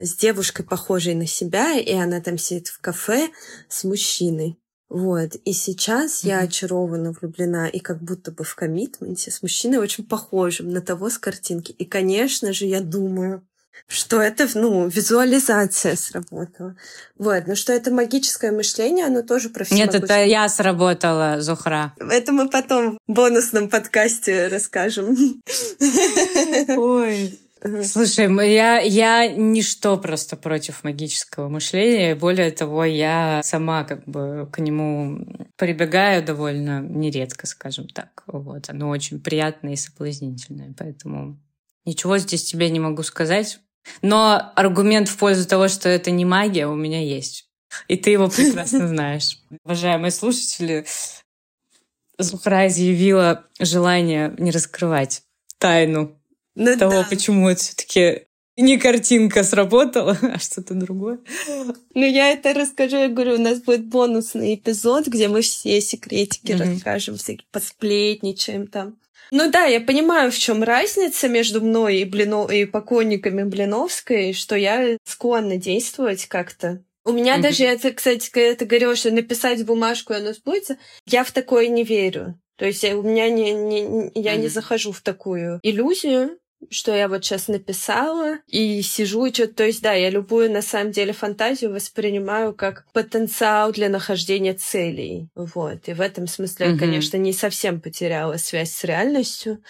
с 0.00 0.16
девушкой, 0.16 0.64
похожей 0.64 1.14
на 1.14 1.28
себя, 1.28 1.78
и 1.78 1.92
она 1.92 2.20
там 2.20 2.38
сидит 2.38 2.66
в 2.66 2.80
кафе 2.80 3.28
с 3.68 3.84
мужчиной. 3.84 4.58
Вот. 4.88 5.36
И 5.44 5.52
сейчас 5.52 6.24
mm-hmm. 6.24 6.28
я 6.28 6.40
очарована, 6.40 7.12
влюблена 7.12 7.68
и 7.68 7.78
как 7.78 8.02
будто 8.02 8.32
бы 8.32 8.42
в 8.42 8.56
коммитменте 8.56 9.30
с 9.30 9.42
мужчиной 9.42 9.78
очень 9.78 10.04
похожим 10.04 10.70
на 10.70 10.80
того 10.80 11.08
с 11.08 11.18
картинки. 11.18 11.70
И, 11.70 11.84
конечно 11.84 12.52
же, 12.52 12.66
я 12.66 12.80
думаю, 12.80 13.46
что 13.86 14.20
это, 14.20 14.48
ну, 14.54 14.88
визуализация 14.88 15.94
сработала. 15.94 16.74
Вот, 17.16 17.44
ну 17.46 17.54
что 17.54 17.72
это 17.72 17.92
магическое 17.92 18.50
мышление, 18.50 19.06
оно 19.06 19.22
тоже 19.22 19.50
про 19.50 19.64
Нет, 19.70 19.94
это 19.94 20.24
я 20.24 20.48
сработала, 20.48 21.40
Зухра. 21.40 21.94
Это 21.96 22.32
мы 22.32 22.50
потом 22.50 22.98
в 23.06 23.12
бонусном 23.12 23.68
подкасте 23.68 24.48
расскажем. 24.48 25.16
Ой. 26.76 27.38
Слушай, 27.84 28.28
я, 28.52 28.80
я 28.80 29.28
ничто 29.28 29.96
просто 29.96 30.36
против 30.36 30.82
магического 30.82 31.48
мышления. 31.48 32.16
Более 32.16 32.50
того, 32.50 32.84
я 32.84 33.40
сама 33.44 33.84
как 33.84 34.04
бы 34.04 34.48
к 34.52 34.58
нему 34.58 35.24
прибегаю 35.56 36.24
довольно 36.24 36.80
нередко, 36.80 37.46
скажем 37.46 37.86
так. 37.86 38.24
Вот. 38.26 38.68
Оно 38.68 38.88
очень 38.88 39.20
приятное 39.20 39.74
и 39.74 39.76
соблазнительное. 39.76 40.74
Поэтому 40.76 41.38
ничего 41.84 42.18
здесь 42.18 42.42
тебе 42.42 42.68
не 42.68 42.80
могу 42.80 43.04
сказать. 43.04 43.60
Но 44.00 44.52
аргумент 44.56 45.08
в 45.08 45.16
пользу 45.16 45.46
того, 45.46 45.68
что 45.68 45.88
это 45.88 46.10
не 46.10 46.24
магия, 46.24 46.66
у 46.66 46.74
меня 46.74 47.00
есть. 47.00 47.48
И 47.86 47.96
ты 47.96 48.10
его 48.10 48.28
прекрасно 48.28 48.88
знаешь. 48.88 49.38
Уважаемые 49.64 50.10
слушатели, 50.10 50.84
Зухра 52.18 52.66
изъявила 52.66 53.46
желание 53.60 54.34
не 54.38 54.50
раскрывать 54.50 55.22
тайну 55.58 56.21
ну, 56.54 56.76
того, 56.76 56.92
да. 56.92 57.06
почему 57.08 57.48
это 57.48 57.60
все-таки 57.60 58.26
не 58.56 58.78
картинка 58.78 59.44
сработала, 59.44 60.18
а 60.22 60.38
что-то 60.38 60.74
другое. 60.74 61.18
Ну, 61.94 62.06
я 62.06 62.30
это 62.30 62.52
расскажу. 62.52 62.96
Я 62.96 63.08
говорю, 63.08 63.34
у 63.34 63.40
нас 63.40 63.60
будет 63.60 63.86
бонусный 63.86 64.54
эпизод, 64.54 65.06
где 65.06 65.28
мы 65.28 65.42
все 65.42 65.80
секретики 65.80 66.52
mm-hmm. 66.52 66.74
расскажем, 66.74 67.16
всякие 67.16 67.46
посплетничаем 67.50 68.66
там. 68.66 68.98
Ну 69.30 69.50
да, 69.50 69.64
я 69.64 69.80
понимаю, 69.80 70.30
в 70.30 70.38
чем 70.38 70.62
разница 70.62 71.26
между 71.28 71.62
мной 71.62 72.00
и, 72.00 72.04
Блино... 72.04 72.46
и 72.50 72.66
покойниками 72.66 73.44
Блиновской, 73.44 74.34
что 74.34 74.56
я 74.56 74.98
склонна 75.04 75.56
действовать 75.56 76.26
как-то. 76.26 76.84
У 77.04 77.12
меня 77.12 77.38
mm-hmm. 77.38 77.42
даже, 77.42 77.64
это, 77.64 77.92
кстати, 77.92 78.30
когда 78.30 78.54
ты 78.54 78.66
говорила, 78.66 78.94
что 78.94 79.10
написать 79.10 79.64
бумажку, 79.64 80.12
и 80.12 80.16
оно 80.16 80.34
сбудется, 80.34 80.76
я 81.06 81.24
в 81.24 81.32
такое 81.32 81.68
не 81.68 81.82
верю. 81.82 82.38
То 82.58 82.66
есть 82.66 82.84
у 82.84 83.02
меня 83.02 83.30
не, 83.30 83.52
не, 83.52 84.10
я 84.14 84.34
mm-hmm. 84.34 84.38
не 84.38 84.48
захожу 84.48 84.92
в 84.92 85.00
такую 85.00 85.58
иллюзию, 85.62 86.38
что 86.70 86.94
я 86.94 87.08
вот 87.08 87.24
сейчас 87.24 87.48
написала 87.48 88.38
и 88.46 88.82
сижу 88.82 89.26
и 89.26 89.32
что-то... 89.32 89.54
То 89.54 89.64
есть, 89.64 89.82
да, 89.82 89.92
я 89.92 90.10
любую, 90.10 90.50
на 90.50 90.62
самом 90.62 90.92
деле, 90.92 91.12
фантазию 91.12 91.72
воспринимаю 91.72 92.54
как 92.54 92.86
потенциал 92.92 93.72
для 93.72 93.88
нахождения 93.88 94.54
целей. 94.54 95.28
Вот. 95.34 95.88
И 95.88 95.92
в 95.92 96.00
этом 96.00 96.26
смысле 96.26 96.66
mm-hmm. 96.66 96.72
я, 96.72 96.78
конечно, 96.78 97.16
не 97.16 97.32
совсем 97.32 97.80
потеряла 97.80 98.36
связь 98.36 98.72
с 98.72 98.84
реальностью. 98.84 99.62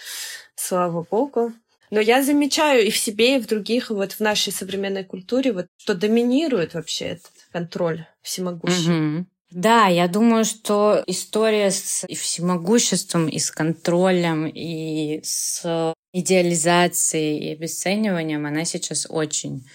Слава 0.55 1.05
богу. 1.09 1.53
Но 1.91 1.99
я 1.99 2.23
замечаю 2.23 2.85
и 2.85 2.89
в 2.89 2.97
себе, 2.97 3.37
и 3.37 3.39
в 3.39 3.47
других, 3.47 3.91
вот 3.91 4.13
в 4.13 4.19
нашей 4.19 4.51
современной 4.51 5.03
культуре, 5.03 5.51
вот, 5.51 5.67
что 5.77 5.93
доминирует 5.93 6.73
вообще 6.73 7.05
этот 7.05 7.31
контроль 7.51 8.05
всемогущий. 8.21 8.89
Mm-hmm. 8.89 9.25
Да, 9.51 9.85
я 9.85 10.07
думаю, 10.07 10.45
что 10.45 11.03
история 11.05 11.69
с 11.69 12.03
всемогуществом, 12.09 13.27
и 13.27 13.37
с 13.37 13.51
контролем, 13.51 14.47
и 14.47 15.21
с 15.23 15.93
идеализацией 16.13 17.39
и 17.39 17.53
обесцениванием, 17.53 18.45
она 18.45 18.63
сейчас 18.63 19.07
очень 19.09 19.67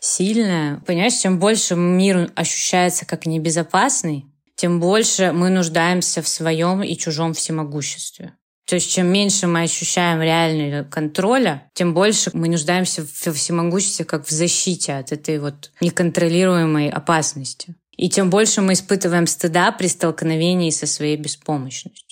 сильная. 0.00 0.82
Понимаешь, 0.86 1.14
чем 1.14 1.38
больше 1.38 1.76
мир 1.76 2.30
ощущается 2.34 3.06
как 3.06 3.26
небезопасный, 3.26 4.26
тем 4.56 4.80
больше 4.80 5.32
мы 5.32 5.50
нуждаемся 5.50 6.20
в 6.20 6.28
своем 6.28 6.82
и 6.82 6.96
чужом 6.96 7.32
всемогуществе. 7.32 8.34
То 8.66 8.76
есть 8.76 8.90
чем 8.90 9.08
меньше 9.08 9.46
мы 9.46 9.62
ощущаем 9.62 10.22
реального 10.22 10.84
контроля, 10.84 11.70
тем 11.74 11.92
больше 11.92 12.30
мы 12.32 12.48
нуждаемся 12.48 13.02
в 13.02 13.32
всемогуществе 13.32 14.04
как 14.04 14.26
в 14.26 14.30
защите 14.30 14.94
от 14.94 15.12
этой 15.12 15.38
вот 15.38 15.70
неконтролируемой 15.80 16.88
опасности. 16.88 17.74
И 17.96 18.08
тем 18.08 18.30
больше 18.30 18.60
мы 18.62 18.72
испытываем 18.72 19.26
стыда 19.26 19.70
при 19.70 19.86
столкновении 19.86 20.70
со 20.70 20.86
своей 20.86 21.16
беспомощностью. 21.16 22.03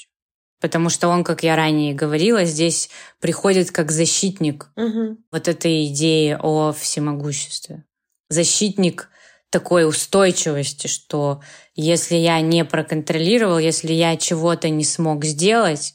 Потому 0.63 0.91
что 0.91 1.09
он, 1.09 1.25
как 1.25 1.43
я 1.43 1.57
ранее 1.57 1.93
говорила, 1.93 2.45
здесь 2.45 2.89
приходит 3.21 3.73
как 3.73 3.91
защитник 3.91 4.71
угу. 4.77 5.19
вот 5.33 5.49
этой 5.49 5.87
идеи 5.89 6.39
о 6.41 6.73
всемогуществе. 6.73 7.85
Защитник 8.29 9.09
такой 9.51 9.87
устойчивости, 9.87 10.87
что 10.87 11.43
если 11.75 12.15
я 12.15 12.41
не 12.41 12.65
проконтролировал, 12.65 13.59
если 13.59 13.93
я 13.93 14.17
чего-то 14.17 14.69
не 14.69 14.85
смог 14.85 15.25
сделать, 15.25 15.95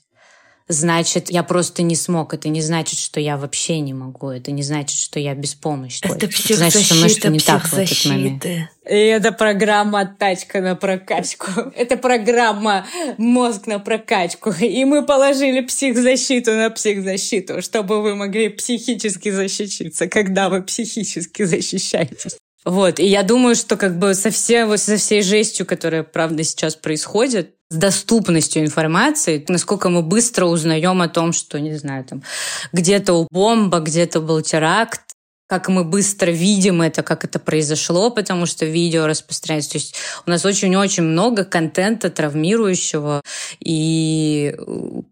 значит, 0.68 1.30
я 1.30 1.43
просто 1.43 1.82
не 1.82 1.95
смог. 1.95 2.34
Это 2.34 2.49
не 2.49 2.61
значит, 2.61 2.99
что 2.99 3.20
я 3.20 3.38
вообще 3.38 3.80
не 3.80 3.93
могу. 3.93 4.30
Это 4.30 4.51
не 4.51 4.63
значит, 4.63 4.97
что 4.99 5.20
я 5.20 5.34
беспомощный. 5.34 6.15
Это 6.15 6.28
психзащита, 6.28 6.55
значит, 6.55 6.86
что 6.86 6.95
мы 6.95 7.09
что 7.09 7.30
не 7.30 7.39
так 7.39 7.68
в 7.68 7.74
этот 7.74 8.05
момент. 8.05 8.45
И 8.45 8.95
это 8.95 9.32
программа 9.32 10.05
«Тачка 10.05 10.61
на 10.61 10.76
прокачку». 10.76 11.51
Это 11.76 11.97
программа 11.97 12.86
«Мозг 13.18 13.68
на 13.68 13.80
прокачку». 13.80 14.51
И 14.51 14.86
мы 14.86 15.05
положили 15.05 15.61
психзащиту 15.61 16.53
на 16.53 16.70
психзащиту, 16.70 17.61
чтобы 17.61 18.01
вы 18.01 18.15
могли 18.15 18.49
психически 18.49 19.30
защититься, 19.30 20.07
когда 20.07 20.49
вы 20.49 20.63
психически 20.63 21.43
защищаетесь. 21.43 22.38
Вот, 22.63 22.99
и 22.99 23.05
я 23.05 23.24
думаю, 23.24 23.55
что 23.55 23.78
как 23.78 23.97
бы 23.97 24.13
со, 24.13 24.30
всей, 24.30 24.78
со 24.78 24.97
всей 24.97 25.22
жестью, 25.22 25.65
которая, 25.65 26.03
правда, 26.03 26.43
сейчас 26.43 26.76
происходит, 26.76 27.57
с 27.70 27.76
доступностью 27.76 28.61
информации, 28.61 29.43
насколько 29.49 29.89
мы 29.89 30.01
быстро 30.01 30.45
узнаем 30.45 31.01
о 31.01 31.09
том, 31.09 31.34
что, 31.34 31.59
не 31.59 31.76
знаю, 31.76 32.05
там 32.05 32.24
где-то 32.72 33.28
бомба, 33.30 33.80
где-то 33.80 34.22
был 34.22 34.41
теракт, 34.41 35.01
как 35.47 35.70
мы 35.70 35.84
быстро 35.84 36.30
видим 36.30 36.82
это, 36.82 37.03
как 37.03 37.24
это 37.24 37.39
произошло, 37.39 38.09
потому 38.09 38.45
что 38.45 38.65
видео 38.65 39.07
распространяется. 39.07 39.72
То 39.72 39.78
есть 39.78 39.95
у 40.26 40.30
нас 40.30 40.45
очень-очень 40.45 41.03
много 41.03 41.45
контента 41.45 42.09
травмирующего 42.09 43.22
и 43.59 44.55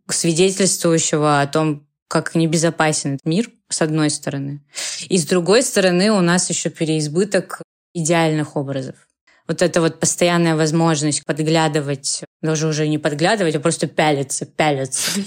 свидетельствующего 0.10 1.42
о 1.42 1.48
том, 1.48 1.88
как 2.08 2.36
небезопасен 2.36 3.16
этот 3.16 3.26
мир, 3.26 3.50
с 3.70 3.82
одной 3.82 4.10
стороны. 4.10 4.62
И 5.08 5.18
с 5.18 5.26
другой 5.26 5.64
стороны, 5.64 6.12
у 6.12 6.22
нас 6.22 6.50
еще 6.50 6.70
переизбыток 6.70 7.62
идеальных 7.94 8.56
образов 8.58 8.96
вот 9.48 9.62
эта 9.62 9.82
вот 9.82 10.00
постоянная 10.00 10.56
возможность 10.56 11.24
подглядывать, 11.26 12.24
даже 12.42 12.68
уже 12.68 12.88
не 12.88 12.98
подглядывать, 12.98 13.56
а 13.56 13.60
просто 13.60 13.88
пялиться, 13.88 14.46
пялиться 14.46 15.22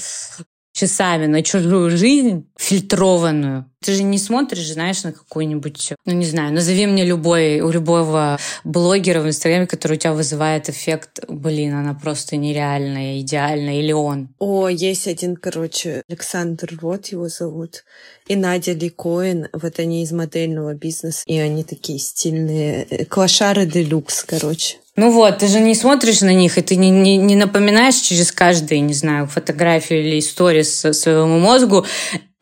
часами 0.78 1.26
на 1.26 1.42
чужую 1.42 1.96
жизнь, 1.96 2.46
фильтрованную. 2.56 3.64
Ты 3.80 3.94
же 3.94 4.02
не 4.02 4.18
смотришь, 4.18 4.72
знаешь, 4.72 5.02
на 5.04 5.12
какой-нибудь, 5.12 5.92
ну 6.04 6.12
не 6.12 6.26
знаю, 6.26 6.52
назови 6.52 6.86
мне 6.86 7.04
любой, 7.04 7.60
у 7.60 7.70
любого 7.70 8.38
блогера 8.64 9.20
в 9.20 9.26
Инстаграме, 9.26 9.66
который 9.66 9.94
у 9.94 10.00
тебя 10.00 10.12
вызывает 10.12 10.68
эффект, 10.68 11.20
блин, 11.28 11.74
она 11.74 11.94
просто 11.94 12.36
нереальная, 12.36 13.20
идеальная, 13.20 13.80
или 13.80 13.92
он. 13.92 14.28
О, 14.38 14.68
есть 14.68 15.08
один, 15.08 15.36
короче, 15.36 16.02
Александр 16.08 16.78
Рот 16.80 17.06
его 17.06 17.28
зовут, 17.28 17.84
и 18.26 18.36
Надя 18.36 18.72
Ликоин, 18.72 19.48
вот 19.52 19.78
они 19.78 20.02
из 20.02 20.12
модельного 20.12 20.74
бизнеса, 20.74 21.22
и 21.26 21.38
они 21.38 21.64
такие 21.64 21.98
стильные, 21.98 22.86
э, 22.90 23.04
клашары 23.04 23.66
де 23.66 23.82
люкс, 23.82 24.24
короче. 24.24 24.78
Ну 24.98 25.12
вот, 25.12 25.38
ты 25.38 25.46
же 25.46 25.60
не 25.60 25.76
смотришь 25.76 26.22
на 26.22 26.34
них, 26.34 26.58
и 26.58 26.60
ты 26.60 26.74
не, 26.74 26.90
не, 26.90 27.16
не 27.16 27.36
напоминаешь 27.36 27.94
через 27.94 28.32
каждую, 28.32 28.82
не 28.82 28.94
знаю, 28.94 29.28
фотографию 29.28 30.00
или 30.00 30.18
историю 30.18 30.64
своему 30.64 31.38
мозгу, 31.38 31.86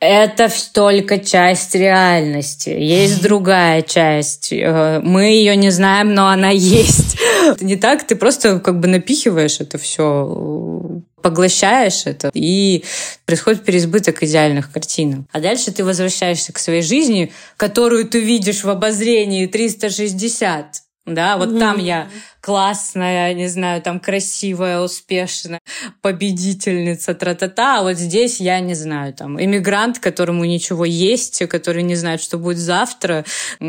это 0.01 0.51
только 0.73 1.19
часть 1.19 1.75
реальности. 1.75 2.71
Есть 2.71 3.23
другая 3.23 3.83
часть. 3.83 4.55
Э, 4.55 5.01
мы 5.03 5.25
ее 5.25 5.55
не 5.55 5.69
знаем, 5.69 6.15
но 6.15 6.29
она 6.29 6.49
есть. 6.49 7.19
Не 7.61 7.77
так, 7.77 8.07
ты 8.07 8.17
просто 8.17 8.59
как 8.59 8.81
бы 8.81 8.89
напихиваешь 8.89 9.61
это 9.61 9.77
все 9.77 11.03
поглощаешь 11.23 12.07
это, 12.07 12.31
и 12.33 12.85
происходит 13.27 13.65
переизбыток 13.65 14.23
идеальных 14.23 14.73
картинок. 14.73 15.27
А 15.33 15.41
дальше 15.41 15.73
ты 15.73 15.85
возвращаешься 15.85 16.53
к 16.53 16.59
своей 16.59 16.83
жизни, 16.83 17.33
которую 17.57 18.07
ты 18.09 18.21
видишь 18.21 18.65
в 18.65 18.71
обозрении 18.71 19.47
360 19.47 20.86
да, 21.07 21.37
вот 21.37 21.51
mm-hmm. 21.51 21.59
там 21.59 21.79
я 21.79 22.09
классная, 22.41 23.35
не 23.35 23.49
знаю, 23.49 23.83
там 23.83 23.99
красивая, 23.99 24.81
успешная, 24.81 25.59
победительница, 26.01 27.13
тра-та-та, 27.15 27.81
а 27.81 27.83
вот 27.83 27.97
здесь 27.97 28.39
я 28.39 28.61
не 28.61 28.75
знаю, 28.75 29.13
там, 29.15 29.43
иммигрант, 29.43 29.99
которому 29.99 30.45
ничего 30.45 30.85
есть, 30.85 31.45
который 31.49 31.83
не 31.83 31.97
знает, 31.97 32.21
что 32.21 32.39
будет 32.39 32.59
завтра, 32.59 33.25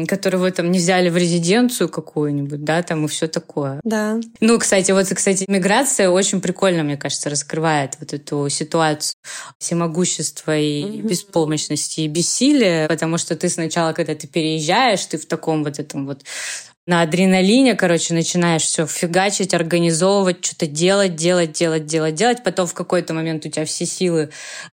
которого 0.08 0.52
там 0.52 0.72
не 0.72 0.78
взяли 0.78 1.10
в 1.10 1.18
резиденцию 1.18 1.90
какую-нибудь, 1.90 2.64
да, 2.64 2.84
там 2.84 3.06
и 3.06 3.08
все 3.08 3.28
такое. 3.28 3.80
Да. 3.84 4.20
Ну, 4.42 4.60
кстати, 4.60 4.92
вот, 4.92 5.08
кстати, 5.08 5.46
миграция 5.48 6.10
очень 6.10 6.40
прикольно, 6.40 6.84
мне 6.84 6.98
кажется, 6.98 7.32
раскрывает 7.32 7.96
вот 8.00 8.14
эту 8.14 8.48
ситуацию 8.50 9.16
всемогущества 9.58 10.56
и 10.56 10.84
mm-hmm. 10.84 11.02
беспомощности 11.02 12.02
и 12.02 12.08
бессилия, 12.08 12.88
потому 12.88 13.18
что 13.18 13.36
ты 13.36 13.50
сначала, 13.50 13.94
когда 13.94 14.14
ты 14.14 14.28
переезжаешь, 14.28 15.04
ты 15.06 15.18
в 15.18 15.26
таком 15.26 15.64
вот 15.64 15.80
этом 15.80 16.06
вот 16.06 16.22
на 16.88 17.02
адреналине, 17.02 17.76
короче, 17.76 18.14
начинаешь 18.14 18.64
все 18.64 18.88
фигачить, 18.88 19.54
организовывать, 19.54 20.44
что-то 20.44 20.68
делать, 20.68 21.16
делать, 21.16 21.52
делать, 21.52 21.86
делать, 21.86 22.16
делать. 22.16 22.44
Потом 22.44 22.66
в 22.66 22.74
какой-то 22.74 23.14
момент 23.14 23.46
у 23.46 23.50
тебя 23.50 23.66
все 23.66 23.86
силы, 23.86 24.30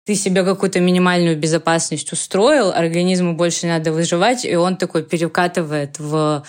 ты 0.05 0.15
себе 0.15 0.43
какую-то 0.43 0.79
минимальную 0.79 1.37
безопасность 1.37 2.11
устроил, 2.11 2.71
организму 2.71 3.35
больше 3.35 3.67
надо 3.67 3.91
выживать, 3.93 4.43
и 4.43 4.55
он 4.55 4.75
такой 4.75 5.03
перекатывает 5.03 5.99
в 5.99 6.43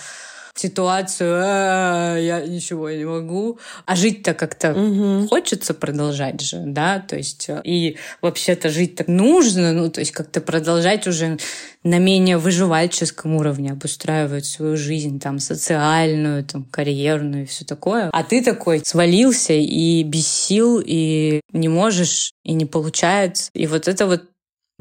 ситуацию, 0.55 1.41
а, 1.43 2.17
я 2.17 2.41
ничего 2.41 2.89
не 2.89 3.05
могу. 3.05 3.59
А 3.85 3.95
жить-то 3.95 4.33
как-то 4.33 4.73
угу. 4.73 5.27
хочется 5.27 5.73
продолжать 5.73 6.41
же, 6.41 6.63
да, 6.65 6.99
то 6.99 7.15
есть 7.15 7.49
э, 7.49 7.61
и 7.63 7.97
вообще-то 8.21 8.69
жить 8.69 8.95
так 8.95 9.07
нужно, 9.07 9.73
ну, 9.73 9.89
то 9.89 9.99
есть 9.99 10.11
как-то 10.11 10.41
продолжать 10.41 11.07
уже 11.07 11.37
на 11.83 11.97
менее 11.97 12.37
выживальческом 12.37 13.35
уровне 13.35 13.71
обустраивать 13.71 14.45
свою 14.45 14.77
жизнь, 14.77 15.19
там, 15.19 15.39
социальную, 15.39 16.43
там, 16.43 16.63
карьерную 16.63 17.43
и 17.43 17.47
все 17.47 17.65
такое. 17.65 18.09
А 18.11 18.23
ты 18.23 18.43
такой 18.43 18.81
свалился 18.85 19.53
и 19.53 20.03
без 20.03 20.27
сил, 20.27 20.81
и 20.85 21.41
не 21.51 21.69
можешь, 21.69 22.33
и 22.43 22.53
не 22.53 22.65
получается. 22.65 23.49
И 23.53 23.65
вот 23.65 23.87
это 23.87 24.05
вот 24.05 24.30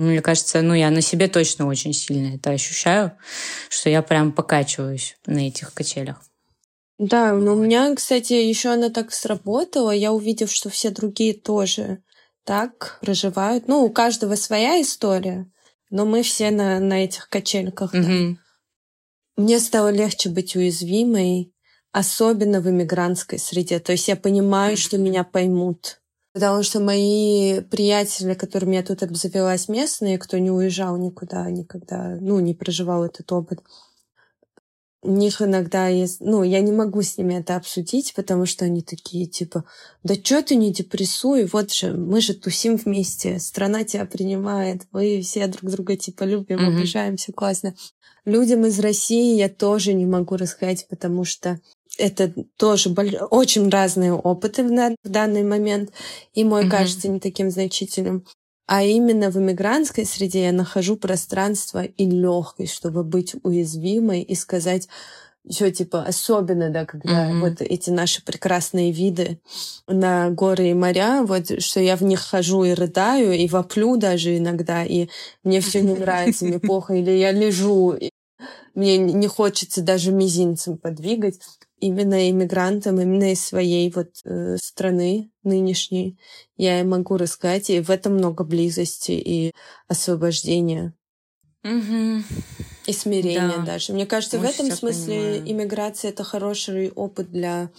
мне 0.01 0.23
кажется, 0.23 0.63
ну, 0.63 0.75
я 0.75 0.91
на 0.91 1.01
себе 1.01 1.29
точно 1.29 1.67
очень 1.67 1.93
сильно 1.93 2.35
это 2.35 2.51
ощущаю, 2.51 3.13
что 3.69 3.91
я 3.91 4.03
прям 4.03 4.33
покачиваюсь 4.33 5.17
на 5.27 5.47
этих 5.47 5.75
качелях. 5.75 6.23
Да, 6.99 7.33
но 7.33 7.55
у 7.55 7.63
меня, 7.63 7.95
кстати, 7.95 8.35
еще 8.35 8.71
она 8.71 8.91
так 8.91 9.13
сработала. 9.13 9.91
Я 9.91 10.13
увидев, 10.13 10.53
что 10.53 10.69
все 10.69 10.91
другие 10.91 11.35
тоже 11.35 12.03
так 12.45 12.99
проживают. 13.01 13.69
Ну, 13.69 13.85
у 13.85 13.91
каждого 13.91 14.35
своя 14.35 14.81
история, 14.83 15.51
но 15.89 16.05
мы 16.05 16.23
все 16.23 16.51
на, 16.51 16.79
на 16.79 17.05
этих 17.05 17.29
качельках. 17.29 17.93
Да. 17.93 18.01
Угу. 18.01 18.37
Мне 19.37 19.59
стало 19.61 19.89
легче 19.89 20.29
быть 20.29 20.55
уязвимой, 20.57 21.55
особенно 21.93 22.61
в 22.61 22.69
иммигрантской 22.69 23.39
среде. 23.39 23.79
То 23.79 23.93
есть 23.93 24.09
я 24.09 24.17
понимаю, 24.17 24.77
что 24.77 24.99
меня 24.99 25.25
поймут. 25.25 26.00
Потому 26.33 26.63
что 26.63 26.79
мои 26.79 27.61
приятели, 27.61 28.35
которыми 28.35 28.77
я 28.77 28.83
тут 28.85 29.03
обзавелась 29.03 29.69
местные, 29.69 30.19
кто 30.19 30.39
не 30.39 30.51
уезжал 30.51 30.97
никуда 30.97 31.51
никогда, 31.51 32.17
ну, 32.21 32.39
не 32.39 32.55
проживал 32.55 33.05
этот 33.05 33.31
опыт, 33.33 33.61
у 35.03 35.11
них 35.11 35.41
иногда 35.41 35.89
есть... 35.89 36.21
Ну, 36.21 36.43
я 36.43 36.61
не 36.61 36.73
могу 36.73 37.03
с 37.03 37.17
ними 37.17 37.35
это 37.35 37.57
обсудить, 37.57 38.13
потому 38.15 38.45
что 38.45 38.67
они 38.67 38.83
такие, 38.83 39.27
типа, 39.27 39.65
да 40.03 40.15
что 40.15 40.43
ты 40.43 40.57
не 40.57 40.73
депрессуй, 40.73 41.47
вот 41.47 41.73
же, 41.73 41.95
мы 41.95 42.21
же 42.21 42.35
тусим 42.35 42.77
вместе, 42.77 43.39
страна 43.39 43.85
тебя 43.85 44.05
принимает, 44.05 44.83
мы 44.93 45.23
все 45.23 45.47
друг 45.47 45.71
друга, 45.71 45.97
типа, 45.97 46.25
любим, 46.25 46.59
mm-hmm. 46.59 46.77
обижаемся, 46.77 47.33
классно. 47.33 47.75
Людям 48.27 48.67
из 48.67 48.79
России 48.79 49.39
я 49.39 49.49
тоже 49.49 49.95
не 49.95 50.05
могу 50.05 50.37
рассказать, 50.37 50.87
потому 50.89 51.25
что 51.25 51.59
это 52.01 52.33
тоже 52.57 52.91
очень 53.31 53.69
разные 53.69 54.13
опыты 54.13 54.65
в, 54.65 54.97
данный 55.05 55.43
момент, 55.43 55.91
и 56.35 56.45
мой 56.45 56.65
mm-hmm. 56.65 56.71
кажется 56.71 57.09
не 57.09 57.21
таким 57.21 57.51
значительным. 57.51 58.25
А 58.67 58.83
именно 58.85 59.31
в 59.31 59.37
иммигрантской 59.37 60.07
среде 60.07 60.45
я 60.45 60.53
нахожу 60.53 60.97
пространство 60.97 61.83
и 61.83 62.09
легкость, 62.09 62.73
чтобы 62.73 63.03
быть 63.03 63.35
уязвимой 63.43 64.23
и 64.23 64.35
сказать 64.35 64.89
все 65.49 65.71
типа 65.71 66.03
особенно, 66.03 66.71
да, 66.71 66.85
когда 66.85 67.31
mm-hmm. 67.31 67.41
вот 67.41 67.61
эти 67.63 67.91
наши 67.91 68.23
прекрасные 68.23 68.93
виды 68.93 69.41
на 69.87 70.31
горы 70.31 70.69
и 70.69 70.75
моря, 70.75 71.23
вот 71.25 71.63
что 71.63 71.81
я 71.81 71.97
в 71.97 72.03
них 72.03 72.21
хожу 72.21 72.65
и 72.65 72.75
рыдаю, 72.75 73.33
и 73.33 73.49
воплю 73.49 73.97
даже 73.97 74.37
иногда, 74.37 74.85
и 74.85 75.09
мне 75.43 75.61
все 75.61 75.81
не 75.81 75.95
нравится, 75.95 76.45
мне 76.45 76.59
плохо, 76.61 76.95
или 76.95 77.11
я 77.11 77.33
лежу, 77.33 77.97
мне 78.75 78.99
не 78.99 79.27
хочется 79.27 79.83
даже 79.83 80.13
мизинцем 80.13 80.77
подвигать 80.77 81.41
именно 81.81 82.31
иммигрантам, 82.31 83.01
именно 83.01 83.33
из 83.33 83.45
своей 83.45 83.91
вот 83.91 84.11
э, 84.25 84.57
страны 84.57 85.31
нынешней, 85.43 86.19
я 86.57 86.85
могу 86.85 87.17
рассказать, 87.17 87.71
и 87.71 87.81
в 87.81 87.91
этом 87.91 88.15
много 88.15 88.45
близости 88.45 89.13
и 89.13 89.53
освобождения. 89.89 90.95
Угу. 91.65 92.23
И 92.87 92.93
смирения 92.93 93.59
да. 93.59 93.65
даже. 93.65 93.93
Мне 93.93 94.07
кажется, 94.07 94.39
Очень 94.39 94.47
в 94.47 94.51
этом 94.51 94.71
смысле 94.71 95.15
понимаю. 95.15 95.51
иммиграция 95.51 96.11
это 96.11 96.25
хороший 96.25 96.91
опыт 96.91 97.31
для 97.31 97.71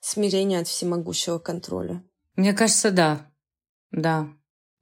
смирения 0.00 0.60
от 0.60 0.68
всемогущего 0.68 1.38
контроля. 1.38 2.02
Мне 2.36 2.52
кажется, 2.52 2.90
да. 2.90 3.30
Да. 3.90 4.28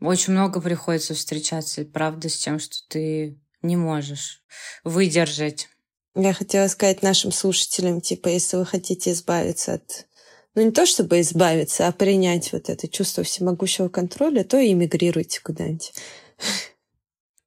Очень 0.00 0.32
много 0.32 0.60
приходится 0.60 1.14
встречаться, 1.14 1.84
правда, 1.84 2.28
с 2.28 2.36
тем, 2.36 2.58
что 2.58 2.76
ты 2.88 3.40
не 3.62 3.76
можешь 3.76 4.42
выдержать 4.84 5.68
я 6.22 6.32
хотела 6.32 6.68
сказать 6.68 7.02
нашим 7.02 7.32
слушателям, 7.32 8.00
типа, 8.00 8.28
если 8.28 8.56
вы 8.56 8.66
хотите 8.66 9.12
избавиться 9.12 9.74
от... 9.74 10.06
Ну, 10.54 10.62
не 10.62 10.72
то 10.72 10.86
чтобы 10.86 11.20
избавиться, 11.20 11.86
а 11.86 11.92
принять 11.92 12.52
вот 12.52 12.68
это 12.68 12.88
чувство 12.88 13.22
всемогущего 13.22 13.88
контроля, 13.88 14.42
то 14.44 14.58
и 14.58 14.72
эмигрируйте 14.72 15.40
куда-нибудь. 15.40 15.92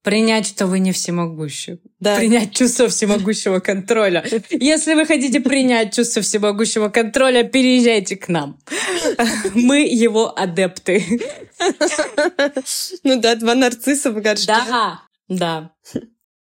Принять, 0.03 0.47
что 0.47 0.65
вы 0.65 0.80
не 0.80 0.93
всемогущий. 0.93 1.80
Да. 1.99 2.15
Принять 2.15 2.55
чувство 2.55 2.88
всемогущего 2.88 3.59
контроля. 3.59 4.26
Если 4.49 4.95
вы 4.95 5.05
хотите 5.05 5.41
принять 5.41 5.93
чувство 5.93 6.24
всемогущего 6.24 6.89
контроля, 6.89 7.43
переезжайте 7.43 8.15
к 8.15 8.28
нам. 8.28 8.59
Мы 9.53 9.86
его 9.86 10.36
адепты. 10.36 11.05
Ну 13.03 13.19
да, 13.22 13.36
два 13.36 13.53
нарцисса 13.53 14.11
в 14.11 14.19
горшке. 14.22 14.47
Да, 14.47 15.01
да. 15.28 15.72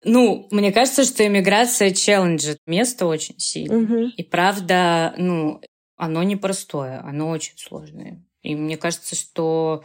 Ну, 0.09 0.47
мне 0.53 0.71
кажется, 0.73 1.05
что 1.05 1.27
иммиграция 1.27 1.91
челленджит 1.91 2.59
место 2.67 3.07
очень 3.07 3.39
сильно. 3.39 3.79
Угу. 3.79 4.13
И 4.17 4.23
правда, 4.23 5.15
ну, 5.19 5.61
оно 5.97 6.23
непростое, 6.23 6.99
оно 6.99 7.29
очень 7.29 7.59
сложное. 7.59 8.25
И 8.43 8.55
мне 8.55 8.77
кажется, 8.77 9.17
что 9.17 9.83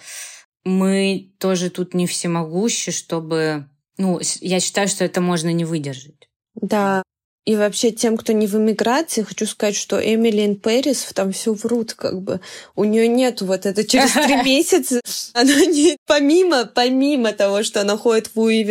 мы 0.63 1.33
тоже 1.39 1.71
тут 1.71 1.95
не 1.95 2.05
всемогущи, 2.05 2.91
чтобы... 2.91 3.67
Ну, 3.97 4.19
я 4.41 4.59
считаю, 4.59 4.87
что 4.87 5.03
это 5.03 5.21
можно 5.21 5.51
не 5.51 5.65
выдержать. 5.65 6.29
Да, 6.53 7.01
и 7.43 7.55
вообще 7.55 7.89
тем, 7.91 8.17
кто 8.17 8.33
не 8.33 8.45
в 8.45 8.55
эмиграции, 8.55 9.23
хочу 9.23 9.47
сказать, 9.47 9.75
что 9.75 9.99
Эмили 9.99 10.53
Пэрис 10.53 11.07
там 11.15 11.31
все 11.31 11.53
врут, 11.53 11.95
как 11.95 12.21
бы. 12.21 12.39
У 12.75 12.83
нее 12.83 13.07
нет 13.07 13.41
вот 13.41 13.65
это 13.65 13.83
через 13.83 14.11
три 14.11 14.35
месяца. 14.45 15.01
Она 15.33 15.65
не 15.65 15.97
помимо, 16.05 16.65
помимо 16.65 17.31
того, 17.33 17.63
что 17.63 17.81
она 17.81 17.97
ходит 17.97 18.27
в 18.27 18.39
Луи 18.39 18.63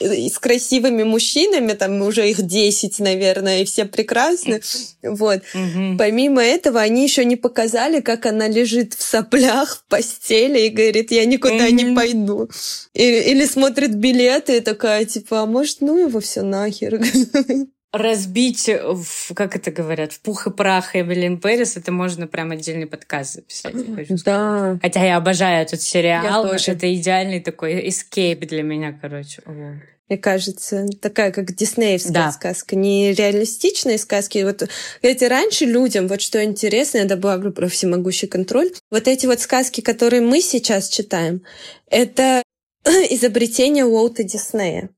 с 0.00 0.38
красивыми 0.38 1.02
мужчинами, 1.02 1.72
там 1.72 2.00
уже 2.02 2.30
их 2.30 2.42
10, 2.42 3.00
наверное, 3.00 3.62
и 3.62 3.64
все 3.64 3.84
прекрасны. 3.84 4.60
Вот. 5.02 5.42
Помимо 5.98 6.40
этого, 6.40 6.80
они 6.80 7.02
еще 7.02 7.24
не 7.24 7.34
показали, 7.34 8.00
как 8.00 8.26
она 8.26 8.46
лежит 8.46 8.94
в 8.94 9.02
соплях 9.02 9.78
в 9.78 9.90
постели 9.90 10.60
и 10.60 10.68
говорит, 10.68 11.10
я 11.10 11.24
никуда 11.24 11.68
не 11.70 11.96
пойду. 11.96 12.48
Или, 12.94 13.30
или 13.30 13.44
смотрит 13.44 13.94
билеты 13.96 14.58
и 14.58 14.60
такая, 14.60 15.04
типа, 15.04 15.42
а 15.42 15.46
может, 15.46 15.80
ну 15.80 15.98
его 15.98 16.20
все 16.20 16.42
нахер 16.42 17.00
разбить, 17.92 18.68
в, 18.68 19.34
как 19.34 19.54
это 19.54 19.70
говорят, 19.70 20.12
в 20.12 20.20
пух 20.20 20.46
и 20.46 20.50
прах 20.50 20.96
Эвелин 20.96 21.38
Пэрис, 21.38 21.76
это 21.76 21.92
можно 21.92 22.26
прям 22.26 22.50
отдельный 22.50 22.86
подкаст 22.86 23.34
записать. 23.34 23.74
Да. 24.24 24.78
Хотя 24.80 25.04
я 25.04 25.16
обожаю 25.16 25.62
этот 25.62 25.82
сериал. 25.82 26.46
Это 26.46 26.94
идеальный 26.94 27.40
такой 27.40 27.88
эскейп 27.88 28.40
для 28.46 28.62
меня, 28.62 28.98
короче. 28.98 29.42
Мне 30.08 30.18
кажется, 30.18 30.86
такая 31.00 31.32
как 31.32 31.54
диснеевская 31.54 32.12
да. 32.12 32.32
сказка, 32.32 32.76
не 32.76 33.14
реалистичные 33.14 33.96
сказки. 33.96 34.42
Вот 34.44 34.68
эти 35.00 35.24
раньше 35.24 35.64
людям, 35.64 36.06
вот 36.06 36.20
что 36.20 36.44
интересно, 36.44 36.98
я 36.98 37.04
добавлю 37.06 37.50
про 37.50 37.66
всемогущий 37.68 38.26
контроль, 38.26 38.72
вот 38.90 39.08
эти 39.08 39.24
вот 39.24 39.40
сказки, 39.40 39.80
которые 39.80 40.20
мы 40.20 40.42
сейчас 40.42 40.90
читаем, 40.90 41.42
это 41.88 42.42
изобретение 42.84 43.86
Уолта 43.86 44.22
Диснея. 44.22 44.90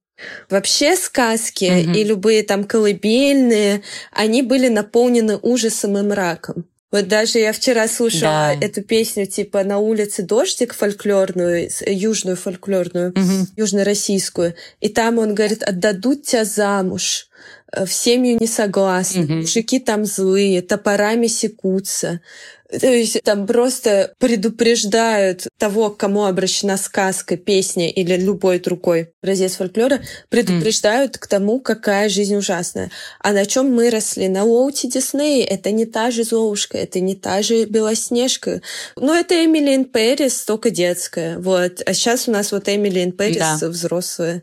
Вообще 0.48 0.96
сказки 0.96 1.64
mm-hmm. 1.64 1.96
и 1.96 2.04
любые 2.04 2.42
там 2.42 2.64
колыбельные, 2.64 3.82
они 4.12 4.42
были 4.42 4.68
наполнены 4.68 5.36
ужасом 5.36 5.98
и 5.98 6.02
мраком. 6.02 6.66
Вот 6.94 7.08
даже 7.08 7.40
я 7.40 7.52
вчера 7.52 7.88
слушала 7.88 8.54
да. 8.54 8.64
эту 8.64 8.80
песню 8.80 9.26
типа 9.26 9.64
«На 9.64 9.78
улице 9.78 10.22
дождик» 10.22 10.74
фольклорную, 10.74 11.68
южную 11.86 12.36
фольклорную, 12.36 13.10
угу. 13.10 13.48
южно-российскую. 13.56 14.54
И 14.78 14.88
там 14.88 15.18
он 15.18 15.34
говорит 15.34 15.64
«Отдадут 15.64 16.22
тебя 16.22 16.44
замуж, 16.44 17.26
э, 17.32 17.33
в 17.76 17.92
семью 17.92 18.38
не 18.40 18.46
согласны, 18.46 19.24
угу. 19.24 19.32
мужики 19.34 19.78
там 19.78 20.04
злые, 20.04 20.62
топорами 20.62 21.26
секутся». 21.26 22.20
То 22.80 22.88
есть 22.88 23.22
там 23.22 23.46
просто 23.46 24.14
предупреждают 24.18 25.46
того, 25.58 25.90
к 25.90 25.98
кому 25.98 26.24
обращена 26.24 26.76
сказка, 26.76 27.36
песня 27.36 27.90
или 27.90 28.16
любой 28.16 28.58
другой 28.58 29.12
образец 29.22 29.56
фольклора, 29.56 30.00
предупреждают 30.28 31.16
mm. 31.16 31.18
к 31.18 31.26
тому, 31.26 31.60
какая 31.60 32.08
жизнь 32.08 32.34
ужасная. 32.34 32.90
А 33.20 33.32
на 33.32 33.46
чем 33.46 33.72
мы 33.72 33.90
росли? 33.90 34.28
На 34.28 34.44
Уолте 34.44 34.88
Дисней. 34.88 35.44
Это 35.44 35.70
не 35.70 35.86
та 35.86 36.10
же 36.10 36.24
Золушка, 36.24 36.78
это 36.78 37.00
не 37.00 37.14
та 37.14 37.42
же 37.42 37.64
Белоснежка. 37.64 38.60
Ну, 38.96 39.14
это 39.14 39.44
Эмилин 39.44 39.84
Пэрис, 39.84 40.44
только 40.44 40.70
детская. 40.70 41.38
Вот. 41.38 41.82
А 41.84 41.94
сейчас 41.94 42.28
у 42.28 42.32
нас 42.32 42.50
вот 42.50 42.68
Эмилин 42.68 43.12
Пэрис 43.12 43.60
да. 43.60 43.68
взрослая. 43.68 44.42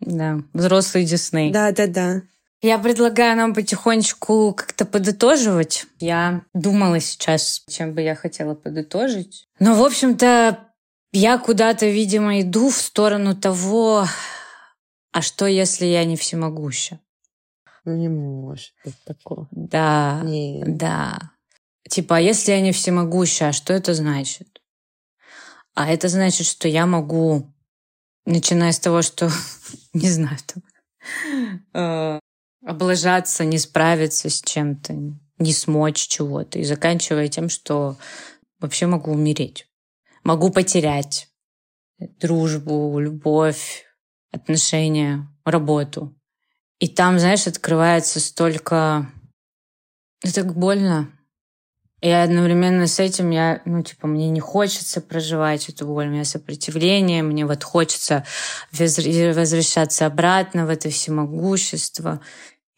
Да, 0.00 0.38
взрослый 0.52 1.04
Дисней. 1.04 1.50
Да, 1.50 1.72
да, 1.72 1.86
да. 1.86 2.22
Я 2.60 2.78
предлагаю 2.78 3.36
нам 3.36 3.54
потихонечку 3.54 4.52
как-то 4.52 4.84
подытоживать. 4.84 5.86
Я 6.00 6.42
думала 6.54 6.98
сейчас, 6.98 7.62
чем 7.68 7.94
бы 7.94 8.00
я 8.00 8.16
хотела 8.16 8.54
подытожить. 8.54 9.46
Но, 9.60 9.74
в 9.74 9.82
общем-то, 9.84 10.58
я 11.12 11.38
куда-то, 11.38 11.86
видимо, 11.86 12.40
иду 12.40 12.70
в 12.70 12.76
сторону 12.76 13.36
того, 13.36 14.06
а 15.12 15.22
что, 15.22 15.46
если 15.46 15.86
я 15.86 16.04
не 16.04 16.16
всемогуща? 16.16 16.98
Ну, 17.84 17.96
не 17.96 18.08
может 18.08 18.72
быть 18.84 18.96
такого. 19.04 19.46
Да, 19.52 20.20
Нет. 20.24 20.76
да. 20.76 21.32
Типа, 21.88 22.16
а 22.16 22.20
если 22.20 22.50
я 22.50 22.60
не 22.60 22.72
всемогуща, 22.72 23.48
а 23.48 23.52
что 23.52 23.72
это 23.72 23.94
значит? 23.94 24.60
А 25.74 25.88
это 25.90 26.08
значит, 26.08 26.46
что 26.46 26.66
я 26.66 26.86
могу, 26.86 27.54
начиная 28.26 28.72
с 28.72 28.80
того, 28.80 29.02
что, 29.02 29.30
не 29.92 30.10
знаю, 30.10 30.38
там, 30.52 30.62
э, 31.72 32.20
облажаться, 32.64 33.44
не 33.44 33.58
справиться 33.58 34.28
с 34.28 34.42
чем-то, 34.42 34.94
не 35.38 35.52
смочь 35.52 36.08
чего-то. 36.08 36.58
И 36.58 36.64
заканчивая 36.64 37.28
тем, 37.28 37.48
что 37.48 37.96
вообще 38.58 38.86
могу 38.86 39.12
умереть. 39.12 39.66
Могу 40.24 40.50
потерять 40.50 41.28
дружбу, 41.98 42.98
любовь, 42.98 43.84
отношения, 44.30 45.28
работу. 45.44 46.14
И 46.78 46.88
там, 46.88 47.18
знаешь, 47.18 47.46
открывается 47.46 48.20
столько... 48.20 49.10
Это 50.22 50.42
так 50.42 50.56
больно. 50.56 51.12
И 52.00 52.10
одновременно 52.10 52.86
с 52.86 53.00
этим 53.00 53.30
я, 53.30 53.60
ну, 53.64 53.82
типа, 53.82 54.06
мне 54.06 54.28
не 54.28 54.38
хочется 54.38 55.00
проживать 55.00 55.68
эту 55.68 55.86
боль, 55.86 56.06
у 56.06 56.10
меня 56.10 56.24
сопротивление, 56.24 57.24
мне 57.24 57.44
вот 57.44 57.64
хочется 57.64 58.24
возвращаться 58.70 60.06
обратно 60.06 60.66
в 60.66 60.68
это 60.68 60.90
всемогущество. 60.90 62.20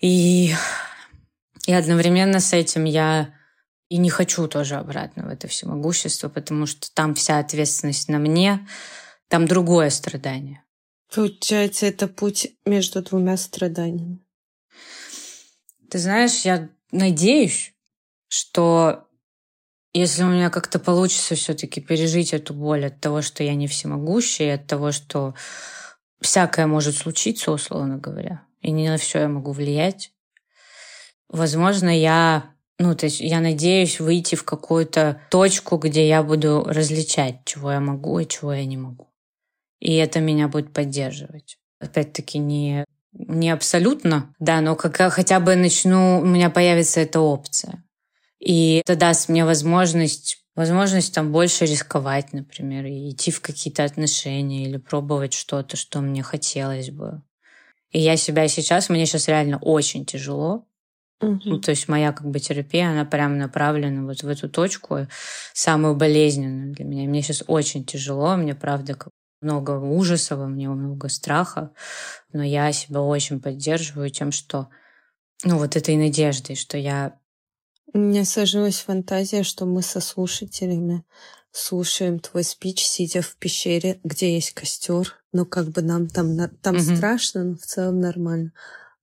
И, 0.00 0.54
и 1.66 1.72
одновременно 1.72 2.40
с 2.40 2.54
этим 2.54 2.84
я 2.84 3.34
и 3.90 3.98
не 3.98 4.08
хочу 4.08 4.48
тоже 4.48 4.76
обратно 4.76 5.24
в 5.24 5.28
это 5.28 5.48
всемогущество, 5.48 6.30
потому 6.30 6.64
что 6.64 6.90
там 6.94 7.14
вся 7.14 7.38
ответственность 7.38 8.08
на 8.08 8.18
мне, 8.18 8.66
там 9.28 9.46
другое 9.46 9.90
страдание. 9.90 10.64
Получается, 11.14 11.86
это 11.86 12.08
путь 12.08 12.48
между 12.64 13.02
двумя 13.02 13.36
страданиями. 13.36 14.20
Ты 15.90 15.98
знаешь, 15.98 16.42
я 16.42 16.70
надеюсь, 16.92 17.74
что 18.28 19.08
если 19.92 20.22
у 20.22 20.28
меня 20.28 20.50
как-то 20.50 20.78
получится 20.78 21.34
все-таки 21.34 21.80
пережить 21.80 22.32
эту 22.32 22.54
боль 22.54 22.86
от 22.86 23.00
того, 23.00 23.22
что 23.22 23.42
я 23.42 23.54
не 23.54 23.66
всемогущая, 23.66 24.54
от 24.54 24.66
того, 24.66 24.92
что 24.92 25.34
всякое 26.20 26.66
может 26.66 26.96
случиться, 26.96 27.50
условно 27.50 27.96
говоря, 27.96 28.42
и 28.60 28.70
не 28.70 28.88
на 28.88 28.98
все 28.98 29.20
я 29.20 29.28
могу 29.28 29.52
влиять. 29.52 30.12
Возможно, 31.28 31.88
я, 31.88 32.54
ну, 32.78 32.94
то 32.94 33.06
есть 33.06 33.20
я 33.20 33.40
надеюсь 33.40 34.00
выйти 34.00 34.34
в 34.34 34.44
какую-то 34.44 35.22
точку, 35.30 35.76
где 35.76 36.06
я 36.06 36.22
буду 36.22 36.64
различать, 36.64 37.44
чего 37.44 37.72
я 37.72 37.80
могу 37.80 38.18
и 38.18 38.28
чего 38.28 38.52
я 38.52 38.64
не 38.64 38.76
могу. 38.76 39.08
И 39.80 39.94
это 39.94 40.20
меня 40.20 40.48
будет 40.48 40.72
поддерживать. 40.72 41.58
Опять-таки 41.80 42.38
не, 42.38 42.84
не 43.12 43.50
абсолютно, 43.50 44.34
да, 44.38 44.60
но 44.60 44.76
как 44.76 44.96
хотя 45.12 45.40
бы 45.40 45.56
начну, 45.56 46.20
у 46.20 46.26
меня 46.26 46.50
появится 46.50 47.00
эта 47.00 47.20
опция. 47.20 47.82
И 48.40 48.82
это 48.84 48.96
даст 48.96 49.28
мне 49.28 49.44
возможность 49.44 50.38
возможность 50.56 51.14
там 51.14 51.32
больше 51.32 51.64
рисковать, 51.64 52.32
например, 52.32 52.84
и 52.84 53.10
идти 53.10 53.30
в 53.30 53.40
какие-то 53.40 53.84
отношения 53.84 54.64
или 54.64 54.76
пробовать 54.76 55.32
что-то, 55.32 55.76
что 55.76 56.00
мне 56.00 56.22
хотелось 56.22 56.90
бы. 56.90 57.22
И 57.92 57.98
я 57.98 58.16
себя 58.16 58.46
сейчас, 58.48 58.88
мне 58.88 59.06
сейчас 59.06 59.28
реально 59.28 59.58
очень 59.58 60.04
тяжело. 60.04 60.66
Угу. 61.20 61.40
Ну, 61.44 61.60
то 61.60 61.70
есть 61.70 61.88
моя 61.88 62.12
как 62.12 62.26
бы 62.30 62.40
терапия, 62.40 62.90
она 62.90 63.04
прям 63.04 63.36
направлена 63.38 64.04
вот 64.04 64.22
в 64.22 64.28
эту 64.28 64.48
точку, 64.48 65.06
самую 65.52 65.94
болезненную 65.94 66.74
для 66.74 66.84
меня. 66.84 67.08
мне 67.08 67.22
сейчас 67.22 67.44
очень 67.46 67.84
тяжело, 67.84 68.36
мне 68.36 68.54
правда 68.54 68.96
много 69.42 69.72
ужаса, 69.72 70.36
во 70.36 70.46
мне 70.46 70.68
много 70.68 71.08
страха, 71.08 71.72
но 72.32 72.42
я 72.42 72.72
себя 72.72 73.00
очень 73.00 73.40
поддерживаю 73.40 74.10
тем, 74.10 74.32
что, 74.32 74.68
ну, 75.44 75.58
вот 75.58 75.76
этой 75.76 75.96
надеждой, 75.96 76.56
что 76.56 76.78
я... 76.78 77.18
У 77.92 77.98
меня 77.98 78.24
сложилась 78.24 78.80
фантазия, 78.80 79.42
что 79.42 79.66
мы 79.66 79.82
со 79.82 80.00
слушателями 80.00 81.04
слушаем 81.50 82.20
твой 82.20 82.44
спич, 82.44 82.84
сидя 82.84 83.22
в 83.22 83.36
пещере, 83.36 84.00
где 84.04 84.34
есть 84.34 84.52
костер. 84.52 85.16
Ну, 85.32 85.44
как 85.44 85.68
бы 85.70 85.82
нам 85.82 86.08
там, 86.08 86.36
там 86.62 86.76
mm-hmm. 86.76 86.96
страшно, 86.96 87.44
но 87.44 87.56
в 87.56 87.62
целом 87.62 88.00
нормально. 88.00 88.52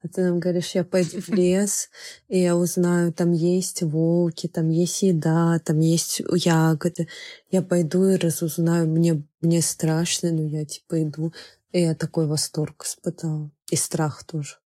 А 0.04 0.08
ты 0.08 0.22
нам 0.22 0.40
говоришь, 0.40 0.76
я 0.76 0.84
пойду 0.84 1.20
в 1.20 1.30
лес, 1.34 1.90
и 2.30 2.40
я 2.40 2.56
узнаю, 2.56 3.12
там 3.12 3.32
есть 3.32 3.82
волки, 3.82 4.48
там 4.48 4.70
есть 4.70 5.02
еда, 5.02 5.60
там 5.60 5.80
есть 5.80 6.22
ягоды. 6.32 7.08
Я 7.50 7.62
пойду 7.62 8.06
и 8.06 8.16
разузнаю. 8.16 8.88
Мне, 8.88 9.24
мне 9.42 9.62
страшно, 9.62 10.32
но 10.32 10.44
я 10.44 10.66
типа 10.66 11.04
иду. 11.04 11.34
И 11.72 11.82
я 11.82 11.96
такой 11.96 12.28
восторг 12.28 12.86
испытала. 12.86 13.52
И 13.70 13.76
страх 13.76 14.24
тоже. 14.24 14.58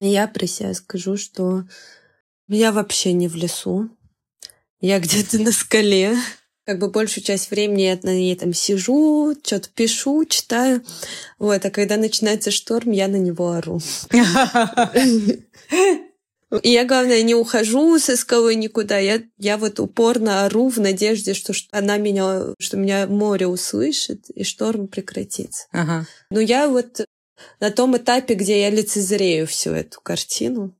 И 0.00 0.08
я 0.08 0.28
про 0.28 0.46
себя 0.46 0.74
скажу, 0.74 1.16
что 1.16 1.64
я 2.48 2.72
вообще 2.72 3.12
не 3.12 3.28
в 3.28 3.36
лесу. 3.36 3.88
Я 4.80 5.00
где-то 5.00 5.38
на 5.38 5.52
скале 5.52 6.16
как 6.66 6.80
бы 6.80 6.90
большую 6.90 7.22
часть 7.22 7.50
времени 7.50 7.82
я 7.82 7.98
на 8.02 8.12
ней 8.12 8.34
там 8.34 8.52
сижу, 8.52 9.34
что-то 9.42 9.68
пишу, 9.72 10.24
читаю. 10.24 10.82
Вот, 11.38 11.64
а 11.64 11.70
когда 11.70 11.96
начинается 11.96 12.50
шторм, 12.50 12.90
я 12.90 13.06
на 13.06 13.16
него 13.16 13.52
ору. 13.52 13.80
И 16.62 16.70
я, 16.70 16.84
главное, 16.84 17.22
не 17.22 17.34
ухожу 17.34 17.98
со 17.98 18.16
скалы 18.16 18.54
никуда. 18.54 18.98
Я, 18.98 19.22
я 19.38 19.58
вот 19.58 19.80
упорно 19.80 20.44
ору 20.44 20.68
в 20.68 20.78
надежде, 20.78 21.34
что 21.34 21.52
она 21.70 21.98
меня, 21.98 22.54
что 22.58 22.76
меня 22.76 23.06
море 23.06 23.46
услышит 23.46 24.30
и 24.30 24.44
шторм 24.44 24.88
прекратится. 24.88 25.66
Ага. 25.72 26.06
Но 26.30 26.40
я 26.40 26.68
вот 26.68 27.04
на 27.60 27.70
том 27.70 27.96
этапе, 27.96 28.34
где 28.34 28.60
я 28.60 28.70
лицезрею 28.70 29.46
всю 29.46 29.70
эту 29.70 30.00
картину. 30.00 30.74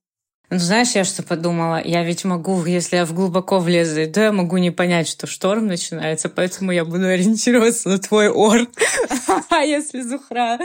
Ну, 0.49 0.59
знаешь, 0.59 0.93
я 0.93 1.05
что 1.05 1.25
подумала? 1.25 1.83
Я 1.85 2.05
ведь 2.05 2.25
могу, 2.25 2.65
если 2.65 2.97
я 2.97 3.05
в 3.05 3.13
глубоко 3.13 3.59
влезу, 3.59 4.09
то 4.13 4.21
я 4.21 4.33
могу 4.33 4.59
не 4.59 4.71
понять, 4.71 5.09
что 5.09 5.27
шторм 5.27 5.67
начинается, 5.67 6.29
поэтому 6.29 6.71
я 6.71 6.85
буду 6.85 7.07
ориентироваться 7.07 7.89
на 7.89 7.99
твой 7.99 8.29
ор. 8.29 8.69
А 9.51 9.61
если 9.63 10.03
Зухра 10.03 10.59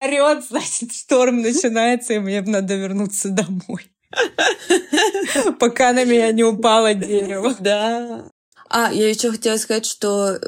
орет, 0.00 0.44
значит, 0.44 0.92
шторм 0.92 1.40
начинается, 1.42 2.14
и 2.14 2.18
мне 2.18 2.40
надо 2.40 2.74
вернуться 2.74 3.28
домой. 3.28 3.90
Пока 5.60 5.92
на 5.92 6.04
меня 6.04 6.32
не 6.32 6.42
упало 6.42 6.94
дерево. 6.94 7.54
Да. 7.60 8.28
А, 8.68 8.92
я 8.92 9.08
еще 9.08 9.30
хотела 9.30 9.56
сказать, 9.56 9.86
что 9.86 10.38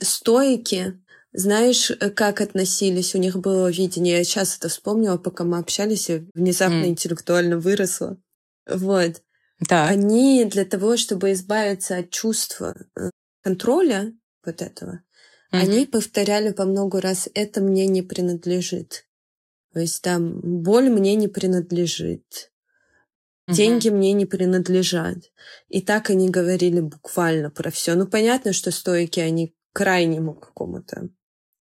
стойки 0.00 1.00
знаешь, 1.36 1.90
э, 1.90 2.10
как 2.10 2.40
относились? 2.40 3.14
У 3.14 3.18
них 3.18 3.36
было 3.36 3.70
видение. 3.70 4.18
Я 4.18 4.24
сейчас 4.24 4.56
это 4.56 4.68
вспомнила, 4.68 5.18
пока 5.18 5.44
мы 5.44 5.58
общались, 5.58 6.08
и 6.08 6.26
внезапно 6.34 6.84
mm. 6.84 6.88
интеллектуально 6.88 7.58
выросла. 7.58 8.16
Вот. 8.66 9.22
Да. 9.60 9.86
Они 9.86 10.44
для 10.46 10.64
того, 10.64 10.96
чтобы 10.96 11.32
избавиться 11.32 11.98
от 11.98 12.10
чувства 12.10 12.74
э, 12.98 13.10
контроля 13.42 14.14
вот 14.44 14.62
этого, 14.62 15.02
mm-hmm. 15.52 15.58
они 15.60 15.86
повторяли 15.86 16.52
по 16.52 16.64
много 16.64 17.00
раз 17.00 17.28
«это 17.34 17.60
мне 17.60 17.86
не 17.86 18.02
принадлежит». 18.02 19.06
То 19.74 19.80
есть 19.80 20.02
там 20.02 20.40
«боль 20.62 20.88
мне 20.88 21.14
не 21.16 21.28
принадлежит», 21.28 22.50
Деньги 23.48 23.90
мне 23.90 24.12
не 24.12 24.26
принадлежат. 24.26 25.18
И 25.68 25.80
так 25.80 26.10
они 26.10 26.30
говорили 26.30 26.80
буквально 26.80 27.48
про 27.48 27.70
все. 27.70 27.94
Ну, 27.94 28.08
понятно, 28.08 28.52
что 28.52 28.72
стойки, 28.72 29.20
они 29.20 29.48
к 29.48 29.54
крайнему 29.72 30.34
какому-то 30.34 31.10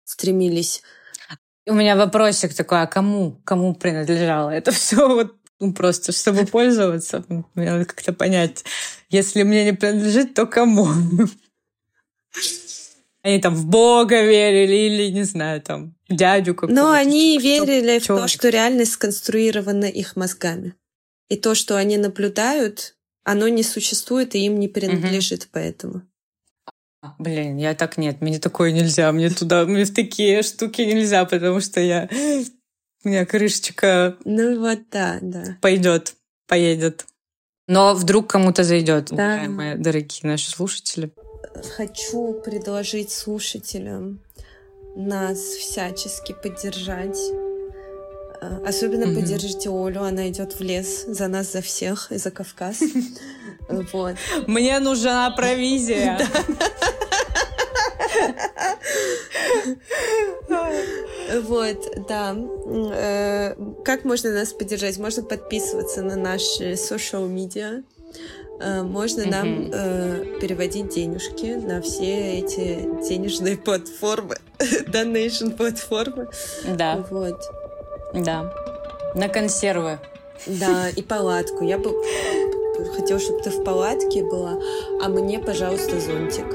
стремились 0.04 0.84
У 1.68 1.74
меня 1.74 1.96
вопросик 1.96 2.54
такой, 2.54 2.82
а 2.82 2.88
кому? 2.88 3.42
Кому 3.46 3.74
принадлежало 3.76 4.50
это 4.50 4.72
все? 4.72 5.08
Вот 5.16 5.36
ну, 5.60 5.74
просто, 5.74 6.12
чтобы 6.12 6.46
пользоваться, 6.46 7.24
мне 7.56 7.72
надо 7.72 7.86
как-то 7.86 8.12
понять. 8.12 8.66
Если 9.10 9.44
мне 9.44 9.64
не 9.64 9.74
принадлежит, 9.74 10.34
то 10.34 10.46
кому? 10.46 10.88
Они 13.24 13.40
там 13.40 13.56
в 13.56 13.66
Бога 13.68 14.22
верили 14.22 14.76
или, 14.76 15.12
не 15.12 15.24
знаю, 15.24 15.62
там, 15.62 15.96
дядю 16.10 16.56
какого-то. 16.56 16.76
Но 16.76 16.92
они 16.92 17.38
верили 17.38 18.00
в 18.00 18.08
то, 18.08 18.28
что 18.28 18.50
реальность 18.50 18.92
сконструирована 18.94 19.86
их 19.86 20.18
мозгами. 20.18 20.76
И 21.30 21.38
то, 21.38 21.56
что 21.56 21.78
они 21.78 21.96
наблюдают, 21.96 22.98
оно 23.24 23.48
не 23.48 23.64
существует 23.64 24.36
и 24.36 24.46
им 24.46 24.60
не 24.60 24.68
принадлежит, 24.68 25.44
угу. 25.44 25.50
поэтому. 25.54 26.02
Блин, 27.20 27.58
я 27.58 27.74
так 27.76 27.98
нет, 27.98 28.22
мне 28.22 28.40
такое 28.40 28.72
нельзя, 28.72 29.12
мне 29.12 29.30
туда, 29.30 29.66
мне 29.66 29.86
в 29.86 29.94
такие 29.94 30.42
штуки 30.42 30.82
нельзя, 30.82 31.26
потому 31.26 31.60
что 31.60 31.82
я, 31.82 32.10
у 33.04 33.10
меня 33.10 33.26
крышечка. 33.26 34.18
Ну 34.24 34.60
вот, 34.60 34.80
да, 34.92 35.20
да. 35.22 35.58
Пойдет, 35.62 36.16
поедет. 36.48 37.06
Но 37.68 37.94
вдруг 37.94 38.30
кому-то 38.30 38.64
зайдет, 38.64 39.10
да. 39.12 39.44
мои 39.48 39.76
дорогие 39.76 40.22
наши 40.24 40.50
слушатели. 40.50 41.12
Хочу 41.78 42.42
предложить 42.42 43.12
слушателям 43.12 44.22
нас 44.96 45.40
всячески 45.40 46.34
поддержать 46.34 47.18
особенно 48.66 49.06
mm-hmm. 49.06 49.16
поддержите 49.16 49.70
Олю, 49.70 50.04
она 50.04 50.30
идет 50.30 50.60
в 50.60 50.62
лес 50.62 51.06
за 51.08 51.28
нас, 51.28 51.52
за 51.52 51.62
всех, 51.62 52.12
и 52.12 52.18
за 52.18 52.32
Кавказ. 52.32 52.80
Вот. 53.94 54.16
Мне 54.48 54.80
нужна 54.80 55.30
провизия. 55.32 56.20
Вот, 61.42 62.08
да. 62.08 62.36
Э, 62.36 63.56
как 63.84 64.04
можно 64.04 64.32
нас 64.32 64.54
поддержать? 64.54 64.98
Можно 64.98 65.24
подписываться 65.24 66.04
на 66.04 66.16
наши 66.16 66.74
social 66.74 67.28
media. 67.28 67.84
Э, 68.60 68.84
можно 68.84 69.26
нам 69.26 69.72
переводить 70.40 70.90
денежки 70.90 71.56
на 71.56 71.82
все 71.82 72.40
эти 72.40 72.88
денежные 73.08 73.58
платформы, 73.58 74.36
donation 74.60 75.56
платформы. 75.56 76.28
Да. 76.78 77.06
Вот. 77.10 77.42
Да. 78.14 78.54
На 79.16 79.28
консервы. 79.28 80.00
Да, 80.48 80.90
и 80.90 81.02
палатку. 81.02 81.64
Я 81.64 81.78
бы 81.78 81.94
хотела, 82.96 83.20
чтобы 83.20 83.42
ты 83.42 83.50
в 83.50 83.64
палатке 83.64 84.24
была, 84.24 84.60
а 85.02 85.10
мне, 85.10 85.40
пожалуйста, 85.40 86.00
зонтик. 86.00 86.50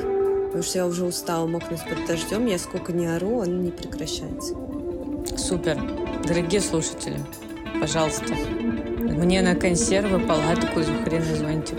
Потому 0.46 0.62
что 0.62 0.78
я 0.78 0.86
уже 0.86 1.04
устала 1.04 1.46
мокнуть 1.46 1.80
под 1.88 2.06
дождем. 2.06 2.46
Я 2.46 2.58
сколько 2.58 2.92
не 2.92 3.06
ору, 3.06 3.40
он 3.40 3.62
не 3.62 3.70
прекращается. 3.70 4.54
Супер. 5.36 5.78
Дорогие 6.26 6.60
слушатели, 6.60 7.18
пожалуйста, 7.80 8.34
мне 8.98 9.40
на 9.40 9.54
консервы, 9.54 10.18
палатку, 10.20 10.80
хрен 11.04 11.22
и 11.22 11.34
зонтик. 11.34 11.78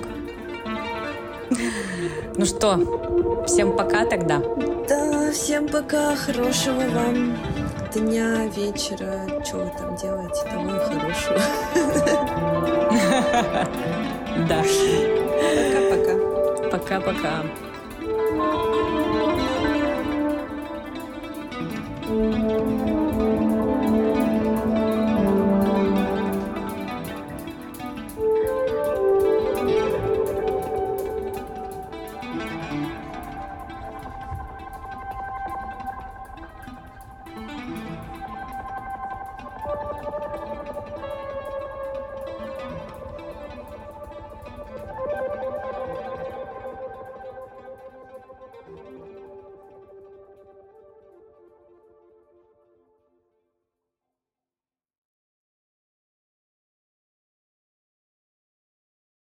Ну 2.36 2.45
что, 2.45 3.45
всем 3.47 3.75
пока 3.75 4.05
тогда. 4.05 4.41
Да, 4.88 5.32
всем 5.32 5.67
пока, 5.67 6.15
хорошего 6.15 6.82
вам 6.89 7.36
дня, 7.93 8.45
вечера, 8.47 9.43
что 9.43 9.57
вы 9.57 9.71
там 9.77 9.95
делаете, 9.95 10.43
того 10.43 10.69
и 10.69 10.79
хорошего. 10.79 11.39
Да. 14.47 14.63
Пока-пока. 16.69 16.99
Пока-пока. 16.99 17.43
Thank 22.09 22.51
you. 22.51 22.59